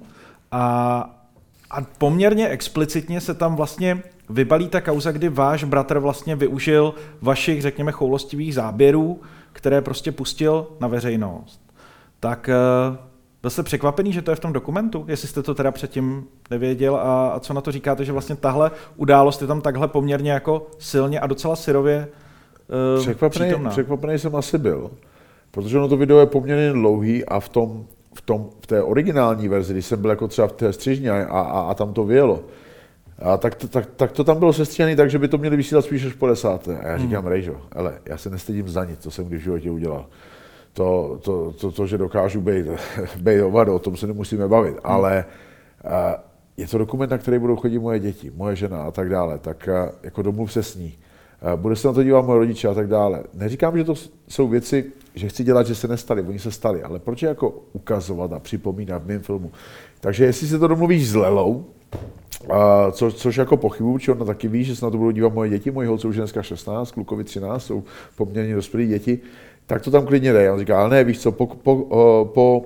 A, 0.52 1.25
a 1.70 1.76
poměrně 1.98 2.48
explicitně 2.48 3.20
se 3.20 3.34
tam 3.34 3.56
vlastně 3.56 4.02
vybalí 4.30 4.68
ta 4.68 4.80
kauza, 4.80 5.12
kdy 5.12 5.28
váš 5.28 5.64
bratr 5.64 5.98
vlastně 5.98 6.36
využil 6.36 6.94
vašich, 7.20 7.62
řekněme, 7.62 7.92
choulostivých 7.92 8.54
záběrů, 8.54 9.20
které 9.52 9.80
prostě 9.80 10.12
pustil 10.12 10.66
na 10.80 10.88
veřejnost. 10.88 11.60
Tak 12.20 12.48
eh, 12.48 12.96
byl 13.42 13.50
jste 13.50 13.62
překvapený, 13.62 14.12
že 14.12 14.22
to 14.22 14.30
je 14.30 14.34
v 14.34 14.40
tom 14.40 14.52
dokumentu? 14.52 15.04
Jestli 15.08 15.28
jste 15.28 15.42
to 15.42 15.54
teda 15.54 15.70
předtím 15.70 16.24
nevěděl 16.50 16.96
a, 16.96 17.28
a 17.28 17.40
co 17.40 17.54
na 17.54 17.60
to 17.60 17.72
říkáte, 17.72 18.04
že 18.04 18.12
vlastně 18.12 18.36
tahle 18.36 18.70
událost 18.96 19.40
je 19.40 19.46
tam 19.46 19.60
takhle 19.60 19.88
poměrně 19.88 20.32
jako 20.32 20.66
silně 20.78 21.20
a 21.20 21.26
docela 21.26 21.56
syrově 21.56 22.08
uh, 22.96 23.02
překvapený, 23.02 23.44
přítomná. 23.44 23.70
překvapený 23.70 24.18
jsem 24.18 24.36
asi 24.36 24.58
byl, 24.58 24.90
protože 25.50 25.78
ono 25.78 25.88
to 25.88 25.96
video 25.96 26.18
je 26.18 26.26
poměrně 26.26 26.72
dlouhý 26.72 27.24
a 27.24 27.40
v 27.40 27.48
tom, 27.48 27.86
v, 28.16 28.20
tom, 28.20 28.48
v 28.60 28.66
té 28.66 28.82
originální 28.82 29.48
verzi, 29.48 29.72
když 29.72 29.86
jsem 29.86 30.00
byl 30.00 30.10
jako 30.10 30.28
třeba 30.28 30.48
v 30.48 30.52
té 30.52 30.72
střižně 30.72 31.10
a, 31.10 31.40
a, 31.40 31.60
a 31.60 31.74
tam 31.74 31.92
to 31.92 32.04
vyjelo, 32.04 32.44
a 33.18 33.36
tak, 33.36 33.54
tak, 33.54 33.86
tak 33.96 34.12
to 34.12 34.24
tam 34.24 34.38
bylo 34.38 34.52
sestříhané 34.52 34.96
tak, 34.96 35.10
že 35.10 35.18
by 35.18 35.28
to 35.28 35.38
měli 35.38 35.56
vysílat 35.56 35.84
spíš 35.84 36.06
až 36.06 36.12
po 36.12 36.26
desáté. 36.26 36.78
A 36.78 36.88
já 36.88 36.98
říkám, 36.98 37.22
hmm. 37.22 37.32
Rejžo, 37.32 37.56
ale 37.72 37.98
já 38.04 38.16
se 38.16 38.30
nestydím 38.30 38.68
za 38.68 38.84
nic, 38.84 38.98
co 38.98 39.10
jsem 39.10 39.24
kdy 39.24 39.36
v 39.36 39.40
životě 39.40 39.70
udělal. 39.70 40.06
To, 40.72 41.18
to, 41.22 41.52
to, 41.52 41.72
to 41.72 41.86
že 41.86 41.98
dokážu 41.98 42.40
být, 42.40 42.66
být 43.20 43.42
ovado, 43.42 43.74
o 43.74 43.78
tom 43.78 43.96
se 43.96 44.06
nemusíme 44.06 44.48
bavit, 44.48 44.70
hmm. 44.70 44.80
ale 44.84 45.24
a, 45.84 46.24
je 46.56 46.68
to 46.68 46.78
dokument, 46.78 47.10
na 47.10 47.18
který 47.18 47.38
budou 47.38 47.56
chodit 47.56 47.78
moje 47.78 47.98
děti, 47.98 48.32
moje 48.36 48.56
žena 48.56 48.82
a 48.82 48.90
tak 48.90 49.08
dále, 49.08 49.38
tak 49.38 49.68
a, 49.68 49.92
jako 50.02 50.22
domluv 50.22 50.52
se 50.52 50.62
s 50.62 50.76
ní. 50.76 50.94
A, 51.42 51.56
bude 51.56 51.76
se 51.76 51.88
na 51.88 51.94
to 51.94 52.02
dívat 52.02 52.26
moje 52.26 52.38
rodiče 52.38 52.68
a 52.68 52.74
tak 52.74 52.88
dále. 52.88 53.22
Neříkám, 53.34 53.78
že 53.78 53.84
to 53.84 53.94
jsou 54.28 54.48
věci, 54.48 54.92
že 55.16 55.28
chci 55.28 55.44
dělat, 55.44 55.66
že 55.66 55.74
se 55.74 55.88
nestaly, 55.88 56.22
oni 56.22 56.38
se 56.38 56.50
staly, 56.50 56.82
ale 56.82 56.98
proč 56.98 57.22
je 57.22 57.28
jako 57.28 57.54
ukazovat 57.72 58.32
a 58.32 58.38
připomínat 58.38 59.02
v 59.02 59.06
mém 59.06 59.20
filmu? 59.20 59.52
Takže 60.00 60.24
jestli 60.24 60.46
se 60.46 60.58
to 60.58 60.68
domluvíš 60.68 61.08
s 61.08 61.14
Lelou, 61.14 61.64
a 62.50 62.90
co, 62.90 63.12
což 63.12 63.36
jako 63.36 63.56
pochybuju, 63.56 63.98
či 63.98 64.12
ona 64.12 64.24
taky 64.24 64.48
ví, 64.48 64.64
že 64.64 64.76
se 64.76 64.84
na 64.84 64.90
to 64.90 64.98
budou 64.98 65.10
dívat 65.10 65.34
moje 65.34 65.50
děti, 65.50 65.70
moji 65.70 65.88
holce 65.88 66.08
už 66.08 66.16
dneska 66.16 66.42
16, 66.42 66.90
klukovi 66.90 67.24
13, 67.24 67.66
jsou 67.66 67.84
poměrně 68.16 68.54
dospělí 68.54 68.88
děti, 68.88 69.18
tak 69.66 69.82
to 69.82 69.90
tam 69.90 70.06
klidně 70.06 70.32
dej. 70.32 70.50
On 70.50 70.58
říká, 70.58 70.80
ale 70.80 70.90
ne, 70.90 71.04
víš 71.04 71.20
co, 71.20 71.32
po, 71.32 71.46
po, 71.46 71.76
po 72.34 72.64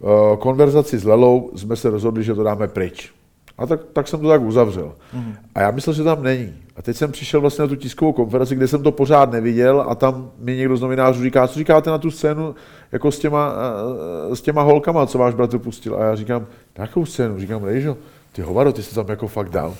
uh, 0.00 0.36
konverzaci 0.36 0.98
s 0.98 1.04
Lelou 1.04 1.50
jsme 1.56 1.76
se 1.76 1.90
rozhodli, 1.90 2.24
že 2.24 2.34
to 2.34 2.42
dáme 2.42 2.68
pryč. 2.68 3.12
A 3.58 3.66
tak, 3.66 3.80
tak 3.92 4.08
jsem 4.08 4.20
to 4.20 4.28
tak 4.28 4.42
uzavřel. 4.42 4.92
Mm. 5.12 5.34
A 5.54 5.60
já 5.60 5.70
myslel, 5.70 5.94
že 5.94 6.04
tam 6.04 6.22
není. 6.22 6.54
A 6.76 6.82
teď 6.82 6.96
jsem 6.96 7.12
přišel 7.12 7.40
vlastně 7.40 7.62
na 7.62 7.68
tu 7.68 7.76
tiskovou 7.76 8.12
konferenci, 8.12 8.54
kde 8.54 8.68
jsem 8.68 8.82
to 8.82 8.92
pořád 8.92 9.32
neviděl 9.32 9.84
a 9.88 9.94
tam 9.94 10.30
mi 10.38 10.56
někdo 10.56 10.76
z 10.76 10.80
novinářů 10.80 11.22
říká, 11.22 11.48
co 11.48 11.58
říkáte 11.58 11.90
na 11.90 11.98
tu 11.98 12.10
scénu 12.10 12.54
jako 12.92 13.12
s 13.12 13.18
těma, 13.18 13.54
s 14.32 14.40
těma 14.40 14.62
holkama, 14.62 15.06
co 15.06 15.18
váš 15.18 15.34
bratr 15.34 15.58
pustil. 15.58 15.96
A 15.96 16.04
já 16.04 16.14
říkám, 16.14 16.46
jakou 16.78 17.06
scénu? 17.06 17.38
Říkám, 17.38 17.64
Rejžo, 17.64 17.96
ty 18.32 18.42
hovado, 18.42 18.72
ty 18.72 18.82
jsi 18.82 18.94
tam 18.94 19.08
jako 19.08 19.28
fakt 19.28 19.48
dal. 19.48 19.74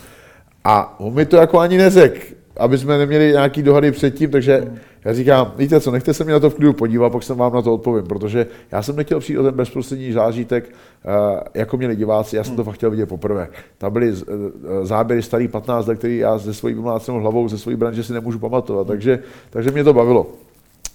A 0.63 0.99
on 0.99 1.13
mi 1.13 1.25
to 1.25 1.37
jako 1.37 1.59
ani 1.59 1.77
neřekl, 1.77 2.19
aby 2.57 2.77
jsme 2.77 2.97
neměli 2.97 3.31
nějaký 3.31 3.63
dohady 3.63 3.91
předtím, 3.91 4.31
takže 4.31 4.61
mm. 4.61 4.77
Já 5.05 5.13
říkám, 5.13 5.53
víte 5.57 5.79
co, 5.79 5.91
nechte 5.91 6.13
se 6.13 6.23
mi 6.23 6.31
na 6.31 6.39
to 6.39 6.49
v 6.49 6.55
klidu 6.55 6.73
podívat, 6.73 7.09
pak 7.09 7.23
jsem 7.23 7.37
vám 7.37 7.53
na 7.53 7.61
to 7.61 7.73
odpovím, 7.73 8.03
protože 8.05 8.47
já 8.71 8.81
jsem 8.81 8.95
nechtěl 8.95 9.19
přijít 9.19 9.37
o 9.37 9.43
ten 9.43 9.53
bezprostřední 9.53 10.11
zážitek, 10.11 10.69
eh, 10.69 11.43
jako 11.53 11.77
měli 11.77 11.95
diváci, 11.95 12.35
já 12.35 12.43
jsem 12.43 12.55
to 12.55 12.63
fakt 12.63 12.75
chtěl 12.75 12.91
vidět 12.91 13.05
poprvé. 13.05 13.47
Tam 13.77 13.93
byly 13.93 14.13
eh, 14.13 14.85
záběry 14.85 15.21
starý 15.21 15.47
15 15.47 15.87
let, 15.87 15.97
který 15.97 16.17
já 16.17 16.37
ze 16.37 16.53
svojí 16.53 16.75
vymlácenou 16.75 17.19
hlavou, 17.19 17.47
ze 17.47 17.57
svojí 17.57 17.77
branže 17.77 18.03
si 18.03 18.13
nemůžu 18.13 18.39
pamatovat, 18.39 18.87
takže, 18.87 19.19
takže 19.49 19.71
mě 19.71 19.83
to 19.83 19.93
bavilo. 19.93 20.27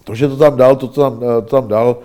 To, 0.05 0.15
že 0.15 0.29
to 0.29 0.37
tam 0.37 0.57
dal, 0.57 0.77
to, 0.77 0.89
to 0.89 1.01
tam, 1.01 1.21
eh, 1.23 1.43
to 1.43 1.57
tam 1.57 1.69
dal, 1.69 1.99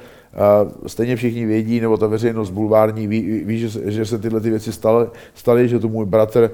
stejně 0.87 1.15
všichni 1.15 1.45
vědí, 1.45 1.79
nebo 1.79 1.97
ta 1.97 2.07
veřejnost 2.07 2.49
bulvární 2.49 3.07
ví, 3.07 3.21
ví 3.45 3.59
že, 3.59 3.71
se, 3.71 3.91
že 3.91 4.05
se 4.05 4.17
tyhle 4.17 4.41
ty 4.41 4.49
věci 4.49 4.71
staly, 4.71 5.07
staly, 5.33 5.67
že 5.67 5.79
to 5.79 5.87
můj 5.87 6.05
bratr 6.05 6.51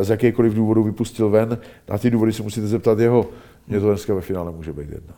z 0.00 0.10
jakékoliv 0.10 0.54
důvodu 0.54 0.82
vypustil 0.82 1.30
ven. 1.30 1.58
Na 1.88 1.98
ty 1.98 2.10
důvody 2.10 2.32
si 2.32 2.42
musíte 2.42 2.66
zeptat 2.66 2.98
jeho. 2.98 3.26
Dneska 3.68 4.14
ve 4.14 4.20
finále 4.20 4.52
může 4.52 4.72
být 4.72 4.90
jedno. 4.90 5.14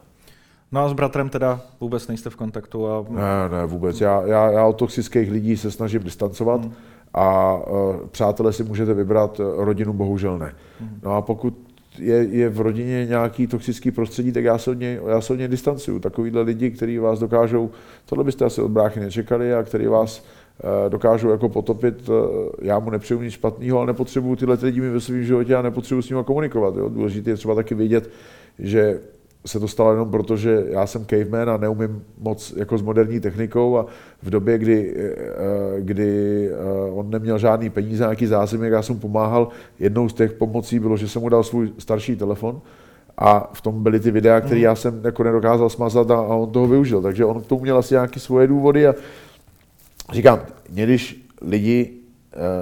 No 0.72 0.84
a 0.84 0.88
s 0.88 0.92
bratrem 0.92 1.28
teda 1.28 1.60
vůbec 1.80 2.08
nejste 2.08 2.30
v 2.30 2.36
kontaktu? 2.36 2.86
A... 2.86 3.04
Ne, 3.10 3.58
ne, 3.58 3.66
vůbec. 3.66 4.00
Já, 4.00 4.22
já, 4.26 4.50
já 4.50 4.66
od 4.66 4.76
toxických 4.76 5.30
lidí 5.30 5.56
se 5.56 5.70
snažím 5.70 6.02
distancovat 6.02 6.60
hmm. 6.60 6.72
a 7.14 7.56
uh, 7.56 7.96
přátelé 8.10 8.52
si 8.52 8.64
můžete 8.64 8.94
vybrat, 8.94 9.40
rodinu 9.56 9.92
bohužel 9.92 10.38
ne. 10.38 10.54
Hmm. 10.80 11.00
No 11.02 11.16
a 11.16 11.22
pokud 11.22 11.58
je, 11.98 12.16
je 12.16 12.48
v 12.48 12.60
rodině 12.60 13.06
nějaký 13.06 13.46
toxický 13.46 13.90
prostředí, 13.90 14.32
tak 14.32 14.44
já 14.44 14.58
se 14.58 14.70
od 14.70 14.78
něj, 14.78 15.00
já 15.06 15.20
se 15.20 15.32
od 15.32 15.36
něj 15.36 15.48
distancuju. 15.48 15.98
Takovýhle 15.98 16.42
lidi, 16.42 16.70
kteří 16.70 16.98
vás 16.98 17.18
dokážou, 17.18 17.70
tohle 18.06 18.24
byste 18.24 18.44
asi 18.44 18.62
od 18.62 18.68
bráchy 18.68 19.00
nečekali 19.00 19.54
a 19.54 19.62
který 19.62 19.86
vás 19.86 20.20
uh, 20.20 20.90
dokážou 20.90 21.30
jako 21.30 21.48
potopit, 21.48 22.08
uh, 22.08 22.16
já 22.62 22.78
mu 22.78 22.90
nepřeju 22.90 23.22
nic 23.22 23.32
špatného, 23.32 23.78
ale 23.78 23.86
nepotřebuju 23.86 24.36
tyhle 24.36 24.58
lidi 24.62 24.80
ve 24.80 25.00
svém 25.00 25.24
životě 25.24 25.56
a 25.56 25.62
nepotřebuji 25.62 26.02
s 26.02 26.10
ním 26.10 26.24
komunikovat. 26.24 26.76
Jo. 26.76 26.88
Důležité 26.88 27.30
je 27.30 27.36
třeba 27.36 27.54
taky 27.54 27.74
vědět, 27.74 28.10
že 28.58 29.00
se 29.46 29.60
to 29.60 29.68
stalo 29.68 29.90
jenom 29.90 30.10
proto, 30.10 30.36
že 30.36 30.64
já 30.68 30.86
jsem 30.86 31.04
caveman 31.04 31.50
a 31.50 31.56
neumím 31.56 32.02
moc 32.18 32.54
jako 32.56 32.78
s 32.78 32.82
moderní 32.82 33.20
technikou 33.20 33.78
a 33.78 33.86
v 34.22 34.30
době, 34.30 34.58
kdy, 34.58 34.94
eh, 34.96 35.80
kdy 35.80 36.48
eh, 36.50 36.90
on 36.90 37.10
neměl 37.10 37.38
žádný 37.38 37.70
peníze, 37.70 38.04
nějaký 38.04 38.26
zázemí, 38.26 38.68
já 38.68 38.82
jsem 38.82 38.98
pomáhal. 38.98 39.48
Jednou 39.78 40.08
z 40.08 40.14
těch 40.14 40.32
pomocí 40.32 40.78
bylo, 40.78 40.96
že 40.96 41.08
jsem 41.08 41.22
mu 41.22 41.28
dal 41.28 41.42
svůj 41.42 41.72
starší 41.78 42.16
telefon 42.16 42.60
a 43.18 43.50
v 43.54 43.60
tom 43.60 43.82
byly 43.82 44.00
ty 44.00 44.10
videa, 44.10 44.40
které 44.40 44.60
já 44.60 44.74
jsem 44.74 45.00
jako 45.04 45.22
nedokázal 45.22 45.70
smazat 45.70 46.10
a, 46.10 46.22
on 46.22 46.50
toho 46.50 46.66
využil. 46.66 47.02
Takže 47.02 47.24
on 47.24 47.40
k 47.40 47.46
tomu 47.46 47.60
měl 47.60 47.78
asi 47.78 47.94
nějaké 47.94 48.20
svoje 48.20 48.46
důvody 48.46 48.86
a 48.86 48.94
říkám, 50.12 50.40
když 50.68 51.26
lidi 51.42 51.92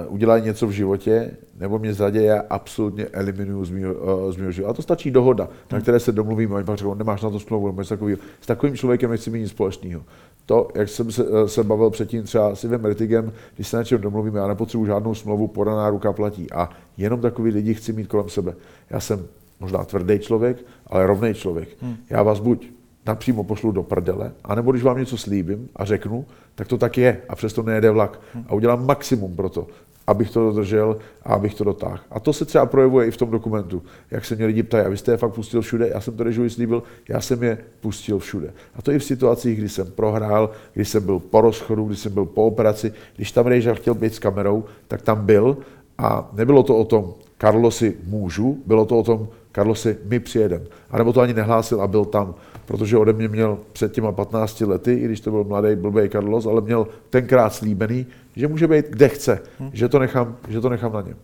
udělají 0.07 0.43
něco 0.43 0.67
v 0.67 0.71
životě, 0.71 1.31
nebo 1.59 1.79
mě 1.79 1.93
zradě, 1.93 2.21
já 2.21 2.43
absolutně 2.49 3.05
eliminuju 3.05 3.65
z 3.65 3.71
mého, 3.71 4.31
z 4.31 4.37
mého 4.37 4.51
života. 4.51 4.71
A 4.71 4.73
to 4.73 4.81
stačí 4.81 5.11
dohoda, 5.11 5.43
hmm. 5.43 5.53
na 5.71 5.79
které 5.79 5.99
se 5.99 6.11
domluvíme, 6.11 6.59
a 6.59 6.63
pak 6.63 6.77
řeknou, 6.77 6.93
nemáš 6.93 7.21
na 7.21 7.29
to 7.29 7.39
smlouvu, 7.39 7.67
nebo 7.67 7.83
takového. 7.83 8.19
S 8.41 8.45
takovým 8.45 8.75
člověkem 8.75 9.11
nechci 9.11 9.29
mít 9.29 9.39
nic 9.39 9.51
společného. 9.51 10.01
To, 10.45 10.67
jak 10.75 10.89
jsem 10.89 11.11
se, 11.11 11.23
uh, 11.23 11.45
se 11.45 11.63
bavil 11.63 11.89
předtím 11.89 12.23
třeba 12.23 12.55
s 12.55 12.63
Ivem 12.63 12.85
Retigem, 12.85 13.33
když 13.55 13.67
se 13.67 13.77
na 13.77 13.83
čem 13.83 14.01
domluvíme, 14.01 14.39
já 14.39 14.47
nepotřebuji 14.47 14.85
žádnou 14.85 15.15
smlouvu, 15.15 15.47
podaná 15.47 15.89
ruka 15.89 16.13
platí. 16.13 16.51
A 16.51 16.69
jenom 16.97 17.21
takový 17.21 17.51
lidi 17.51 17.73
chci 17.73 17.93
mít 17.93 18.07
kolem 18.07 18.29
sebe. 18.29 18.53
Já 18.89 18.99
jsem 18.99 19.25
možná 19.59 19.83
tvrdý 19.83 20.19
člověk, 20.19 20.65
ale 20.87 21.07
rovný 21.07 21.33
člověk. 21.33 21.69
Hmm. 21.81 21.95
Já 22.09 22.23
vás 22.23 22.39
buď 22.39 22.74
napřímo 23.05 23.43
pošlu 23.43 23.71
do 23.71 23.83
prdele, 23.83 24.31
anebo 24.43 24.71
když 24.71 24.83
vám 24.83 24.97
něco 24.97 25.17
slíbím 25.17 25.69
a 25.75 25.85
řeknu, 25.85 26.25
tak 26.55 26.67
to 26.67 26.77
tak 26.77 26.97
je 26.97 27.21
a 27.29 27.35
přesto 27.35 27.63
nejede 27.63 27.91
vlak. 27.91 28.19
A 28.47 28.53
udělám 28.53 28.85
maximum 28.85 29.35
pro 29.35 29.49
to, 29.49 29.67
abych 30.07 30.31
to 30.31 30.39
dodržel 30.39 30.97
a 31.23 31.33
abych 31.33 31.53
to 31.53 31.63
dotáhl. 31.63 31.99
A 32.11 32.19
to 32.19 32.33
se 32.33 32.45
třeba 32.45 32.65
projevuje 32.65 33.07
i 33.07 33.11
v 33.11 33.17
tom 33.17 33.31
dokumentu, 33.31 33.83
jak 34.11 34.25
se 34.25 34.35
mě 34.35 34.45
lidi 34.45 34.63
ptají, 34.63 34.85
a 34.85 34.89
vy 34.89 34.97
jste 34.97 35.11
je 35.11 35.17
fakt 35.17 35.33
pustil 35.33 35.61
všude, 35.61 35.87
já 35.87 36.01
jsem 36.01 36.17
to 36.17 36.23
režii 36.23 36.49
slíbil, 36.49 36.83
já 37.09 37.21
jsem 37.21 37.43
je 37.43 37.57
pustil 37.81 38.19
všude. 38.19 38.53
A 38.75 38.81
to 38.81 38.91
i 38.91 38.99
v 38.99 39.03
situacích, 39.03 39.57
kdy 39.57 39.69
jsem 39.69 39.91
prohrál, 39.91 40.49
kdy 40.73 40.85
jsem 40.85 41.05
byl 41.05 41.19
po 41.19 41.41
rozchodu, 41.41 41.85
kdy 41.85 41.95
jsem 41.95 42.13
byl 42.13 42.25
po 42.25 42.45
operaci, 42.45 42.93
když 43.15 43.31
tam 43.31 43.47
Rejža 43.47 43.73
chtěl 43.73 43.93
být 43.93 44.13
s 44.13 44.19
kamerou, 44.19 44.63
tak 44.87 45.01
tam 45.01 45.25
byl 45.25 45.57
a 45.97 46.29
nebylo 46.33 46.63
to 46.63 46.77
o 46.77 46.85
tom, 46.85 47.13
Karlosi 47.37 47.97
můžu, 48.07 48.57
bylo 48.65 48.85
to 48.85 48.99
o 48.99 49.03
tom, 49.03 49.27
Karlosi, 49.51 49.97
my 50.05 50.19
přijedem. 50.19 50.61
A 50.91 50.97
nebo 50.97 51.13
to 51.13 51.21
ani 51.21 51.33
nehlásil 51.33 51.81
a 51.81 51.87
byl 51.87 52.05
tam 52.05 52.35
protože 52.65 52.97
ode 52.97 53.13
mě 53.13 53.27
měl 53.27 53.57
před 53.71 53.91
těma 53.91 54.11
15 54.11 54.61
lety, 54.61 54.93
i 54.93 55.05
když 55.05 55.19
to 55.19 55.31
byl 55.31 55.43
mladý 55.43 55.75
blbý 55.75 56.09
Carlos, 56.09 56.45
ale 56.45 56.61
měl 56.61 56.87
tenkrát 57.09 57.53
slíbený, 57.53 58.05
že 58.35 58.47
může 58.47 58.67
být 58.67 58.85
kde 58.89 59.09
chce, 59.09 59.39
hmm. 59.59 59.69
že, 59.73 59.89
to 59.89 59.99
nechám, 59.99 60.37
že 60.47 60.61
to 60.61 60.69
nechám 60.69 60.93
na 60.93 61.01
něm. 61.01 61.15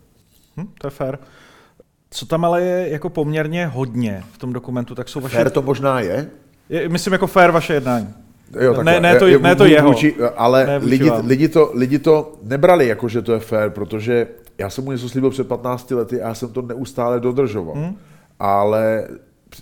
Hmm, 0.56 0.68
to 0.78 0.86
je 0.86 0.90
fér. 0.90 1.18
Co 2.10 2.26
tam 2.26 2.44
ale 2.44 2.62
je 2.62 2.88
jako 2.88 3.10
poměrně 3.10 3.66
hodně 3.66 4.22
v 4.32 4.38
tom 4.38 4.52
dokumentu, 4.52 4.94
tak 4.94 5.08
jsou 5.08 5.20
vaše... 5.20 5.36
Fér 5.36 5.50
to 5.50 5.62
možná 5.62 6.00
je? 6.00 6.30
je 6.68 6.88
myslím 6.88 7.12
jako 7.12 7.26
fér 7.26 7.50
vaše 7.50 7.74
jednání. 7.74 8.08
Jo, 8.60 8.82
ne, 8.82 9.00
ne, 9.00 9.18
to, 9.18 9.26
je, 9.26 9.38
ne 9.38 9.56
to 9.56 9.64
jeho. 9.64 9.88
Vůči, 9.88 10.16
ale 10.36 10.66
ne 10.66 10.76
lidi, 10.76 11.10
lidi, 11.10 11.48
to, 11.48 11.70
lidi 11.74 11.98
to 11.98 12.32
nebrali 12.42 12.88
jako, 12.88 13.08
že 13.08 13.22
to 13.22 13.32
je 13.32 13.38
fér, 13.38 13.70
protože 13.70 14.26
já 14.58 14.70
jsem 14.70 14.84
mu 14.84 14.92
něco 14.92 15.08
slíbil 15.08 15.30
před 15.30 15.48
15 15.48 15.90
lety 15.90 16.22
a 16.22 16.28
já 16.28 16.34
jsem 16.34 16.52
to 16.52 16.62
neustále 16.62 17.20
dodržoval. 17.20 17.74
Hmm. 17.74 17.96
Ale 18.38 19.08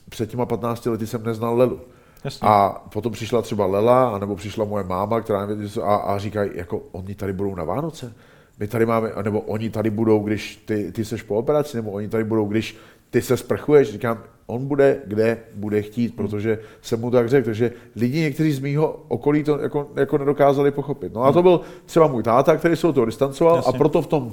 před 0.09 0.31
těma 0.31 0.47
15 0.47 0.87
lety 0.87 1.07
jsem 1.07 1.25
neznal 1.25 1.57
Lelu. 1.57 1.81
Jasně. 2.25 2.49
A 2.49 2.83
potom 2.93 3.13
přišla 3.13 3.43
třeba 3.43 3.67
Lela, 3.67 4.11
anebo 4.11 4.37
přišla 4.37 4.65
moje 4.65 4.85
máma, 4.85 5.21
která 5.21 5.49
a, 5.83 5.95
a 5.95 6.19
říkají, 6.19 6.51
jako 6.55 6.83
oni 6.93 7.15
tady 7.15 7.33
budou 7.33 7.55
na 7.55 7.65
Vánoce. 7.65 8.15
My 8.59 8.67
tady 8.67 8.87
máme, 8.87 9.13
nebo 9.23 9.41
oni 9.41 9.71
tady 9.71 9.91
budou, 9.91 10.19
když 10.19 10.57
ty, 10.57 10.93
ty 10.93 11.05
seš 11.05 11.23
po 11.23 11.35
operaci, 11.37 11.77
nebo 11.77 11.91
oni 11.91 12.09
tady 12.09 12.25
budou, 12.25 12.45
když 12.45 12.77
ty 13.11 13.23
se 13.23 13.37
sprchuješ. 13.37 13.93
Říkám, 13.93 14.19
on 14.47 14.67
bude, 14.67 15.01
kde 15.07 15.39
bude 15.55 15.83
chtít, 15.83 16.17
protože 16.17 16.59
jsem 16.83 17.01
mu 17.01 17.11
tak 17.11 17.29
řekl. 17.29 17.45
Takže 17.45 17.73
lidi 17.97 18.21
někteří 18.21 18.53
z 18.53 18.61
mýho 18.61 19.05
okolí 19.09 19.45
to 19.45 19.59
jako, 19.59 19.91
jako 19.97 20.19
nedokázali 20.19 20.71
pochopit. 20.71 21.15
No 21.15 21.23
a 21.23 21.33
to 21.33 21.43
byl 21.43 21.61
třeba 21.87 22.07
můj 22.07 22.23
táta, 22.23 22.57
který 22.57 22.77
se 22.77 22.87
od 22.87 22.93
toho 22.93 23.07
distancoval 23.07 23.57
Jasně. 23.57 23.73
a 23.75 23.79
proto 23.79 24.03
v 24.03 24.07
tom 24.07 24.33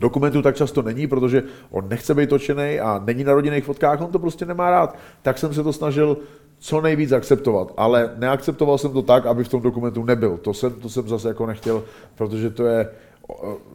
dokumentu 0.00 0.42
tak 0.42 0.56
často 0.56 0.82
není, 0.82 1.06
protože 1.06 1.42
on 1.70 1.88
nechce 1.88 2.14
být 2.14 2.28
točený 2.28 2.80
a 2.80 3.02
není 3.04 3.24
na 3.24 3.32
rodinných 3.32 3.64
fotkách, 3.64 4.00
on 4.00 4.12
to 4.12 4.18
prostě 4.18 4.46
nemá 4.46 4.70
rád. 4.70 4.96
Tak 5.22 5.38
jsem 5.38 5.54
se 5.54 5.62
to 5.62 5.72
snažil 5.72 6.16
co 6.58 6.80
nejvíc 6.80 7.12
akceptovat, 7.12 7.72
ale 7.76 8.10
neakceptoval 8.16 8.78
jsem 8.78 8.92
to 8.92 9.02
tak, 9.02 9.26
aby 9.26 9.44
v 9.44 9.48
tom 9.48 9.62
dokumentu 9.62 10.04
nebyl. 10.04 10.36
To 10.36 10.54
jsem, 10.54 10.72
to 10.72 10.88
jsem 10.88 11.08
zase 11.08 11.28
jako 11.28 11.46
nechtěl, 11.46 11.82
protože 12.14 12.50
to 12.50 12.64
je, 12.64 12.88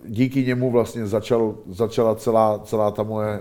díky 0.05 0.45
němu 0.45 0.71
vlastně 0.71 1.07
začal, 1.07 1.55
začala 1.69 2.15
celá, 2.15 2.59
celá 2.59 2.91
ta 2.91 3.03
moje, 3.03 3.29
eh, 3.29 3.39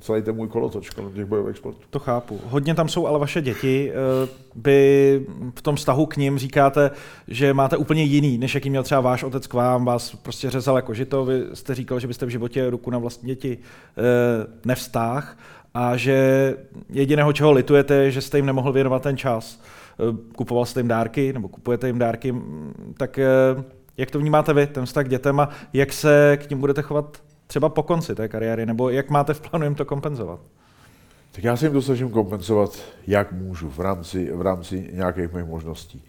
celý 0.00 0.22
ten 0.22 0.36
můj 0.36 0.48
kolotoč 0.48 0.90
kolem 0.90 1.12
těch 1.12 1.24
bojových 1.24 1.56
sportů. 1.56 1.80
To 1.90 1.98
chápu. 1.98 2.40
Hodně 2.44 2.74
tam 2.74 2.88
jsou 2.88 3.06
ale 3.06 3.18
vaše 3.18 3.42
děti. 3.42 3.92
Eh, 3.92 4.44
Vy 4.56 5.26
v 5.54 5.62
tom 5.62 5.76
vztahu 5.76 6.06
k 6.06 6.16
ním 6.16 6.38
říkáte, 6.38 6.90
že 7.28 7.54
máte 7.54 7.76
úplně 7.76 8.02
jiný, 8.02 8.38
než 8.38 8.54
jaký 8.54 8.70
měl 8.70 8.82
třeba 8.82 9.00
váš 9.00 9.22
otec 9.22 9.46
k 9.46 9.54
vám, 9.54 9.84
vás 9.84 10.14
prostě 10.14 10.50
řezal 10.50 10.76
jako 10.76 10.94
žito. 10.94 11.24
Vy 11.24 11.42
jste 11.54 11.74
říkal, 11.74 12.00
že 12.00 12.06
byste 12.06 12.26
v 12.26 12.28
životě 12.28 12.70
ruku 12.70 12.90
na 12.90 12.98
vlastní 12.98 13.26
děti 13.26 13.58
eh, 13.58 14.02
nevstáh 14.64 15.38
a 15.74 15.96
že 15.96 16.56
jediného, 16.88 17.32
čeho 17.32 17.52
litujete, 17.52 18.10
že 18.10 18.20
jste 18.20 18.38
jim 18.38 18.46
nemohl 18.46 18.72
věnovat 18.72 19.02
ten 19.02 19.16
čas. 19.16 19.60
Kupoval 20.36 20.66
jste 20.66 20.80
jim 20.80 20.88
dárky, 20.88 21.32
nebo 21.32 21.48
kupujete 21.48 21.86
jim 21.86 21.98
dárky, 21.98 22.34
tak 22.96 23.18
jak 23.96 24.10
to 24.10 24.18
vnímáte 24.18 24.54
vy, 24.54 24.66
ten 24.66 24.86
vztah 24.86 25.06
k 25.06 25.08
dětem 25.08 25.40
a 25.40 25.48
jak 25.72 25.92
se 25.92 26.38
k 26.42 26.50
ním 26.50 26.60
budete 26.60 26.82
chovat 26.82 27.22
třeba 27.46 27.68
po 27.68 27.82
konci 27.82 28.14
té 28.14 28.28
kariéry, 28.28 28.66
nebo 28.66 28.90
jak 28.90 29.10
máte 29.10 29.34
v 29.34 29.40
plánu 29.40 29.64
jim 29.64 29.74
to 29.74 29.84
kompenzovat? 29.84 30.40
Tak 31.32 31.44
já 31.44 31.56
se 31.56 31.66
jim 31.66 31.72
to 31.72 31.82
snažím 31.82 32.10
kompenzovat, 32.10 32.78
jak 33.06 33.32
můžu, 33.32 33.68
v 33.68 33.78
rámci, 33.78 34.32
v 34.32 34.42
rámci 34.42 34.90
nějakých 34.92 35.32
mých 35.32 35.44
možností. 35.44 36.04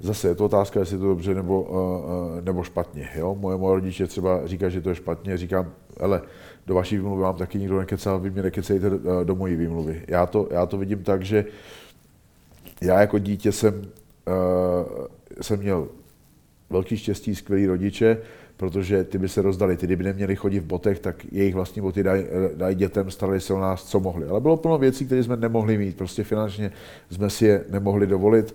Zase 0.00 0.28
je 0.28 0.34
to 0.34 0.44
otázka, 0.44 0.80
jestli 0.80 0.96
je 0.96 1.00
to 1.00 1.06
dobře 1.06 1.34
nebo, 1.34 1.62
uh, 1.62 2.44
nebo 2.44 2.62
špatně. 2.62 3.08
Jo? 3.16 3.36
Moje, 3.40 3.56
moje 3.56 3.74
rodiče 3.74 4.06
třeba 4.06 4.46
říká, 4.46 4.68
že 4.68 4.80
to 4.80 4.88
je 4.88 4.94
špatně, 4.94 5.36
říkám, 5.36 5.70
ale 6.00 6.22
do 6.66 6.74
vaší 6.74 6.96
výmluvy 6.96 7.22
vám 7.22 7.36
taky 7.36 7.58
nikdo 7.58 7.78
nekecá, 7.78 8.16
vy 8.16 8.30
mě 8.30 8.42
nekecejte 8.42 8.90
do 9.24 9.34
mojí 9.34 9.56
výmluvy. 9.56 10.02
Já 10.08 10.26
to, 10.26 10.48
já 10.50 10.66
to 10.66 10.78
vidím 10.78 11.02
tak, 11.02 11.22
že 11.22 11.44
já 12.80 13.00
jako 13.00 13.18
dítě 13.18 13.52
jsem, 13.52 13.82
jsem 15.40 15.58
měl 15.58 15.88
velký 16.70 16.96
štěstí, 16.96 17.34
skvělí 17.34 17.66
rodiče, 17.66 18.18
protože 18.56 19.04
ty 19.04 19.18
by 19.18 19.28
se 19.28 19.42
rozdali. 19.42 19.76
Ty, 19.76 19.86
kdyby 19.86 20.04
neměli 20.04 20.36
chodit 20.36 20.60
v 20.60 20.64
botech, 20.64 20.98
tak 20.98 21.32
jejich 21.32 21.54
vlastní 21.54 21.82
boty 21.82 22.02
dají 22.02 22.24
daj 22.54 22.74
dětem, 22.74 23.10
starali 23.10 23.40
se 23.40 23.54
o 23.54 23.60
nás, 23.60 23.84
co 23.84 24.00
mohli. 24.00 24.26
Ale 24.26 24.40
bylo 24.40 24.56
plno 24.56 24.78
věcí, 24.78 25.06
které 25.06 25.22
jsme 25.22 25.36
nemohli 25.36 25.78
mít. 25.78 25.96
Prostě 25.96 26.24
finančně 26.24 26.72
jsme 27.10 27.30
si 27.30 27.46
je 27.46 27.64
nemohli 27.70 28.06
dovolit. 28.06 28.54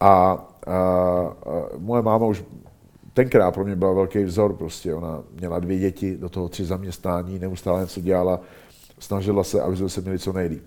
A, 0.00 0.10
a, 0.10 0.72
a 0.72 1.34
moje 1.78 2.02
máma 2.02 2.26
už 2.26 2.44
tenkrát 3.14 3.54
pro 3.54 3.64
mě 3.64 3.76
byla 3.76 3.92
velký 3.92 4.24
vzor, 4.24 4.52
prostě 4.52 4.94
ona 4.94 5.22
měla 5.38 5.58
dvě 5.58 5.78
děti, 5.78 6.16
do 6.16 6.28
toho 6.28 6.48
tři 6.48 6.64
zaměstnání, 6.64 7.38
neustále 7.38 7.80
něco 7.80 8.00
dělala, 8.00 8.40
snažila 8.98 9.44
se, 9.44 9.62
aby 9.62 9.76
jsme 9.76 9.88
se 9.88 10.00
měli 10.00 10.18
co 10.18 10.32
nejlíp. 10.32 10.62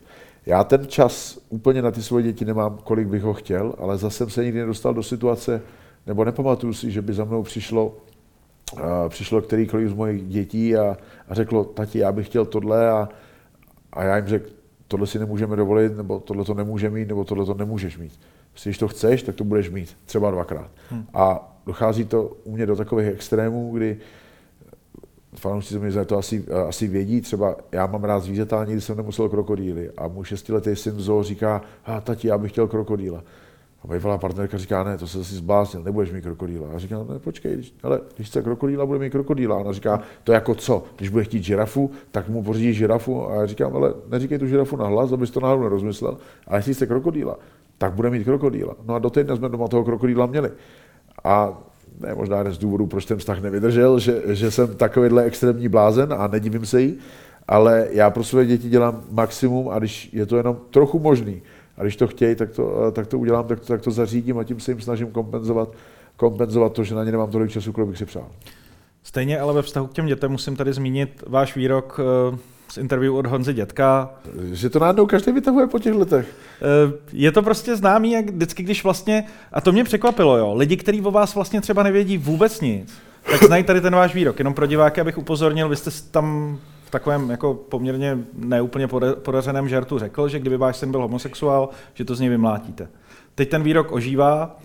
Já 0.45 0.63
ten 0.63 0.87
čas 0.87 1.39
úplně 1.49 1.81
na 1.81 1.91
ty 1.91 2.03
svoje 2.03 2.23
děti 2.23 2.45
nemám, 2.45 2.77
kolik 2.83 3.07
bych 3.07 3.23
ho 3.23 3.33
chtěl, 3.33 3.73
ale 3.77 3.97
zase 3.97 4.17
jsem 4.17 4.29
se 4.29 4.43
nikdy 4.43 4.59
nedostal 4.59 4.93
do 4.93 5.03
situace, 5.03 5.61
nebo 6.07 6.25
nepamatuju 6.25 6.73
si, 6.73 6.91
že 6.91 7.01
by 7.01 7.13
za 7.13 7.23
mnou 7.23 7.43
přišlo, 7.43 7.97
uh, 8.73 8.81
přišlo 9.09 9.41
kterýkoliv 9.41 9.89
z 9.89 9.93
mojich 9.93 10.23
dětí 10.23 10.75
a, 10.75 10.97
a 11.27 11.33
řeklo, 11.33 11.63
tati, 11.63 11.99
já 11.99 12.11
bych 12.11 12.27
chtěl 12.27 12.45
tohle 12.45 12.89
a, 12.89 13.09
a 13.93 14.03
já 14.03 14.17
jim 14.17 14.27
řekl, 14.27 14.49
tohle 14.87 15.07
si 15.07 15.19
nemůžeme 15.19 15.55
dovolit, 15.55 15.97
nebo 15.97 16.19
tohle 16.19 16.45
to 16.45 16.53
nemůže 16.53 16.89
mít, 16.89 17.07
nebo 17.07 17.23
tohle 17.23 17.45
to 17.45 17.53
nemůžeš 17.53 17.97
mít. 17.97 18.19
Prostě, 18.51 18.69
když 18.69 18.77
to 18.77 18.87
chceš, 18.87 19.23
tak 19.23 19.35
to 19.35 19.43
budeš 19.43 19.69
mít, 19.69 19.97
třeba 20.05 20.31
dvakrát. 20.31 20.71
Hmm. 20.89 21.05
A 21.13 21.55
dochází 21.65 22.05
to 22.05 22.37
u 22.43 22.51
mě 22.51 22.65
do 22.65 22.75
takových 22.75 23.07
extrémů, 23.07 23.71
kdy 23.73 23.97
fanoušci 25.35 25.79
mě 25.79 26.05
to 26.05 26.17
asi, 26.17 26.45
asi 26.67 26.87
vědí, 26.87 27.21
třeba 27.21 27.55
já 27.71 27.87
mám 27.87 28.03
rád 28.03 28.19
zvířata, 28.19 28.65
nikdy 28.65 28.81
jsem 28.81 28.97
nemusel 28.97 29.29
krokodýly 29.29 29.91
a 29.97 30.07
můj 30.07 30.25
šestiletý 30.25 30.75
syn 30.75 30.99
Zo 30.99 31.23
říká, 31.23 31.61
a 31.85 32.01
tati, 32.01 32.27
já 32.27 32.37
bych 32.37 32.51
chtěl 32.51 32.67
krokodýla. 32.67 33.23
A 33.83 33.87
bývalá 33.87 34.17
partnerka 34.17 34.57
říká, 34.57 34.83
ne, 34.83 34.97
to 34.97 35.07
se 35.07 35.19
asi 35.19 35.35
zbláznil, 35.35 35.83
nebudeš 35.83 36.11
mít 36.11 36.21
krokodýla. 36.21 36.67
A 36.75 36.79
říká, 36.79 36.97
ne, 36.97 37.19
počkej, 37.19 37.53
když, 37.53 37.73
ale 37.83 37.99
když 38.15 38.27
chce 38.27 38.41
krokodýla, 38.41 38.85
bude 38.85 38.99
mít 38.99 39.09
krokodýla. 39.09 39.55
A 39.55 39.59
ona 39.59 39.71
říká, 39.71 40.01
to 40.23 40.31
jako 40.31 40.55
co, 40.55 40.83
když 40.97 41.09
bude 41.09 41.23
chtít 41.23 41.43
žirafu, 41.43 41.91
tak 42.11 42.29
mu 42.29 42.43
pořídí 42.43 42.73
žirafu. 42.73 43.29
A 43.29 43.35
já 43.35 43.45
říkám, 43.45 43.75
ale 43.75 43.93
neříkej 44.09 44.39
tu 44.39 44.47
žirafu 44.47 44.75
na 44.75 44.87
hlas, 44.87 45.11
abys 45.11 45.31
to 45.31 45.39
náhodou 45.39 45.63
nerozmyslel. 45.63 46.17
A 46.47 46.55
jestli 46.55 46.73
chce 46.73 46.87
krokodýla, 46.87 47.37
tak 47.77 47.93
bude 47.93 48.09
mít 48.09 48.23
krokodýla. 48.23 48.75
No 48.85 48.95
a 48.95 48.99
do 48.99 49.09
týdne 49.09 49.35
jsme 49.35 49.49
doma 49.49 49.67
toho 49.67 49.83
krokodýla 49.83 50.25
měli. 50.25 50.51
A 51.23 51.61
ne, 51.99 52.15
možná 52.15 52.37
jeden 52.37 52.53
z 52.53 52.57
důvodů, 52.57 52.87
proč 52.87 53.05
ten 53.05 53.17
vztah 53.17 53.41
nevydržel, 53.41 53.99
že, 53.99 54.21
že 54.25 54.51
jsem 54.51 54.75
takovýhle 54.75 55.23
extrémní 55.23 55.67
blázen 55.67 56.13
a 56.13 56.27
nedivím 56.27 56.65
se 56.65 56.81
jí, 56.81 56.97
ale 57.47 57.87
já 57.91 58.09
pro 58.09 58.23
své 58.23 58.45
děti 58.45 58.69
dělám 58.69 59.03
maximum 59.11 59.69
a 59.69 59.79
když 59.79 60.09
je 60.13 60.25
to 60.25 60.37
jenom 60.37 60.57
trochu 60.69 60.99
možný, 60.99 61.41
a 61.77 61.81
když 61.81 61.95
to 61.95 62.07
chtějí, 62.07 62.35
tak 62.35 62.51
to, 62.51 62.91
tak 62.91 63.07
to 63.07 63.19
udělám, 63.19 63.47
tak 63.47 63.59
to, 63.59 63.65
tak 63.65 63.81
to 63.81 63.91
zařídím 63.91 64.37
a 64.37 64.43
tím 64.43 64.59
se 64.59 64.71
jim 64.71 64.81
snažím 64.81 65.11
kompenzovat, 65.11 65.69
kompenzovat 66.15 66.73
to, 66.73 66.83
že 66.83 66.95
na 66.95 67.03
ně 67.03 67.11
nemám 67.11 67.31
tolik 67.31 67.51
času, 67.51 67.73
kolik 67.73 67.89
bych 67.89 67.97
si 67.97 68.05
přál. 68.05 68.27
Stejně 69.03 69.39
ale 69.39 69.53
ve 69.53 69.61
vztahu 69.61 69.87
k 69.87 69.93
těm 69.93 70.05
dětem 70.05 70.31
musím 70.31 70.55
tady 70.55 70.73
zmínit 70.73 71.23
váš 71.27 71.55
výrok 71.55 71.99
eh, 72.33 72.37
z 72.69 72.77
interview 72.77 73.15
od 73.15 73.25
Honzy 73.25 73.53
Dětka. 73.53 74.13
Že 74.51 74.69
to 74.69 74.79
najednou 74.79 75.05
každý 75.05 75.31
vytahuje 75.31 75.67
po 75.67 75.79
těch 75.79 75.93
letech. 75.93 76.35
Eh, 76.61 76.93
je 77.13 77.31
to 77.31 77.41
prostě 77.41 77.75
známý, 77.75 78.11
jak 78.11 78.29
vždycky, 78.29 78.63
když 78.63 78.83
vlastně, 78.83 79.23
a 79.51 79.61
to 79.61 79.71
mě 79.71 79.83
překvapilo, 79.83 80.37
jo, 80.37 80.53
lidi, 80.53 80.77
kteří 80.77 81.01
o 81.01 81.11
vás 81.11 81.35
vlastně 81.35 81.61
třeba 81.61 81.83
nevědí 81.83 82.17
vůbec 82.17 82.61
nic, 82.61 82.93
tak 83.31 83.43
znají 83.43 83.63
tady 83.63 83.81
ten 83.81 83.95
váš 83.95 84.13
výrok. 84.13 84.39
Jenom 84.39 84.53
pro 84.53 84.65
diváky, 84.65 85.01
abych 85.01 85.17
upozornil, 85.17 85.69
vy 85.69 85.75
jste 85.75 85.91
tam 86.11 86.59
takovém 86.93 87.29
jako 87.29 87.53
poměrně 87.53 88.17
neúplně 88.33 88.87
podařeném 89.21 89.69
žertu 89.69 89.99
řekl, 89.99 90.27
že 90.27 90.39
kdyby 90.39 90.57
váš 90.57 90.77
syn 90.77 90.91
byl 90.91 91.01
homosexuál, 91.01 91.69
že 91.93 92.05
to 92.05 92.15
z 92.15 92.19
něj 92.19 92.29
vymlátíte. 92.29 92.87
Teď 93.35 93.49
ten 93.49 93.63
výrok 93.63 93.91
ožívá. 93.91 94.57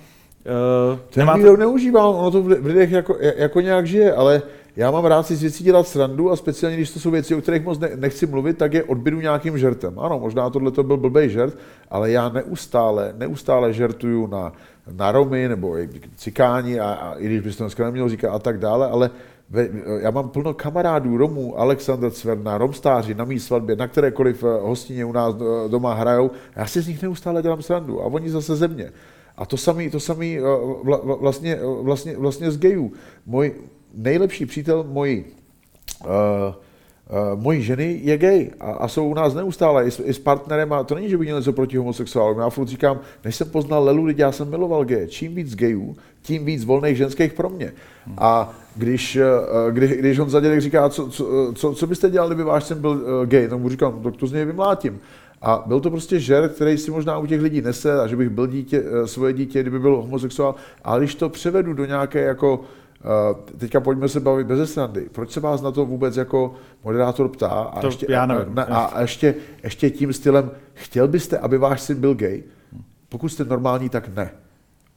Uh, 0.92 0.98
ten 0.98 1.20
nemáte... 1.20 1.38
výrok 1.38 1.58
neužívá, 1.58 2.06
ono 2.06 2.30
to 2.30 2.42
v 2.42 2.66
lidech 2.66 2.90
jako, 2.90 3.16
jako 3.36 3.60
nějak 3.60 3.86
žije, 3.86 4.12
ale 4.12 4.42
já 4.76 4.90
mám 4.90 5.04
rád 5.04 5.26
si 5.26 5.36
z 5.36 5.42
věcí 5.42 5.64
dělat 5.64 5.88
srandu 5.88 6.30
a 6.30 6.36
speciálně, 6.36 6.76
když 6.76 6.90
to 6.90 7.00
jsou 7.00 7.10
věci, 7.10 7.34
o 7.34 7.40
kterých 7.40 7.64
moc 7.64 7.78
nechci 7.96 8.26
mluvit, 8.26 8.58
tak 8.58 8.74
je 8.74 8.84
odbydu 8.84 9.20
nějakým 9.20 9.58
žertem. 9.58 9.98
Ano, 9.98 10.18
možná 10.18 10.50
tohle 10.50 10.70
to 10.70 10.82
byl 10.82 10.96
blbý 10.96 11.30
žert, 11.30 11.58
ale 11.90 12.10
já 12.10 12.28
neustále, 12.28 13.14
neustále 13.16 13.72
žertuju 13.72 14.26
na, 14.26 14.52
na 14.96 15.12
Romy 15.12 15.48
nebo 15.48 15.76
cikáni 16.16 16.80
a, 16.80 16.92
a 16.92 17.14
i 17.14 17.26
když 17.26 17.40
byste 17.40 17.64
dneska 17.64 17.84
neměl 17.84 18.08
říkat 18.08 18.30
a 18.30 18.38
tak 18.38 18.58
dále, 18.58 18.88
ale 18.88 19.10
já 20.00 20.10
mám 20.10 20.28
plno 20.28 20.54
kamarádů 20.54 21.16
Romů, 21.16 21.58
Alexandr 21.58 22.10
Cverna, 22.10 22.58
Romstáři 22.58 23.14
na 23.14 23.24
mý 23.24 23.40
svatbě, 23.40 23.76
na 23.76 23.88
kterékoliv 23.88 24.44
eh, 24.44 24.46
hostině 24.46 25.04
u 25.04 25.12
nás 25.12 25.34
eh, 25.34 25.68
doma 25.68 25.94
hrajou. 25.94 26.30
Já 26.56 26.66
si 26.66 26.80
z 26.80 26.88
nich 26.88 27.02
neustále 27.02 27.42
dělám 27.42 27.62
srandu 27.62 28.02
a 28.02 28.04
oni 28.04 28.30
zase 28.30 28.56
ze 28.56 28.68
mě. 28.68 28.92
A 29.36 29.46
to 29.46 29.56
samý, 29.56 29.90
to 29.90 30.00
samý 30.00 30.38
eh, 30.38 30.42
vlastně, 31.20 31.58
vlastně, 31.82 32.16
vlastně 32.16 32.50
z 32.50 32.58
gejů. 32.58 32.92
Můj, 33.26 33.54
nejlepší 33.94 34.46
přítel 34.46 34.84
mojí, 34.88 35.24
uh, 36.04 36.08
uh, 37.10 37.40
mojí 37.42 37.62
ženy 37.62 38.00
je 38.02 38.18
gay 38.18 38.50
a, 38.60 38.70
a 38.70 38.88
jsou 38.88 39.08
u 39.08 39.14
nás 39.14 39.34
neustále 39.34 39.84
i 39.86 39.90
s, 39.90 40.02
i 40.04 40.14
s 40.14 40.18
partnerem 40.18 40.72
a 40.72 40.84
to 40.84 40.94
není, 40.94 41.08
že 41.08 41.18
bych 41.18 41.26
měl 41.26 41.38
něco 41.38 41.52
proti 41.52 41.76
homosexuálům. 41.76 42.38
Já 42.38 42.50
furt 42.50 42.68
říkám, 42.68 43.00
než 43.24 43.36
jsem 43.36 43.50
poznal 43.50 43.84
Lelu, 43.84 44.04
lidi, 44.04 44.22
já 44.22 44.32
jsem 44.32 44.50
miloval 44.50 44.84
gay. 44.84 45.06
Čím 45.08 45.34
víc 45.34 45.54
gayů, 45.54 45.96
tím 46.22 46.44
víc 46.44 46.64
volných 46.64 46.96
ženských 46.96 47.32
pro 47.32 47.48
mě. 47.48 47.72
A 48.18 48.52
když, 48.76 49.16
uh, 49.16 49.72
kdy, 49.72 49.88
když 49.88 50.18
on 50.18 50.30
zadělek 50.30 50.60
říká, 50.60 50.88
co, 50.88 51.08
co, 51.08 51.52
co, 51.54 51.74
co 51.74 51.86
byste 51.86 52.10
dělali, 52.10 52.30
kdyby 52.30 52.44
váš 52.44 52.64
syn 52.64 52.78
byl 52.78 53.26
gay, 53.26 53.48
tak 53.48 53.58
mu 53.58 53.68
říkám, 53.68 54.02
tak 54.02 54.16
to 54.16 54.26
z 54.26 54.32
něj 54.32 54.44
vymlátím. 54.44 55.00
A 55.42 55.62
byl 55.66 55.80
to 55.80 55.90
prostě 55.90 56.20
žer, 56.20 56.48
který 56.48 56.78
si 56.78 56.90
možná 56.90 57.18
u 57.18 57.26
těch 57.26 57.40
lidí 57.42 57.60
nese, 57.60 58.00
a 58.00 58.06
že 58.06 58.16
bych 58.16 58.28
byl 58.28 58.46
dítě, 58.46 58.82
svoje 59.04 59.32
dítě, 59.32 59.60
kdyby 59.60 59.78
byl 59.78 59.96
homosexuál, 59.96 60.54
ale 60.84 61.00
když 61.00 61.14
to 61.14 61.28
převedu 61.28 61.72
do 61.72 61.84
nějaké 61.84 62.20
jako 62.20 62.60
Teďka 63.58 63.80
pojďme 63.80 64.08
se 64.08 64.20
bavit 64.20 64.46
bez 64.46 64.72
srandy. 64.72 65.08
Proč 65.12 65.30
se 65.30 65.40
vás 65.40 65.62
na 65.62 65.70
to 65.70 65.84
vůbec 65.86 66.16
jako 66.16 66.54
moderátor 66.84 67.28
ptá? 67.28 67.48
A, 67.48 67.80
to 67.80 67.86
ještě, 67.86 68.06
já 68.08 68.26
nevím, 68.26 68.58
a, 68.58 68.62
a, 68.62 68.84
a 68.84 69.00
ještě, 69.00 69.34
ještě 69.62 69.90
tím 69.90 70.12
stylem, 70.12 70.50
chtěl 70.74 71.08
byste, 71.08 71.38
aby 71.38 71.58
váš 71.58 71.80
syn 71.80 72.00
byl 72.00 72.14
gay? 72.14 72.42
Pokud 73.08 73.28
jste 73.28 73.44
normální, 73.44 73.88
tak 73.88 74.08
ne. 74.16 74.30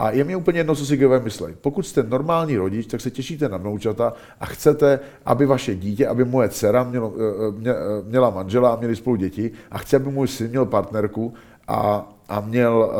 A 0.01 0.11
je 0.11 0.23
mi 0.23 0.35
úplně 0.35 0.59
jedno, 0.59 0.75
co 0.75 0.85
si 0.85 0.97
gayové 0.97 1.19
myslí. 1.19 1.47
Pokud 1.61 1.87
jste 1.87 2.03
normální 2.03 2.57
rodič, 2.57 2.85
tak 2.87 3.01
se 3.01 3.11
těšíte 3.11 3.49
na 3.49 3.57
vnoučata 3.57 4.13
a 4.39 4.45
chcete, 4.45 4.99
aby 5.25 5.45
vaše 5.45 5.75
dítě, 5.75 6.07
aby 6.07 6.25
moje 6.25 6.49
dcera 6.49 6.83
mělo, 6.83 7.13
eh, 7.17 7.67
eh, 7.67 7.69
eh, 7.69 7.75
měla 8.05 8.29
manžela 8.29 8.69
a 8.73 8.75
měli 8.75 8.95
spolu 8.95 9.15
děti 9.15 9.51
a 9.71 9.77
chce, 9.77 9.95
aby 9.95 10.11
můj 10.11 10.27
syn 10.27 10.49
měl 10.49 10.65
partnerku 10.65 11.33
a, 11.67 12.09
a 12.29 12.39
měl, 12.41 12.91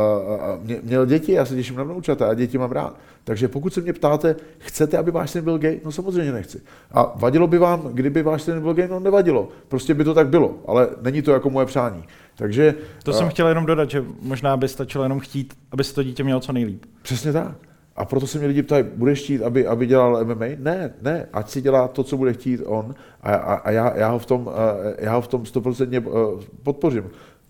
mě, 0.62 0.80
měl 0.84 1.06
děti, 1.06 1.32
já 1.32 1.46
se 1.46 1.56
těším 1.56 1.76
na 1.76 1.84
vnoučata 1.84 2.30
a 2.30 2.34
děti 2.34 2.58
mám 2.58 2.72
rád. 2.72 2.96
Takže 3.24 3.48
pokud 3.48 3.74
se 3.74 3.82
mě 3.82 3.94
ptáte, 3.94 4.36
chcete, 4.58 4.98
aby 4.98 5.12
váš 5.12 5.32
syn 5.32 5.44
byl 5.44 5.58
gay? 5.58 5.80
No 5.86 5.92
samozřejmě 5.92 6.32
nechci. 6.32 6.62
A 6.92 7.14
vadilo 7.16 7.48
by 7.48 7.58
vám, 7.58 7.82
kdyby 7.94 8.24
váš 8.24 8.42
syn 8.42 8.62
byl 8.62 8.74
gay? 8.74 8.88
No 8.88 9.00
nevadilo. 9.00 9.50
Prostě 9.68 9.94
by 9.94 10.04
to 10.04 10.14
tak 10.14 10.28
bylo, 10.28 10.56
ale 10.68 10.90
není 11.02 11.22
to 11.22 11.32
jako 11.32 11.50
moje 11.50 11.66
přání. 11.66 12.04
Takže, 12.36 12.76
to 13.04 13.14
jsem 13.14 13.28
a... 13.28 13.30
chtěl 13.30 13.48
jenom 13.48 13.66
dodat, 13.66 13.90
že 13.90 14.06
možná 14.22 14.58
by 14.58 14.68
stačilo 14.68 15.04
jenom 15.04 15.20
chtít, 15.20 15.54
aby 15.72 15.84
se 15.84 15.96
to 15.96 16.04
dítě 16.04 16.24
mělo 16.24 16.40
co 16.40 16.54
nejlíp. 16.54 16.86
Přesně 17.02 17.34
tak. 17.34 17.56
A 17.96 18.06
proto 18.06 18.28
se 18.28 18.38
mě 18.38 18.48
lidi 18.48 18.64
ptají, 18.64 18.86
budeš 18.96 19.24
chtít, 19.24 19.44
aby, 19.44 19.68
aby 19.68 19.86
dělal 19.86 20.26
MMA? 20.26 20.46
Ne, 20.58 20.94
ne, 21.02 21.28
ať 21.34 21.50
si 21.50 21.62
dělá 21.62 21.88
to, 21.88 22.04
co 22.04 22.18
bude 22.18 22.34
chtít 22.34 22.62
on 22.66 22.96
a, 23.22 23.36
a, 23.36 23.54
a 23.54 23.72
já, 23.72 23.98
já, 23.98 24.10
ho 24.10 24.20
v 24.20 24.26
tom, 24.26 24.50
já 24.98 25.16
ho 25.16 25.22
v 25.22 25.28
tom 25.28 25.44
100% 25.44 26.40
podpořím. 26.64 27.04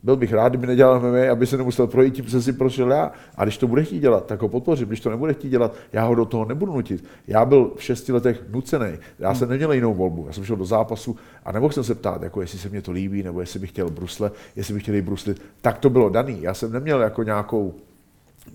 Byl 0.03 0.15
bych 0.15 0.33
rád, 0.33 0.49
kdyby 0.49 0.67
nedělal 0.67 0.99
MMA, 0.99 1.31
aby 1.31 1.47
se 1.47 1.57
nemusel 1.57 1.87
projít 1.87 2.13
tím, 2.13 2.25
co 2.25 2.41
si 2.41 2.53
prošel 2.53 2.91
já. 2.91 3.11
A 3.35 3.43
když 3.43 3.57
to 3.57 3.67
bude 3.67 3.83
chtít 3.83 3.99
dělat, 3.99 4.25
tak 4.25 4.41
ho 4.41 4.47
podpořím. 4.47 4.87
Když 4.87 4.99
to 4.99 5.09
nebude 5.09 5.33
chtít 5.33 5.49
dělat, 5.49 5.75
já 5.93 6.05
ho 6.05 6.15
do 6.15 6.25
toho 6.25 6.45
nebudu 6.45 6.73
nutit. 6.73 7.03
Já 7.27 7.45
byl 7.45 7.71
v 7.75 7.83
šesti 7.83 8.11
letech 8.11 8.43
nucený. 8.49 8.97
Já 9.19 9.35
jsem 9.35 9.49
neměl 9.49 9.73
jinou 9.73 9.93
volbu. 9.93 10.23
Já 10.27 10.33
jsem 10.33 10.45
šel 10.45 10.55
do 10.55 10.65
zápasu 10.65 11.15
a 11.45 11.51
nemohl 11.51 11.73
jsem 11.73 11.83
se 11.83 11.95
ptát, 11.95 12.23
jako 12.23 12.41
jestli 12.41 12.59
se 12.59 12.69
mě 12.69 12.81
to 12.81 12.91
líbí, 12.91 13.23
nebo 13.23 13.41
jestli 13.41 13.59
bych 13.59 13.69
chtěl 13.69 13.89
brusle, 13.89 14.31
jestli 14.55 14.73
bych 14.73 14.83
chtěl 14.83 15.01
bruslit. 15.01 15.41
Tak 15.61 15.77
to 15.77 15.89
bylo 15.89 16.09
daný. 16.09 16.41
Já 16.41 16.53
jsem 16.53 16.71
neměl 16.71 17.01
jako 17.01 17.23
nějakou 17.23 17.73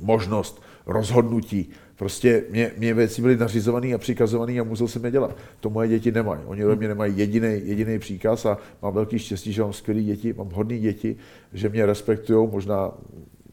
možnost 0.00 0.62
rozhodnutí. 0.86 1.70
Prostě 1.96 2.44
mě, 2.50 2.70
mě 2.78 2.94
věci 2.94 3.22
byly 3.22 3.36
nařizované 3.36 3.94
a 3.94 3.98
přikazované 3.98 4.60
a 4.60 4.64
musel 4.64 4.88
jsem 4.88 5.04
je 5.04 5.10
dělat. 5.10 5.36
To 5.60 5.70
moje 5.70 5.88
děti 5.88 6.12
nemají. 6.12 6.40
Oni 6.46 6.64
ode 6.64 6.76
mě 6.76 6.88
nemají 6.88 7.18
jediný, 7.18 7.60
jediný 7.64 7.98
příkaz 7.98 8.46
a 8.46 8.58
mám 8.82 8.94
velký 8.94 9.18
štěstí, 9.18 9.52
že 9.52 9.62
mám 9.62 9.72
skvělé 9.72 10.02
děti, 10.02 10.32
mám 10.32 10.50
hodné 10.52 10.78
děti, 10.78 11.16
že 11.52 11.68
mě 11.68 11.86
respektují, 11.86 12.48
možná, 12.52 12.92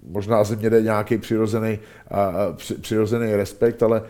možná 0.08 0.44
ze 0.44 0.56
mě 0.56 0.70
jde 0.70 0.82
nějaký 0.82 1.18
přirozený, 1.18 1.80
uh, 2.12 2.56
při, 2.56 2.74
přirozený 2.74 3.36
respekt, 3.36 3.84
ale 3.84 4.02
uh, 4.02 4.08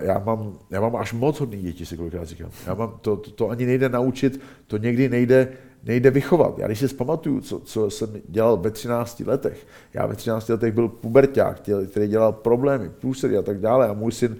já, 0.00 0.18
mám, 0.18 0.58
já 0.70 0.80
mám 0.80 0.96
až 0.96 1.12
moc 1.12 1.40
hodný 1.40 1.62
děti, 1.62 1.86
si 1.86 1.96
kolikrát 1.96 2.24
říkám. 2.24 2.50
Já 2.66 2.74
mám, 2.74 2.98
to, 3.00 3.16
to, 3.16 3.30
to 3.30 3.48
ani 3.48 3.66
nejde 3.66 3.88
naučit, 3.88 4.40
to 4.66 4.76
někdy 4.76 5.08
nejde, 5.08 5.48
nejde 5.86 6.10
vychovat. 6.10 6.58
Já 6.58 6.66
když 6.66 6.78
si 6.78 6.88
zpamatuju, 6.88 7.40
co, 7.40 7.60
co 7.60 7.90
jsem 7.90 8.08
dělal 8.28 8.56
ve 8.56 8.70
13 8.70 9.20
letech, 9.20 9.66
já 9.94 10.06
ve 10.06 10.14
13 10.14 10.48
letech 10.48 10.74
byl 10.74 10.88
puberták, 10.88 11.60
který 11.90 12.08
dělal 12.08 12.32
problémy, 12.32 12.90
průsedy 13.00 13.36
a 13.36 13.42
tak 13.42 13.60
dále 13.60 13.88
a 13.88 13.92
můj 13.92 14.12
syn, 14.12 14.36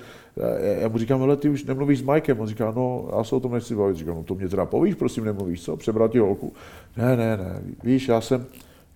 já 0.81 0.89
mu 0.89 0.99
říkám, 0.99 1.23
ale 1.23 1.37
ty 1.37 1.49
už 1.49 1.65
nemluvíš 1.65 1.99
s 1.99 2.03
Mikem, 2.03 2.41
on 2.41 2.47
říká, 2.47 2.73
no 2.77 3.09
já 3.17 3.25
se 3.25 3.37
o 3.37 3.41
tom 3.41 3.53
nechci 3.53 3.75
bavit, 3.75 3.97
říkám, 3.97 4.15
no 4.15 4.23
to 4.23 4.35
mě 4.35 4.49
teda 4.49 4.67
povíš, 4.67 4.95
prosím, 4.95 5.25
nemluvíš, 5.25 5.63
co, 5.63 5.77
přebrat 5.77 6.11
ti 6.11 6.19
holku. 6.19 6.53
Ne, 6.97 7.17
ne, 7.17 7.37
ne, 7.37 7.63
víš, 7.85 8.09
já 8.09 8.21
jsem, 8.21 8.47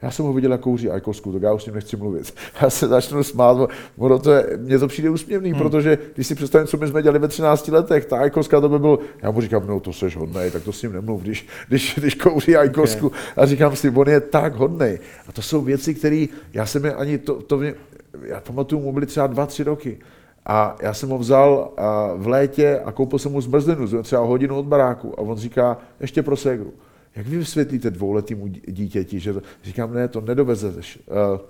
já 0.03 0.11
jsem 0.11 0.25
ho 0.25 0.33
viděl, 0.33 0.53
jak 0.53 0.61
kouří 0.61 0.91
ajkosku, 0.91 1.33
tak 1.33 1.43
já 1.43 1.53
už 1.53 1.63
s 1.63 1.67
ním 1.67 1.75
nechci 1.75 1.97
mluvit. 1.97 2.35
Já 2.63 2.71
se 2.71 2.89
začnu 2.89 3.23
smát, 3.23 3.71
ono 3.99 4.19
to 4.19 4.33
je, 4.33 4.47
mně 4.57 4.79
to 4.79 4.89
přijde 4.89 5.11
úsměvný, 5.11 5.51
hmm. 5.51 5.61
protože 5.61 5.99
když 6.15 6.27
si 6.27 6.35
představím, 6.35 6.67
co 6.67 6.77
my 6.77 6.87
jsme 6.89 7.03
dělali 7.03 7.19
ve 7.19 7.29
13 7.29 7.69
letech, 7.69 8.05
ta 8.05 8.19
ajkoska 8.19 8.61
to 8.61 8.69
by 8.69 8.79
byl, 8.79 8.99
já 9.23 9.31
mu 9.31 9.41
říkám, 9.41 9.67
no 9.67 9.81
to 9.81 9.93
seš 9.93 10.17
hodnej, 10.17 10.51
tak 10.51 10.63
to 10.63 10.73
s 10.73 10.83
ním 10.83 10.93
nemluv, 10.93 11.23
když, 11.23 11.47
když, 11.69 11.95
když 11.99 12.15
kouří 12.15 12.57
ajkosku. 12.57 13.07
Okay. 13.07 13.21
A 13.37 13.47
říkám 13.47 13.77
si, 13.77 13.91
on 13.91 14.09
je 14.09 14.21
tak 14.21 14.55
hodnej. 14.55 14.99
A 15.29 15.33
to 15.33 15.43
jsou 15.43 15.63
věci, 15.63 15.95
které, 15.95 16.27
já 16.53 16.67
jsem 16.67 16.85
je 16.85 16.95
ani, 16.95 17.19
to, 17.19 17.43
to 17.43 17.57
mě, 17.57 17.75
já 18.23 18.41
pamatuju, 18.41 18.83
mu 18.83 18.93
byly 18.93 19.07
třeba 19.07 19.27
dva, 19.27 19.47
tři 19.47 19.63
roky. 19.65 19.99
A 20.47 20.77
já 20.83 20.95
jsem 20.95 21.09
ho 21.09 21.19
vzal 21.19 21.73
v 22.17 22.27
létě 22.27 22.81
a 22.85 22.93
koupil 22.93 23.19
jsem 23.19 23.33
mu 23.33 23.41
zmrzlinu, 23.41 24.03
třeba 24.03 24.23
hodinu 24.23 24.59
od 24.59 24.67
baráku. 24.67 25.21
A 25.21 25.23
on 25.23 25.37
říká, 25.37 25.79
ještě 26.01 26.23
pro 26.23 26.37
ségru. 26.37 26.73
Jak 27.19 27.27
vy 27.27 27.39
vysvětlíte 27.39 27.91
dvouletýmu 27.91 28.47
dítěti, 28.47 29.21
že 29.21 29.35
říkám, 29.65 29.95
ne, 29.95 30.09
to 30.09 30.21
nedovezeš, 30.21 30.99
uh, 31.07 31.41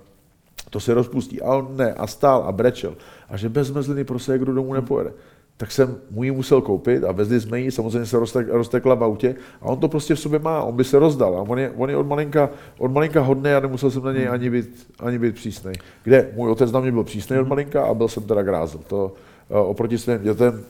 to 0.69 0.79
se 0.79 0.93
rozpustí. 0.93 1.41
A 1.41 1.55
on 1.55 1.77
ne, 1.77 1.93
a 1.93 2.07
stál 2.07 2.43
a 2.43 2.51
brečel. 2.51 2.95
A 3.29 3.37
že 3.37 3.49
bez 3.49 3.67
zmrzliny 3.67 4.03
pro 4.03 4.19
ségru 4.19 4.53
domů 4.53 4.73
nepojede 4.73 5.13
tak 5.59 5.71
jsem 5.71 5.97
mu 6.11 6.23
ji 6.23 6.31
musel 6.31 6.61
koupit 6.61 7.03
a 7.03 7.11
vezli 7.11 7.41
jsme 7.41 7.59
ji, 7.59 7.71
samozřejmě 7.71 8.05
se 8.05 8.19
roztek, 8.19 8.47
roztekla 8.49 8.95
v 8.95 9.03
autě 9.03 9.35
a 9.61 9.65
on 9.65 9.79
to 9.79 9.87
prostě 9.87 10.15
v 10.15 10.19
sobě 10.19 10.39
má, 10.39 10.63
on 10.63 10.75
by 10.75 10.83
se 10.83 10.99
rozdal 10.99 11.37
a 11.37 11.41
on 11.41 11.59
je, 11.59 11.71
on 11.71 11.89
je 11.89 11.97
od, 11.97 12.07
malinka, 12.07 12.49
od 12.77 12.91
malinka 12.91 13.21
hodný 13.21 13.51
a 13.51 13.59
nemusel 13.59 13.91
jsem 13.91 14.03
na 14.03 14.13
něj 14.13 14.29
ani 14.29 14.49
být, 14.49 14.87
ani 14.99 15.19
být 15.19 15.35
přísný. 15.35 15.71
Kde 16.03 16.31
můj 16.35 16.49
otec 16.49 16.71
na 16.71 16.79
mě 16.79 16.91
byl 16.91 17.03
přísný 17.03 17.37
od 17.37 17.47
malinka 17.47 17.83
a 17.83 17.93
byl 17.93 18.07
jsem 18.07 18.23
teda 18.23 18.41
grázel. 18.41 18.81
To 18.87 19.13
uh, 19.49 19.57
oproti 19.57 19.97
svým 19.97 20.23
dětem 20.23 20.63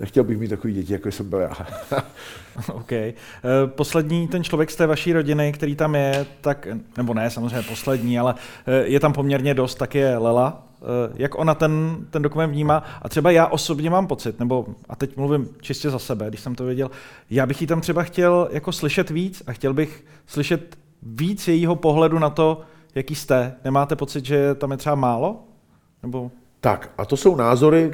Nechtěl 0.00 0.24
bych 0.24 0.38
mít 0.38 0.48
takový 0.48 0.74
děti, 0.74 0.92
jako 0.92 1.08
jsem 1.08 1.30
byl 1.30 1.38
já. 1.38 1.52
OK. 2.72 2.92
Eh, 2.92 3.14
poslední 3.66 4.28
ten 4.28 4.44
člověk 4.44 4.70
z 4.70 4.76
té 4.76 4.86
vaší 4.86 5.12
rodiny, 5.12 5.52
který 5.52 5.76
tam 5.76 5.94
je, 5.94 6.26
tak, 6.40 6.68
nebo 6.96 7.14
ne, 7.14 7.30
samozřejmě 7.30 7.62
poslední, 7.62 8.18
ale 8.18 8.34
eh, 8.66 8.86
je 8.86 9.00
tam 9.00 9.12
poměrně 9.12 9.54
dost, 9.54 9.74
tak 9.74 9.94
je 9.94 10.18
Lela. 10.18 10.66
Eh, 10.82 11.12
jak 11.14 11.38
ona 11.38 11.54
ten, 11.54 11.96
ten 12.10 12.22
dokument 12.22 12.50
vnímá? 12.50 12.82
A 13.02 13.08
třeba 13.08 13.30
já 13.30 13.46
osobně 13.46 13.90
mám 13.90 14.06
pocit, 14.06 14.38
nebo, 14.38 14.66
a 14.88 14.96
teď 14.96 15.16
mluvím 15.16 15.48
čistě 15.60 15.90
za 15.90 15.98
sebe, 15.98 16.28
když 16.28 16.40
jsem 16.40 16.54
to 16.54 16.64
věděl, 16.64 16.90
já 17.30 17.46
bych 17.46 17.60
ji 17.60 17.66
tam 17.66 17.80
třeba 17.80 18.02
chtěl 18.02 18.48
jako 18.52 18.72
slyšet 18.72 19.10
víc 19.10 19.42
a 19.46 19.52
chtěl 19.52 19.74
bych 19.74 20.04
slyšet 20.26 20.78
víc 21.02 21.48
jejího 21.48 21.76
pohledu 21.76 22.18
na 22.18 22.30
to, 22.30 22.60
jaký 22.94 23.14
jste. 23.14 23.54
Nemáte 23.64 23.96
pocit, 23.96 24.24
že 24.24 24.54
tam 24.54 24.70
je 24.70 24.76
třeba 24.76 24.94
málo? 24.94 25.44
Nebo 26.02 26.30
tak 26.60 26.90
a 26.98 27.04
to 27.04 27.16
jsou 27.16 27.36
názory, 27.36 27.90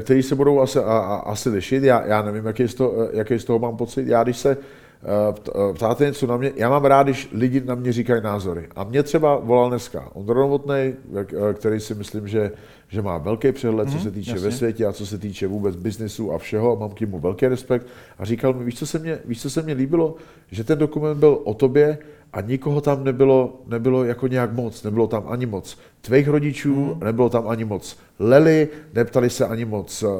které 0.00 0.22
se 0.22 0.34
budou 0.34 0.60
asi, 0.60 0.78
a, 0.78 0.82
a, 0.82 1.14
asi 1.16 1.48
lišit. 1.48 1.82
Já, 1.82 2.06
já 2.06 2.22
nevím, 2.22 2.46
jaký 2.46 2.68
z, 2.68 2.74
toho, 2.74 3.08
jaký 3.12 3.38
z 3.38 3.44
toho 3.44 3.58
mám 3.58 3.76
pocit. 3.76 4.06
Já 4.06 4.22
když 4.22 4.36
se 4.36 4.56
uh, 4.56 5.74
ptáte 5.74 6.04
něco 6.04 6.26
na 6.26 6.36
mě, 6.36 6.52
já 6.56 6.70
mám 6.70 6.84
rád, 6.84 7.02
když 7.02 7.28
lidi 7.32 7.60
na 7.60 7.74
mě 7.74 7.92
říkají 7.92 8.22
názory. 8.22 8.68
A 8.76 8.84
mě 8.84 9.02
třeba 9.02 9.36
volal 9.36 9.68
dneska 9.68 10.08
Ondra 10.14 10.34
Novotnej, 10.34 10.94
eh, 11.20 11.54
který 11.54 11.80
si 11.80 11.94
myslím, 11.94 12.28
že, 12.28 12.52
že 12.88 13.02
má 13.02 13.18
velký 13.18 13.52
přehled, 13.52 13.84
mm, 13.84 13.90
co 13.90 13.96
mhm, 13.96 14.04
se 14.04 14.10
týče 14.10 14.30
jasně. 14.30 14.48
ve 14.48 14.52
světě 14.52 14.86
a 14.86 14.92
co 14.92 15.06
se 15.06 15.18
týče 15.18 15.46
vůbec 15.46 15.76
biznisu 15.76 16.32
a 16.32 16.38
všeho. 16.38 16.76
A 16.76 16.80
mám 16.80 16.90
k 16.90 17.00
němu 17.00 17.18
velký 17.18 17.46
respekt. 17.46 17.86
A 18.18 18.24
říkal 18.24 18.54
mi, 18.54 18.64
víš, 18.64 18.78
co 18.78 18.86
se 18.86 18.98
mě, 18.98 19.18
víš, 19.24 19.42
co 19.42 19.50
se 19.50 19.62
mě 19.62 19.74
líbilo? 19.74 20.14
Že 20.50 20.64
ten 20.64 20.78
dokument 20.78 21.18
byl 21.18 21.38
o 21.44 21.54
tobě 21.54 21.98
a 22.32 22.40
nikoho 22.40 22.80
tam 22.80 23.04
nebylo, 23.04 23.62
nebylo 23.66 24.04
jako 24.04 24.26
nějak 24.26 24.52
moc, 24.52 24.82
nebylo 24.82 25.06
tam 25.06 25.24
ani 25.28 25.46
moc 25.46 25.78
tvých 26.00 26.28
rodičů, 26.28 26.74
hmm. 26.84 27.04
nebylo 27.04 27.28
tam 27.28 27.48
ani 27.48 27.64
moc 27.64 27.96
Lely, 28.18 28.68
neptali 28.94 29.30
se 29.30 29.46
ani 29.46 29.64
moc 29.64 30.02
uh, 30.02 30.10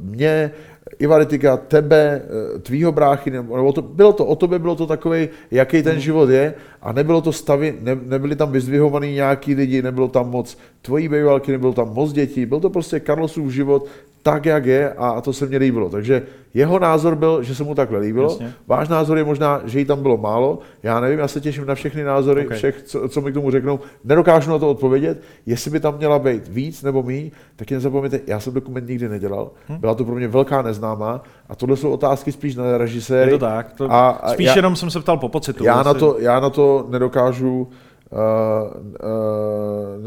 mě, 0.00 0.50
Ivaritika, 0.98 1.56
tebe, 1.56 2.22
uh, 2.54 2.60
tvýho 2.60 2.92
bráchy, 2.92 3.30
nebo, 3.30 3.56
nebo 3.56 3.72
to, 3.72 3.82
bylo 3.82 4.12
to 4.12 4.26
o 4.26 4.36
tobě, 4.36 4.58
bylo 4.58 4.76
to 4.76 4.86
takový, 4.86 5.28
jaký 5.50 5.82
ten 5.82 5.92
hmm. 5.92 6.00
život 6.00 6.30
je 6.30 6.54
a 6.82 6.92
nebylo 6.92 7.20
to 7.20 7.32
stavy, 7.32 7.74
ne, 7.80 7.98
nebyli 8.02 8.36
tam 8.36 8.52
vyzdvihovaný 8.52 9.14
nějaký 9.14 9.54
lidi, 9.54 9.82
nebylo 9.82 10.08
tam 10.08 10.30
moc 10.30 10.58
tvojí 10.82 11.08
bývalky, 11.08 11.52
nebylo 11.52 11.72
tam 11.72 11.94
moc 11.94 12.12
dětí, 12.12 12.46
byl 12.46 12.60
to 12.60 12.70
prostě 12.70 13.00
Carlosův 13.00 13.52
život, 13.52 13.86
tak, 14.24 14.46
jak 14.46 14.66
je 14.66 14.92
a 14.92 15.20
to 15.20 15.32
se 15.32 15.46
mně 15.46 15.58
líbilo. 15.58 15.88
Takže 15.88 16.22
jeho 16.54 16.78
názor 16.78 17.14
byl, 17.14 17.42
že 17.42 17.54
se 17.54 17.64
mu 17.64 17.74
takhle 17.74 17.98
líbilo. 17.98 18.30
Jasně. 18.30 18.52
Váš 18.66 18.88
názor 18.88 19.18
je 19.18 19.24
možná, 19.24 19.60
že 19.64 19.78
jí 19.78 19.84
tam 19.84 20.02
bylo 20.02 20.16
málo. 20.16 20.58
Já 20.82 21.00
nevím, 21.00 21.18
já 21.18 21.28
se 21.28 21.40
těším 21.40 21.66
na 21.66 21.74
všechny 21.74 22.04
názory 22.04 22.46
okay. 22.46 22.56
všech, 22.56 22.82
co, 22.82 23.08
co 23.08 23.20
mi 23.20 23.30
k 23.30 23.34
tomu 23.34 23.50
řeknou. 23.50 23.80
Nedokážu 24.04 24.50
na 24.50 24.58
to 24.58 24.70
odpovědět. 24.70 25.22
Jestli 25.46 25.70
by 25.70 25.80
tam 25.80 25.96
měla 25.96 26.18
být 26.18 26.48
víc 26.48 26.82
nebo 26.82 27.02
míň, 27.02 27.30
tak 27.56 27.70
jen 27.70 27.80
zapomeňte, 27.80 28.20
já 28.26 28.40
jsem 28.40 28.54
dokument 28.54 28.88
nikdy 28.88 29.08
nedělal. 29.08 29.50
Hm? 29.68 29.76
Byla 29.76 29.94
to 29.94 30.04
pro 30.04 30.14
mě 30.14 30.28
velká 30.28 30.62
neznámá 30.62 31.22
a 31.48 31.54
tohle 31.54 31.76
jsou 31.76 31.90
otázky 31.90 32.32
spíš 32.32 32.56
na 32.56 32.78
režiséry. 32.78 33.30
Je 33.30 33.38
to 33.38 33.46
tak. 33.46 33.72
To 33.72 33.92
a, 33.92 34.10
a 34.10 34.32
spíš 34.32 34.46
já, 34.46 34.56
jenom 34.56 34.76
jsem 34.76 34.90
se 34.90 35.00
ptal 35.00 35.16
po 35.16 35.28
pocitu. 35.28 35.64
Já 35.64 35.82
na, 35.82 35.94
to, 35.94 36.16
já 36.18 36.40
na 36.40 36.50
to 36.50 36.86
nedokážu 36.90 37.68
Uh, 38.12 38.20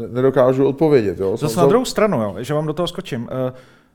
uh, 0.04 0.14
nedokážu 0.14 0.66
odpovědět. 0.66 1.20
Jo. 1.20 1.36
Zase 1.36 1.60
na 1.60 1.66
druhou 1.66 1.84
stranu, 1.84 2.22
jo, 2.22 2.34
že 2.38 2.54
vám 2.54 2.66
do 2.66 2.72
toho 2.72 2.86
skočím. 2.86 3.22
Uh, 3.22 3.28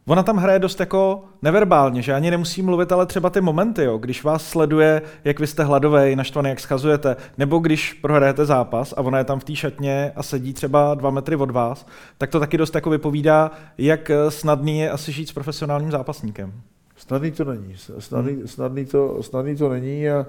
Ona 0.08 0.24
tam 0.24 0.38
hraje 0.38 0.60
dost 0.60 0.80
jako 0.80 1.26
neverbálně, 1.42 2.02
že 2.02 2.14
ani 2.14 2.32
nemusí 2.32 2.62
mluvit, 2.62 2.92
ale 2.92 3.06
třeba 3.06 3.30
ty 3.30 3.42
momenty, 3.42 3.84
jo, 3.84 3.98
když 3.98 4.24
vás 4.24 4.48
sleduje, 4.48 5.02
jak 5.24 5.40
vy 5.40 5.48
jste 5.48 5.64
hladový, 5.64 6.16
naštvaný, 6.16 6.50
jak 6.50 6.60
schazujete, 6.60 7.16
nebo 7.38 7.58
když 7.58 7.94
prohrajete 7.94 8.46
zápas 8.46 8.94
a 8.98 9.02
ona 9.02 9.18
je 9.18 9.24
tam 9.24 9.40
v 9.40 9.44
té 9.44 9.56
šatně 9.56 10.12
a 10.16 10.24
sedí 10.24 10.54
třeba 10.54 10.96
dva 10.96 11.10
metry 11.10 11.36
od 11.36 11.52
vás, 11.52 11.86
tak 12.18 12.30
to 12.30 12.40
taky 12.40 12.58
dost 12.58 12.76
jako 12.76 12.90
vypovídá, 12.90 13.52
jak 13.78 14.12
snadný 14.30 14.80
je 14.80 14.92
asi 14.92 15.12
žít 15.12 15.30
s 15.30 15.34
profesionálním 15.34 15.92
zápasníkem. 15.92 16.54
Snadný 16.96 17.32
to 17.32 17.44
není, 17.44 17.76
snadný, 18.00 18.32
hmm. 18.32 18.48
snadný, 18.48 18.86
to, 18.86 19.24
snadný 19.24 19.56
to 19.56 19.70
není 19.70 20.10
a 20.10 20.26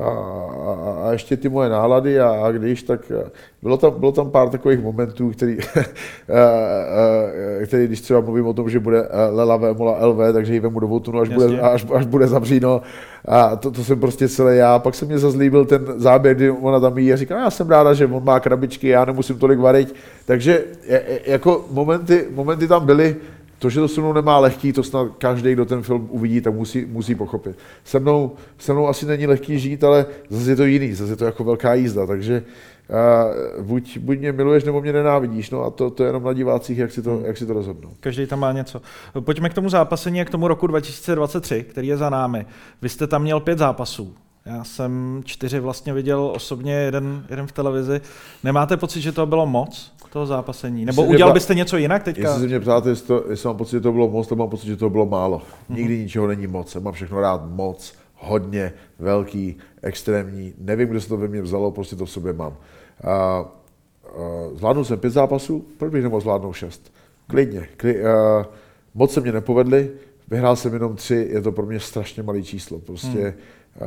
a, 0.00 0.04
a, 0.04 1.08
a 1.08 1.12
ještě 1.12 1.36
ty 1.36 1.48
moje 1.48 1.68
nálady 1.68 2.20
a, 2.20 2.30
a 2.30 2.50
když, 2.50 2.82
tak 2.82 3.12
bylo 3.62 3.76
tam, 3.76 4.00
bylo 4.00 4.12
tam 4.12 4.30
pár 4.30 4.48
takových 4.48 4.80
momentů, 4.80 5.30
který, 5.30 5.58
který, 7.66 7.86
když 7.86 8.00
třeba 8.00 8.20
mluvím 8.20 8.46
o 8.46 8.52
tom, 8.52 8.70
že 8.70 8.80
bude 8.80 9.08
Lela 9.30 9.56
Vémola 9.56 10.06
LV, 10.06 10.32
takže 10.32 10.54
ji 10.54 10.60
vemu 10.60 10.80
do 10.80 10.86
Votunu, 10.86 11.20
až, 11.20 11.28
bude, 11.28 11.60
až, 11.60 11.86
až 11.94 12.06
bude 12.06 12.26
zavříno. 12.26 12.82
A 13.24 13.56
to, 13.56 13.70
to 13.70 13.84
jsem 13.84 14.00
prostě 14.00 14.28
celé 14.28 14.56
já. 14.56 14.78
Pak 14.78 14.94
se 14.94 15.06
mě 15.06 15.18
zazlíbil 15.18 15.64
ten 15.64 15.86
záběr, 15.96 16.36
kdy 16.36 16.50
ona 16.50 16.80
tam 16.80 16.98
jí 16.98 17.12
a 17.12 17.16
říká, 17.16 17.38
já 17.38 17.50
jsem 17.50 17.68
ráda, 17.68 17.94
že 17.94 18.06
on 18.06 18.24
má 18.24 18.40
krabičky, 18.40 18.88
já 18.88 19.04
nemusím 19.04 19.38
tolik 19.38 19.58
varit. 19.58 19.94
Takže 20.26 20.64
jako 21.26 21.64
momenty, 21.70 22.26
momenty 22.34 22.68
tam 22.68 22.86
byly, 22.86 23.16
to, 23.62 23.70
že 23.70 23.80
to 23.80 23.88
se 23.88 24.00
mnou 24.00 24.12
nemá 24.12 24.38
lehký, 24.38 24.72
to 24.72 24.82
snad 24.82 25.08
každý, 25.18 25.52
kdo 25.52 25.64
ten 25.64 25.82
film 25.82 26.08
uvidí, 26.10 26.40
tak 26.40 26.54
musí, 26.54 26.84
musí 26.84 27.14
pochopit. 27.14 27.58
Se 27.84 28.00
mnou, 28.00 28.32
se 28.58 28.72
mnou 28.72 28.88
asi 28.88 29.06
není 29.06 29.26
lehký 29.26 29.58
žít, 29.58 29.84
ale 29.84 30.06
zase 30.28 30.50
je 30.50 30.56
to 30.56 30.64
jiný, 30.64 30.92
zase 30.92 31.12
je 31.12 31.16
to 31.16 31.24
jako 31.24 31.44
velká 31.44 31.74
jízda, 31.74 32.06
takže 32.06 32.42
uh, 33.58 33.64
buď, 33.64 33.98
buď 33.98 34.18
mě 34.18 34.32
miluješ, 34.32 34.64
nebo 34.64 34.80
mě 34.80 34.92
nenávidíš, 34.92 35.50
no 35.50 35.64
a 35.64 35.70
to, 35.70 35.90
to 35.90 36.02
je 36.02 36.08
jenom 36.08 36.24
na 36.24 36.32
divácích, 36.32 36.78
jak 36.78 36.92
si 36.92 37.02
to, 37.02 37.20
jak 37.24 37.36
si 37.36 37.46
to 37.46 37.52
rozhodnou. 37.52 37.90
Každý 38.00 38.26
tam 38.26 38.40
má 38.40 38.52
něco. 38.52 38.82
Pojďme 39.20 39.48
k 39.48 39.54
tomu 39.54 39.68
zápasení 39.68 40.20
a 40.20 40.24
k 40.24 40.30
tomu 40.30 40.48
roku 40.48 40.66
2023, 40.66 41.64
který 41.70 41.88
je 41.88 41.96
za 41.96 42.10
námi. 42.10 42.46
Vy 42.82 42.88
jste 42.88 43.06
tam 43.06 43.22
měl 43.22 43.40
pět 43.40 43.58
zápasů. 43.58 44.14
Já 44.46 44.64
jsem 44.64 45.22
čtyři 45.24 45.60
vlastně 45.60 45.92
viděl 45.92 46.32
osobně, 46.34 46.74
jeden, 46.74 47.26
jeden 47.30 47.46
v 47.46 47.52
televizi. 47.52 48.00
Nemáte 48.44 48.76
pocit, 48.76 49.00
že 49.00 49.12
to 49.12 49.26
bylo 49.26 49.46
moc, 49.46 49.92
toho 50.12 50.26
zápasení? 50.26 50.84
Nebo 50.84 51.04
udělal 51.04 51.32
mě, 51.32 51.34
byste 51.34 51.54
něco 51.54 51.76
jinak 51.76 52.02
teďka? 52.02 52.22
Jestli 52.22 52.40
se 52.40 52.46
mě 52.46 52.60
ptáte, 52.60 52.88
jestli, 52.88 53.06
to, 53.06 53.24
jestli 53.30 53.46
mám 53.46 53.56
pocit, 53.56 53.70
že 53.70 53.80
to 53.80 53.92
bylo 53.92 54.10
moc, 54.10 54.28
to 54.28 54.36
mám 54.36 54.48
pocit, 54.48 54.66
že 54.66 54.76
to 54.76 54.90
bylo 54.90 55.06
málo. 55.06 55.38
Mm-hmm. 55.38 55.76
Nikdy 55.76 55.98
ničeho 55.98 56.26
není 56.26 56.46
moc. 56.46 56.74
Já 56.74 56.80
mám 56.80 56.92
všechno 56.92 57.20
rád 57.20 57.50
moc, 57.50 57.94
hodně, 58.14 58.72
velký, 58.98 59.56
extrémní. 59.82 60.54
Nevím, 60.58 60.88
kde 60.88 61.00
se 61.00 61.08
to 61.08 61.16
ve 61.16 61.28
mně 61.28 61.42
vzalo, 61.42 61.70
prostě 61.70 61.96
to 61.96 62.06
v 62.06 62.10
sobě 62.10 62.32
mám. 62.32 62.56
A, 63.04 63.12
a, 63.12 63.44
zvládnul 64.54 64.84
jsem 64.84 64.98
pět 64.98 65.10
zápasů, 65.10 65.64
proč 65.78 65.92
bych 65.92 66.02
nemohl 66.02 66.20
zvládnout 66.20 66.52
šest? 66.52 66.92
Klidně. 67.26 67.68
Kli, 67.76 68.04
a, 68.04 68.46
moc 68.94 69.12
se 69.12 69.20
mě 69.20 69.32
nepovedly, 69.32 69.90
vyhrál 70.30 70.56
jsem 70.56 70.74
jenom 70.74 70.96
tři, 70.96 71.28
je 71.30 71.40
to 71.40 71.52
pro 71.52 71.66
mě 71.66 71.80
strašně 71.80 72.22
malý 72.22 72.42
číslo. 72.42 72.78
Prostě 72.78 73.18
hmm 73.18 73.32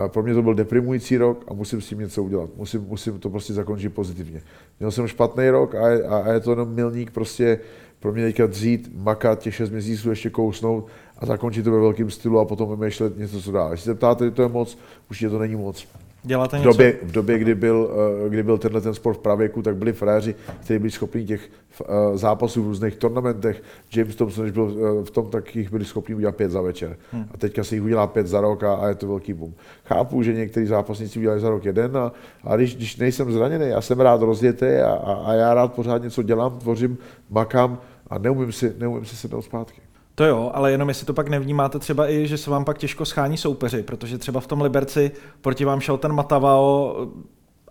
pro 0.08 0.24
mě 0.24 0.34
to 0.34 0.42
byl 0.42 0.54
deprimující 0.54 1.18
rok 1.18 1.46
a 1.48 1.54
musím 1.54 1.82
s 1.82 1.88
tím 1.88 2.00
něco 2.00 2.24
udělat. 2.24 2.50
Musím, 2.56 2.82
musím 2.82 3.20
to 3.20 3.30
prostě 3.30 3.54
zakončit 3.54 3.90
pozitivně. 3.90 4.42
Měl 4.80 4.92
jsem 4.92 5.08
špatný 5.08 5.50
rok 5.50 5.76
a 5.76 5.88
je, 5.88 6.04
a 6.04 6.34
je 6.34 6.40
to 6.40 6.52
jenom 6.52 6.74
milník 6.74 7.12
prostě 7.12 7.60
pro 8.00 8.12
mě 8.12 8.24
teďka 8.24 8.46
dřít, 8.46 8.92
makat 8.96 9.40
těch 9.40 9.56
6 9.56 9.70
měsíců, 9.70 10.10
ještě 10.10 10.30
kousnout 10.30 10.88
a 11.18 11.26
zakončit 11.26 11.64
to 11.64 11.72
ve 11.72 11.80
velkém 11.80 12.12
stylu 12.12 12.40
a 12.40 12.46
potom 12.46 12.80
vymýšlet 12.80 13.18
něco, 13.18 13.42
co 13.42 13.52
dál. 13.52 13.72
Jestli 13.72 13.86
se 13.86 13.96
ptáte, 13.96 14.32
to 14.32 14.42
je 14.42 14.48
moc, 14.48 14.78
určitě 15.10 15.30
to 15.30 15.40
není 15.40 15.56
moc. 15.56 15.88
Děláte 16.26 16.60
v 16.60 16.64
době, 16.64 16.98
v 17.04 17.12
době 17.12 17.38
kdy, 17.38 17.56
byl, 17.56 17.92
eh, 18.26 18.30
kdy 18.30 18.44
byl 18.44 18.58
tenhle 18.58 18.82
ten 18.82 18.94
sport 18.94 19.18
v 19.18 19.20
pravěku, 19.20 19.62
tak 19.62 19.76
byli 19.76 19.94
fréři, 19.94 20.36
kteří 20.60 20.80
byli 20.80 20.92
schopni 20.92 21.26
těch 21.26 21.50
eh, 21.82 22.18
zápasů 22.18 22.64
v 22.64 22.68
různých 22.68 22.96
tournamentech. 22.96 23.64
James 23.96 24.16
Thompson, 24.16 24.44
když 24.44 24.54
byl 24.54 24.76
eh, 24.78 25.06
v 25.06 25.12
tom, 25.12 25.30
tak 25.30 25.56
jich 25.56 25.72
byli 25.72 25.86
schopni 25.86 26.16
udělat 26.16 26.36
pět 26.36 26.52
za 26.52 26.62
večer. 26.62 26.98
Hmm. 27.12 27.26
A 27.34 27.38
teďka 27.38 27.64
se 27.64 27.76
jich 27.76 27.84
udělá 27.84 28.08
pět 28.08 28.28
za 28.28 28.42
rok 28.42 28.64
a, 28.64 28.74
a 28.74 28.88
je 28.88 28.96
to 28.96 29.08
velký 29.08 29.34
boom. 29.34 29.54
Chápu, 29.86 30.24
že 30.24 30.34
někteří 30.34 30.66
zápasníci 30.66 31.20
udělají 31.20 31.42
za 31.42 31.50
rok 31.50 31.66
jeden 31.66 31.98
a, 31.98 32.12
a 32.44 32.56
když, 32.56 32.76
když 32.76 32.98
nejsem 32.98 33.32
zraněný, 33.32 33.68
já 33.68 33.82
jsem 33.82 34.00
rád 34.00 34.22
rozjetý 34.22 34.66
a, 34.66 34.94
a, 34.94 35.14
a 35.14 35.34
já 35.34 35.54
rád 35.54 35.74
pořád 35.74 36.04
něco 36.04 36.24
dělám, 36.24 36.60
tvořím, 36.60 36.98
makám 37.30 37.80
a 38.08 38.18
neumím 38.18 38.52
si, 38.52 38.74
neumím 38.78 39.06
si 39.06 39.16
sednout 39.16 39.42
zpátky. 39.42 39.85
To 40.16 40.26
jo, 40.26 40.52
ale 40.54 40.72
jenom 40.72 40.90
jestli 40.90 41.06
to 41.06 41.14
pak 41.14 41.30
nevnímáte 41.30 41.80
třeba 41.80 42.10
i, 42.10 42.28
že 42.28 42.38
se 42.38 42.52
vám 42.52 42.66
pak 42.66 42.78
těžko 42.78 43.06
schání 43.06 43.38
soupeři, 43.38 43.84
protože 43.84 44.18
třeba 44.18 44.40
v 44.40 44.48
tom 44.48 44.62
Liberci 44.62 45.12
proti 45.42 45.66
vám 45.66 45.80
šel 45.80 45.98
ten 45.98 46.14
Matavao 46.14 46.96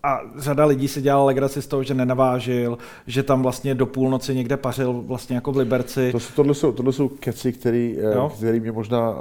a 0.02 0.20
řada 0.36 0.64
lidí 0.64 0.88
si 0.88 1.02
dělala 1.02 1.24
legraci 1.24 1.62
z 1.62 1.66
toho, 1.66 1.82
že 1.82 1.94
nenavážil, 1.94 2.78
že 3.06 3.22
tam 3.22 3.42
vlastně 3.42 3.74
do 3.74 3.86
půlnoci 3.86 4.34
někde 4.34 4.56
pařil 4.56 4.92
vlastně 4.92 5.34
jako 5.34 5.52
v 5.52 5.56
Liberci. 5.56 6.12
To, 6.12 6.18
tohle, 6.36 6.54
jsou, 6.54 6.72
tohle 6.72 6.92
jsou 6.92 7.08
keci, 7.08 7.52
který, 7.52 7.96
eh, 7.98 8.36
který 8.36 8.60
mě 8.60 8.72
možná, 8.72 9.14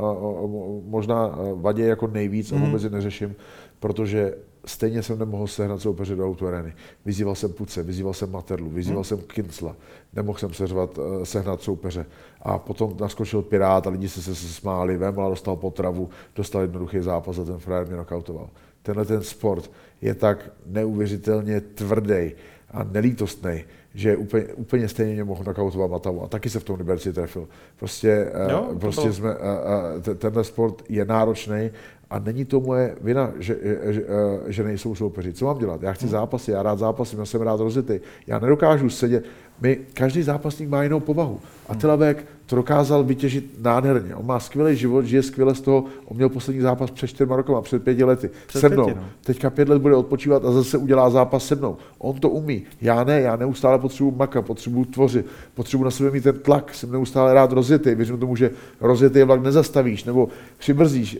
možná 0.85 1.35
vadí 1.55 1.81
jako 1.81 2.07
nejvíc 2.07 2.51
a 2.51 2.55
mhm. 2.55 2.65
vůbec 2.65 2.83
je 2.83 2.89
neřeším, 2.89 3.35
protože 3.79 4.35
stejně 4.65 5.03
jsem 5.03 5.19
nemohl 5.19 5.47
sehnat 5.47 5.81
soupeře 5.81 6.15
do 6.15 6.25
autoareny. 6.25 6.73
Vyzýval 7.05 7.35
jsem 7.35 7.53
Puce, 7.53 7.83
vyzýval 7.83 8.13
jsem 8.13 8.31
Materlu, 8.31 8.69
vyzýval 8.69 8.97
hmm. 8.97 9.03
jsem 9.03 9.17
Kincla, 9.17 9.75
nemohl 10.13 10.39
jsem 10.39 10.53
seřvat, 10.53 10.99
eh, 10.99 11.25
sehnat 11.25 11.61
soupeře. 11.61 12.05
A 12.41 12.57
potom 12.57 12.97
naskočil 12.99 13.41
Pirát 13.41 13.87
a 13.87 13.89
lidi 13.89 14.09
se, 14.09 14.21
se, 14.21 14.35
se 14.35 14.47
smáli, 14.47 14.97
Vémola 14.97 15.29
dostal 15.29 15.55
potravu, 15.55 16.09
dostal 16.35 16.61
jednoduchý 16.61 16.99
zápas 16.99 17.39
a 17.39 17.43
ten 17.43 17.57
frajer 17.57 17.87
mě 17.87 17.95
nokautoval. 17.95 18.49
Tenhle 18.81 19.05
ten 19.05 19.23
sport 19.23 19.71
je 20.01 20.15
tak 20.15 20.51
neuvěřitelně 20.65 21.61
tvrdý 21.61 22.31
a 22.71 22.83
nelítostný, 22.83 23.63
že 23.93 24.17
úplně, 24.17 24.43
úplně 24.43 24.87
stejně 24.87 25.13
mě 25.13 25.23
mohl 25.23 25.43
nakautovat 25.43 25.91
Matavu. 25.91 26.23
A 26.23 26.27
taky 26.27 26.49
se 26.49 26.59
v 26.59 26.63
tom 26.63 26.77
Liberci 26.77 27.13
trefil. 27.13 27.47
Prostě, 27.77 28.31
eh, 28.33 28.51
jo, 28.51 28.75
prostě 28.79 29.13
jsme, 29.13 29.29
uh, 29.35 30.15
tenhle 30.15 30.43
sport 30.43 30.83
je 30.89 31.05
náročný 31.05 31.71
a 32.13 32.19
není 32.19 32.45
to 32.45 32.59
moje 32.59 32.95
vina, 33.01 33.31
že, 33.39 33.57
že, 33.89 34.03
že 34.47 34.63
nejsou 34.63 34.95
soupeři. 34.95 35.33
Co 35.33 35.45
mám 35.45 35.57
dělat? 35.57 35.81
Já 35.81 35.93
chci 35.93 36.05
hmm. 36.05 36.11
zápasy, 36.11 36.51
já 36.51 36.63
rád 36.63 36.79
zápasím, 36.79 37.19
já 37.19 37.25
jsem 37.25 37.41
rád 37.41 37.59
rozjetý. 37.59 37.99
Já 38.27 38.39
nedokážu 38.39 38.89
sedět. 38.89 39.25
My, 39.61 39.79
každý 39.93 40.23
zápasník 40.23 40.69
má 40.69 40.83
jinou 40.83 40.99
povahu. 40.99 41.39
A 41.67 41.71
hmm. 41.71 41.81
Telebek 41.81 42.25
to 42.45 42.55
dokázal 42.55 43.03
vytěžit 43.03 43.45
nádherně. 43.61 44.15
On 44.15 44.25
má 44.25 44.39
skvělý 44.39 44.75
život, 44.75 45.05
žije 45.05 45.23
skvěle 45.23 45.55
z 45.55 45.61
toho. 45.61 45.85
On 46.05 46.17
měl 46.17 46.29
poslední 46.29 46.61
zápas 46.61 46.91
před 46.91 47.07
čtyřma 47.07 47.35
rokama, 47.35 47.61
před 47.61 47.83
pěti 47.83 48.03
lety. 48.03 48.29
Před 48.47 48.59
se 48.59 48.69
mnou. 48.69 48.85
Pěti, 48.85 48.99
no. 48.99 49.05
Teďka 49.23 49.49
pět 49.49 49.69
let 49.69 49.81
bude 49.81 49.95
odpočívat 49.95 50.45
a 50.45 50.51
zase 50.51 50.77
udělá 50.77 51.09
zápas 51.09 51.45
se 51.45 51.55
mnou. 51.55 51.77
On 51.97 52.19
to 52.19 52.29
umí. 52.29 52.63
Já 52.81 53.03
ne, 53.03 53.21
já 53.21 53.35
neustále 53.35 53.79
potřebuji 53.79 54.11
maka, 54.11 54.41
potřebuji 54.41 54.85
tvořit, 54.85 55.25
potřebuji 55.53 55.83
na 55.83 55.91
sebe 55.91 56.11
mít 56.11 56.23
ten 56.23 56.39
tlak, 56.39 56.73
jsem 56.73 56.91
neustále 56.91 57.33
rád 57.33 57.51
rozjetý. 57.51 57.95
Věřím 57.95 58.19
tomu, 58.19 58.35
že 58.35 58.51
rozjetý 58.81 59.23
vlak 59.23 59.43
nezastavíš 59.43 60.03
nebo 60.03 60.29
přibrzdíš. 60.57 61.19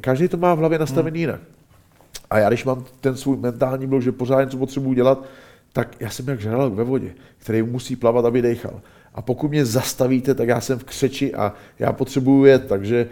Každý 0.00 0.23
to 0.28 0.36
má 0.36 0.54
v 0.54 0.58
hlavě 0.58 0.78
nastavený 0.78 1.18
hmm. 1.18 1.20
jinak. 1.20 1.40
A 2.30 2.38
já, 2.38 2.48
když 2.48 2.64
mám 2.64 2.84
ten 3.00 3.16
svůj 3.16 3.36
mentální 3.36 3.86
blok, 3.86 4.02
že 4.02 4.12
pořád 4.12 4.40
něco 4.44 4.58
potřebuji 4.58 4.92
dělat, 4.92 5.24
tak 5.72 5.96
já 6.00 6.10
jsem 6.10 6.28
jak 6.28 6.40
žralok 6.40 6.74
ve 6.74 6.84
vodě, 6.84 7.14
který 7.38 7.62
musí 7.62 7.96
plavat, 7.96 8.24
aby 8.24 8.42
dechal. 8.42 8.80
A 9.14 9.22
pokud 9.22 9.48
mě 9.48 9.64
zastavíte, 9.64 10.34
tak 10.34 10.48
já 10.48 10.60
jsem 10.60 10.78
v 10.78 10.84
křeči 10.84 11.34
a 11.34 11.52
já 11.78 11.92
potřebuju 11.92 12.44
jet, 12.44 12.66
takže, 12.66 13.08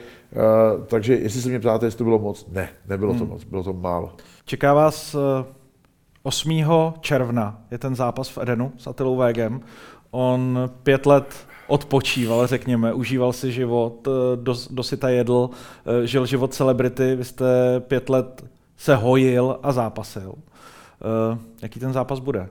uh, 0.76 0.84
takže 0.84 1.14
jestli 1.14 1.40
se 1.40 1.48
mě 1.48 1.60
ptáte, 1.60 1.86
jestli 1.86 1.98
to 1.98 2.04
bylo 2.04 2.18
moc, 2.18 2.46
ne, 2.52 2.68
nebylo 2.88 3.10
hmm. 3.10 3.18
to 3.18 3.26
moc, 3.26 3.44
bylo 3.44 3.62
to 3.62 3.72
málo. 3.72 4.16
Čeká 4.44 4.74
vás 4.74 5.16
8. 6.22 6.50
Eh, 6.52 6.92
června, 7.00 7.62
je 7.70 7.78
ten 7.78 7.96
zápas 7.96 8.28
v 8.28 8.38
Edenu 8.38 8.72
s 8.76 8.86
Atilou 8.86 9.16
Vegem. 9.16 9.60
On 10.10 10.70
pět 10.82 11.06
let 11.06 11.46
odpočíval, 11.72 12.46
řekněme, 12.46 12.92
užíval 12.92 13.32
si 13.32 13.52
život, 13.52 14.08
eh, 14.08 14.36
dos, 14.36 14.72
dosyta 14.72 15.08
jedl, 15.08 15.50
žil 16.04 16.26
život 16.26 16.54
celebrity, 16.54 17.16
vy 17.16 17.24
jste 17.24 17.44
pět 17.80 18.08
let 18.08 18.44
se 18.76 18.94
hojil 18.94 19.58
a 19.62 19.72
zápasil. 19.72 20.34
Jaký 21.62 21.80
ten 21.80 21.92
zápas 21.92 22.18
bude? 22.18 22.48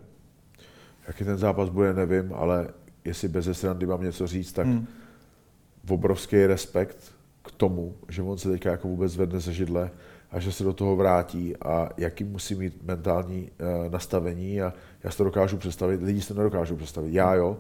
Jaký 1.08 1.24
ten 1.24 1.38
zápas 1.38 1.70
bude, 1.70 1.94
nevím, 1.94 2.34
ale 2.34 2.68
jestli 3.06 3.28
bez 3.28 3.50
srandy 3.52 3.86
mám 3.86 4.04
něco 4.04 4.28
říct, 4.28 4.52
tak 4.54 4.68
hmm. 4.68 4.88
obrovský 5.90 6.46
respekt 6.46 6.98
k 7.44 7.52
tomu, 7.52 7.96
že 8.10 8.22
on 8.22 8.38
se 8.38 8.50
teďka 8.50 8.72
jako 8.72 8.88
vůbec 8.88 9.16
vedne 9.16 9.40
ze 9.40 9.54
židle 9.54 9.92
a 10.32 10.40
že 10.40 10.52
se 10.52 10.64
do 10.64 10.74
toho 10.74 10.96
vrátí 10.96 11.58
a 11.58 11.90
jaký 11.98 12.24
musí 12.24 12.56
mít 12.56 12.84
mentální 12.84 13.52
uh, 13.52 13.92
nastavení 13.92 14.62
a 14.62 14.74
já 15.04 15.12
si 15.12 15.18
to 15.18 15.24
dokážu 15.24 15.58
představit, 15.58 16.02
lidi 16.02 16.22
si 16.22 16.28
to 16.28 16.34
nedokážou 16.34 16.76
představit, 16.76 17.14
já 17.14 17.34
jo, 17.34 17.58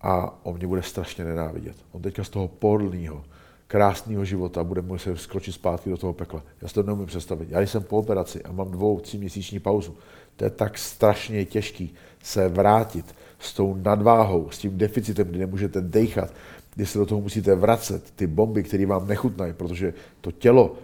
a 0.00 0.38
on 0.42 0.56
mě 0.56 0.66
bude 0.66 0.82
strašně 0.82 1.24
nenávidět. 1.24 1.76
On 1.92 2.02
teďka 2.02 2.24
z 2.24 2.28
toho 2.28 2.48
pohodlného, 2.48 3.24
krásného 3.66 4.24
života 4.24 4.64
bude 4.64 4.82
muset 4.82 5.16
skročit 5.16 5.52
zpátky 5.52 5.90
do 5.90 5.96
toho 5.96 6.12
pekla. 6.12 6.42
Já 6.62 6.68
si 6.68 6.74
to 6.74 6.82
neumím 6.82 7.06
představit. 7.06 7.48
Já 7.50 7.60
jsem 7.60 7.82
po 7.82 7.98
operaci 7.98 8.42
a 8.42 8.52
mám 8.52 8.70
dvou, 8.70 9.00
tří 9.00 9.18
měsíční 9.18 9.60
pauzu. 9.60 9.96
To 10.36 10.44
je 10.44 10.50
tak 10.50 10.78
strašně 10.78 11.44
těžký 11.44 11.94
se 12.22 12.48
vrátit 12.48 13.14
s 13.38 13.54
tou 13.54 13.74
nadváhou, 13.74 14.50
s 14.50 14.58
tím 14.58 14.78
deficitem, 14.78 15.28
kdy 15.28 15.38
nemůžete 15.38 15.80
dechat, 15.80 16.32
kdy 16.74 16.86
se 16.86 16.98
do 16.98 17.06
toho 17.06 17.20
musíte 17.20 17.54
vracet, 17.54 18.10
ty 18.16 18.26
bomby, 18.26 18.62
které 18.62 18.86
vám 18.86 19.08
nechutnají, 19.08 19.52
protože 19.52 19.94
to 20.20 20.32
tělo 20.32 20.76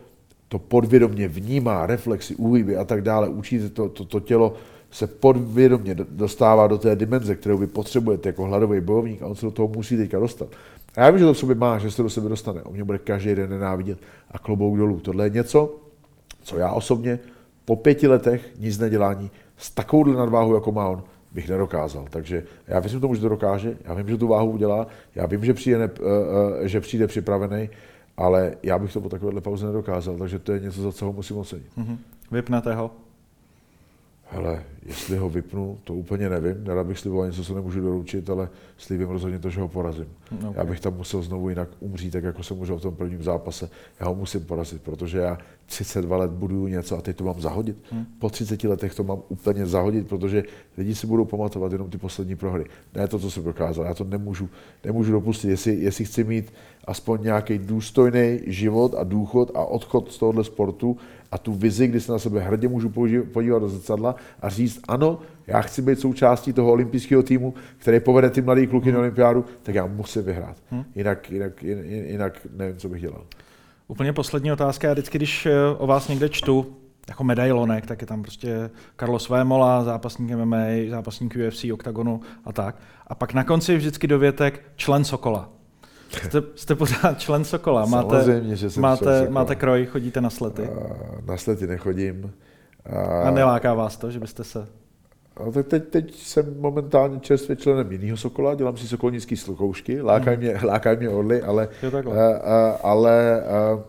to 0.48 0.58
podvědomě 0.58 1.28
vnímá, 1.28 1.86
reflexy, 1.86 2.34
úhyby 2.34 2.76
a 2.76 2.84
tak 2.84 3.02
dále, 3.02 3.28
učíte 3.28 3.68
to, 3.68 3.88
to, 3.88 4.04
to 4.04 4.20
tělo 4.20 4.54
se 4.91 5.07
podvědomě 5.07 5.95
dostává 5.95 6.66
do 6.66 6.78
té 6.78 6.97
dimenze, 6.97 7.34
kterou 7.34 7.59
vy 7.59 7.66
potřebujete 7.66 8.28
jako 8.28 8.45
hladový 8.45 8.80
bojovník 8.80 9.22
a 9.22 9.26
on 9.26 9.34
se 9.34 9.47
do 9.47 9.53
toho 9.53 9.68
musí 9.68 9.97
teďka 9.97 10.18
dostat. 10.18 10.49
A 10.97 11.01
já 11.01 11.11
vím, 11.11 11.18
že 11.18 11.24
to 11.24 11.34
v 11.34 11.39
sobě 11.39 11.55
má, 11.55 11.78
že 11.78 11.91
se 11.91 12.03
do 12.03 12.11
sebe 12.11 12.28
dostane. 12.28 12.62
On 12.62 12.72
mě 12.72 12.84
bude 12.84 12.99
každý 12.99 13.34
den 13.34 13.51
nenávidět 13.51 13.99
a 14.30 14.39
klobouk 14.39 14.78
dolů. 14.78 15.01
Tohle 15.01 15.26
je 15.26 15.30
něco, 15.30 15.76
co 16.43 16.59
já 16.59 16.72
osobně 16.72 17.18
po 17.64 17.76
pěti 17.76 18.09
letech 18.09 18.51
nic 18.59 18.78
nedělání 18.78 19.30
s 19.57 19.70
takovouhle 19.70 20.16
nadváhou, 20.16 20.55
jako 20.55 20.72
má 20.72 20.89
on, 20.89 21.03
bych 21.32 21.49
nedokázal. 21.49 22.07
Takže 22.11 22.43
já 22.66 22.80
věřím 22.80 23.01
tomu, 23.01 23.14
že 23.14 23.20
to 23.20 23.28
dokáže, 23.28 23.76
já 23.84 23.95
vím, 23.95 24.09
že 24.09 24.16
tu 24.16 24.28
váhu 24.28 24.51
udělá, 24.51 24.87
já 25.14 25.26
vím, 25.26 25.45
že 25.45 25.55
přijde, 25.55 25.78
ne, 25.78 25.91
eh, 26.64 26.68
že 26.68 26.80
přijde 26.80 27.07
připravený, 27.07 27.68
ale 28.16 28.57
já 28.62 28.78
bych 28.78 28.93
to 28.93 29.01
po 29.01 29.09
takovéhle 29.09 29.41
pauze 29.41 29.66
nedokázal, 29.66 30.16
takže 30.16 30.39
to 30.39 30.53
je 30.53 30.61
něco, 30.61 30.82
za 30.82 30.93
co 30.93 31.07
ho 31.07 31.12
musím 31.12 31.37
ocenit. 31.37 31.66
Mm-hmm. 31.78 31.97
Vypnete 32.30 32.74
ho? 32.74 32.91
Hele, 34.29 34.64
jestli 34.87 35.16
ho 35.16 35.31
vypnu, 35.31 35.79
to 35.85 35.95
úplně 35.95 36.29
nevím. 36.29 36.64
Nerad 36.64 36.87
bych 36.87 36.99
sliboval 36.99 37.27
něco, 37.27 37.45
co 37.45 37.55
nemůžu 37.55 37.81
doručit, 37.81 38.31
ale 38.31 38.49
slíbím 38.77 39.09
rozhodně 39.09 39.39
to, 39.39 39.51
že 39.51 39.61
ho 39.61 39.68
porazím. 39.68 40.07
Okay. 40.35 40.53
Já 40.55 40.64
bych 40.64 40.81
tam 40.81 40.97
musel 40.97 41.22
znovu 41.22 41.49
jinak 41.49 41.68
umřít, 41.81 42.12
tak 42.12 42.24
jako 42.24 42.43
jsem 42.43 42.59
umřel 42.59 42.79
v 42.79 42.83
tom 42.83 42.97
prvním 42.97 43.22
zápase. 43.22 43.70
Já 44.01 44.07
ho 44.07 44.14
musím 44.14 44.41
porazit, 44.45 44.83
protože 44.83 45.18
já 45.18 45.39
32 45.66 46.16
let 46.16 46.31
buduju 46.31 46.66
něco 46.66 46.99
a 46.99 47.01
teď 47.01 47.16
to 47.16 47.24
mám 47.24 47.41
zahodit. 47.41 47.77
Hmm. 47.91 48.07
Po 48.18 48.31
30 48.31 48.64
letech 48.64 48.95
to 48.95 49.05
mám 49.05 49.22
úplně 49.29 49.66
zahodit, 49.66 50.09
protože 50.09 50.45
lidi 50.79 50.95
si 50.95 51.07
budou 51.07 51.24
pamatovat 51.24 51.72
jenom 51.72 51.91
ty 51.91 51.99
poslední 51.99 52.37
prohry. 52.37 52.64
Ne 52.95 53.09
to, 53.09 53.18
co 53.18 53.31
jsem 53.31 53.45
dokázal. 53.45 53.85
Já 53.85 53.95
to 53.95 54.05
nemůžu, 54.05 54.49
nemůžu 54.85 55.12
dopustit. 55.12 55.51
Jestli, 55.51 55.74
jestli 55.74 56.05
chci 56.05 56.24
mít 56.24 56.53
aspoň 56.85 57.22
nějaký 57.22 57.59
důstojný 57.59 58.41
život 58.47 58.95
a 58.95 59.05
důchod 59.05 59.51
a 59.55 59.64
odchod 59.64 60.12
z 60.12 60.18
tohohle 60.18 60.45
sportu 60.45 60.97
a 61.33 61.39
tu 61.39 61.53
vizi, 61.53 61.87
kdy 61.87 62.01
se 62.01 62.12
na 62.12 62.18
sebe 62.18 62.41
hrdě 62.41 62.68
můžu 62.68 62.89
podívat 63.33 63.59
do 63.59 63.68
zrcadla 63.68 64.14
a 64.41 64.49
říct, 64.49 64.81
ano, 64.89 65.18
já 65.47 65.61
chci 65.61 65.83
být 65.83 66.01
součástí 66.01 66.53
toho 66.53 66.72
olympijského 66.72 67.22
týmu, 67.22 67.55
který 67.79 68.01
povede 68.01 68.31
ty 68.31 68.43
mladé 68.43 68.66
kluky 68.66 68.87
hmm. 68.87 68.95
na 68.95 69.01
olympiádu, 69.01 69.45
tak 69.62 69.74
já 69.74 69.87
musím 69.87 70.22
vyhrát. 70.22 70.57
Hmm. 70.70 70.85
Jinak, 70.95 71.31
jinak, 71.31 71.62
jinak 71.62 72.47
nevím, 72.57 72.77
co 72.77 72.89
bych 72.89 73.01
dělal. 73.01 73.24
Úplně 73.89 74.12
poslední 74.12 74.53
otázka. 74.53 74.89
Já 74.89 74.93
vždycky, 74.93 75.18
když 75.18 75.47
eh, 75.47 75.53
o 75.79 75.87
vás 75.87 76.09
někde 76.09 76.29
čtu, 76.29 76.77
jako 77.09 77.24
medailonek, 77.24 77.87
tak 77.87 78.01
je 78.01 78.07
tam 78.07 78.22
prostě 78.22 78.70
Carlos 79.01 79.29
Vémola, 79.29 79.85
zápasník 79.85 80.31
MMA, 80.31 80.66
zápasník 80.91 81.37
UFC, 81.49 81.64
OKTAGONu 81.72 82.20
a 82.45 82.53
tak. 82.53 82.77
A 83.07 83.14
pak 83.14 83.35
na 83.35 83.45
konci 83.45 83.77
vždycky 83.77 84.07
dovětek 84.07 84.62
člen 84.77 85.05
Sokola. 85.05 85.49
Jste, 86.09 86.42
jste 86.54 86.74
pořád 86.74 87.20
člen 87.20 87.44
Sokola. 87.44 87.86
Máte, 87.86 88.09
Samozřejmě, 88.09 88.57
že 88.57 88.70
jsem 88.70 88.82
máte, 88.82 89.18
Sokola. 89.18 89.30
máte 89.30 89.54
kroj, 89.54 89.86
chodíte 89.86 90.20
na 90.20 90.30
slety? 90.30 90.68
na 91.26 91.36
slety 91.36 91.66
nechodím. 91.66 92.32
A, 92.86 93.22
a 93.22 93.30
neláká 93.30 93.74
vás 93.74 93.96
to, 93.96 94.11
že 94.11 94.20
byste 94.20 94.44
se... 94.44 94.66
No, 95.44 95.52
tak 95.52 95.66
teď, 95.66 95.88
teď 95.88 96.14
jsem 96.14 96.61
momentálně 96.61 97.20
čerstvě 97.20 97.57
členem 97.57 97.92
jiného 97.92 98.16
Sokola, 98.16 98.54
dělám 98.54 98.76
si 98.76 98.88
sokolnický 98.88 99.36
slukoušky, 99.36 100.02
lákají 100.02 100.36
hmm. 100.36 100.46
mě, 100.46 100.61
lákaj 100.64 100.96
mě 100.96 101.09
orly, 101.09 101.42
ale, 101.42 101.68
a, 102.12 102.36
a, 102.36 102.70
ale 102.82 103.42
a, 103.42 103.80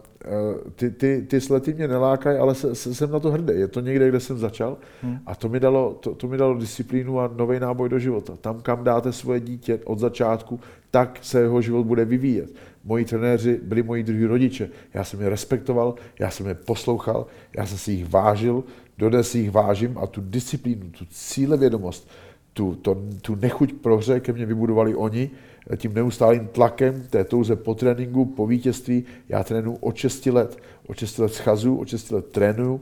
ty, 0.75 0.91
ty, 0.91 1.25
ty 1.27 1.41
slety 1.41 1.73
mě 1.73 1.87
nelákají, 1.87 2.37
ale 2.37 2.55
se, 2.55 2.75
se, 2.75 2.95
jsem 2.95 3.11
na 3.11 3.19
to 3.19 3.31
hrdý. 3.31 3.53
Je 3.55 3.67
to 3.67 3.79
někde, 3.79 4.09
kde 4.09 4.19
jsem 4.19 4.37
začal 4.37 4.77
hmm. 5.01 5.19
a 5.25 5.35
to 5.35 5.49
mi 5.49 5.59
dalo, 5.59 5.93
to, 5.99 6.15
to 6.15 6.27
mi 6.27 6.37
dalo 6.37 6.57
disciplínu 6.57 7.19
a 7.19 7.31
nový 7.35 7.59
náboj 7.59 7.89
do 7.89 7.99
života. 7.99 8.33
Tam, 8.41 8.61
kam 8.61 8.83
dáte 8.83 9.13
svoje 9.13 9.39
dítě 9.39 9.79
od 9.85 9.99
začátku, 9.99 10.59
tak 10.91 11.19
se 11.21 11.39
jeho 11.39 11.61
život 11.61 11.83
bude 11.83 12.05
vyvíjet. 12.05 12.49
Moji 12.83 13.05
trenéři 13.05 13.59
byli 13.63 13.83
moji 13.83 14.03
druhý 14.03 14.25
rodiče. 14.25 14.69
Já 14.93 15.03
jsem 15.03 15.21
je 15.21 15.29
respektoval, 15.29 15.95
já 16.19 16.29
jsem 16.29 16.47
je 16.47 16.53
poslouchal, 16.53 17.25
já 17.57 17.65
jsem 17.65 17.77
si 17.77 17.91
jich 17.91 18.09
vážil, 18.09 18.63
dodnes 18.97 19.31
si 19.31 19.39
jich 19.39 19.51
vážím 19.51 19.97
a 19.97 20.07
tu 20.07 20.21
disciplínu, 20.21 20.89
tu 20.89 21.05
cílevědomost, 21.09 22.09
tu, 22.53 22.75
to, 22.75 22.97
tu 23.21 23.35
nechuť 23.35 23.73
pro 23.73 23.97
hře 23.97 24.19
ke 24.19 24.33
mně 24.33 24.45
vybudovali 24.45 24.95
oni, 24.95 25.29
tím 25.75 25.93
neustálým 25.93 26.47
tlakem 26.47 27.03
té 27.09 27.23
touze 27.23 27.55
po 27.55 27.75
tréninku, 27.75 28.25
po 28.25 28.47
vítězství. 28.47 29.05
Já 29.29 29.43
trénu 29.43 29.75
od 29.75 29.95
6 29.95 30.25
let. 30.25 30.57
Od 30.87 30.97
6 30.97 31.17
let 31.17 31.33
schazu, 31.33 31.77
od 31.77 31.87
6 31.87 32.11
let 32.11 32.25
trénuju. 32.25 32.81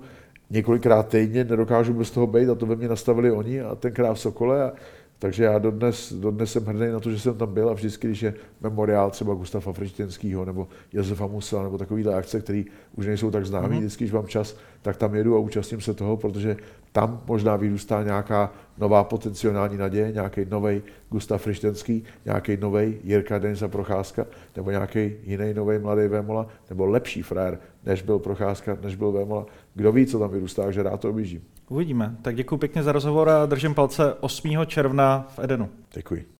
Několikrát 0.49 1.07
týdně 1.07 1.43
nedokážu 1.43 1.93
bez 1.93 2.11
toho 2.11 2.27
být 2.27 2.49
a 2.49 2.55
to 2.55 2.65
ve 2.65 2.75
mně 2.75 2.87
nastavili 2.87 3.31
oni 3.31 3.61
a 3.61 3.75
tenkrát 3.75 4.13
v 4.13 4.19
Sokole. 4.19 4.63
A 4.63 4.73
Takže 5.19 5.43
já 5.43 5.59
dodnes, 5.59 6.13
dodnes 6.13 6.51
jsem 6.51 6.65
hrdý 6.65 6.91
na 6.91 6.99
to, 6.99 7.11
že 7.11 7.19
jsem 7.19 7.37
tam 7.37 7.53
byl 7.53 7.69
a 7.69 7.73
vždycky, 7.73 8.07
když 8.07 8.21
je 8.21 8.33
memoriál 8.61 9.11
třeba 9.11 9.33
Gustafa 9.33 9.73
Frištěnského 9.73 10.45
nebo 10.45 10.67
Josefa 10.93 11.27
Musela 11.27 11.63
nebo 11.63 11.77
takovýhle 11.77 12.15
akce, 12.15 12.41
které 12.41 12.63
už 12.95 13.05
nejsou 13.05 13.31
tak 13.31 13.45
známý, 13.45 13.67
mm-hmm. 13.67 13.79
vždycky, 13.79 14.03
když 14.03 14.13
mám 14.13 14.27
čas, 14.27 14.57
tak 14.81 14.97
tam 14.97 15.15
jedu 15.15 15.35
a 15.35 15.39
účastním 15.39 15.81
se 15.81 15.93
toho, 15.93 16.17
protože 16.17 16.57
tam 16.91 17.21
možná 17.27 17.55
vyrůstá 17.55 18.03
nějaká 18.03 18.53
nová 18.77 19.03
potenciální 19.03 19.77
naděje, 19.77 20.11
nějaký 20.11 20.45
nový 20.49 20.81
Gustav 21.09 21.41
Frištenský, 21.41 22.03
nějaký 22.25 22.57
nový 22.57 22.97
Jirka 23.03 23.39
Denisa 23.39 23.67
Procházka, 23.67 24.25
nebo 24.55 24.71
nějaký 24.71 25.11
jiný 25.23 25.53
nový 25.53 25.79
mladý 25.79 26.07
Vémola, 26.07 26.47
nebo 26.69 26.85
lepší 26.85 27.21
frér, 27.21 27.59
než 27.85 28.01
byl 28.01 28.19
Procházka, 28.19 28.77
než 28.81 28.95
byl 28.95 29.11
Vémola. 29.11 29.45
Kdo 29.75 29.91
ví, 29.91 30.05
co 30.05 30.19
tam 30.19 30.29
vyrůstá, 30.29 30.71
že 30.71 30.83
rád 30.83 30.99
to 30.99 31.09
objíždím. 31.09 31.41
Uvidíme. 31.69 32.15
Tak 32.21 32.35
děkuji 32.35 32.57
pěkně 32.57 32.83
za 32.83 32.91
rozhovor 32.91 33.29
a 33.29 33.45
držím 33.45 33.75
palce 33.75 34.13
8. 34.13 34.65
června 34.65 35.27
v 35.35 35.39
Edenu. 35.39 35.69
Děkuji. 35.93 36.34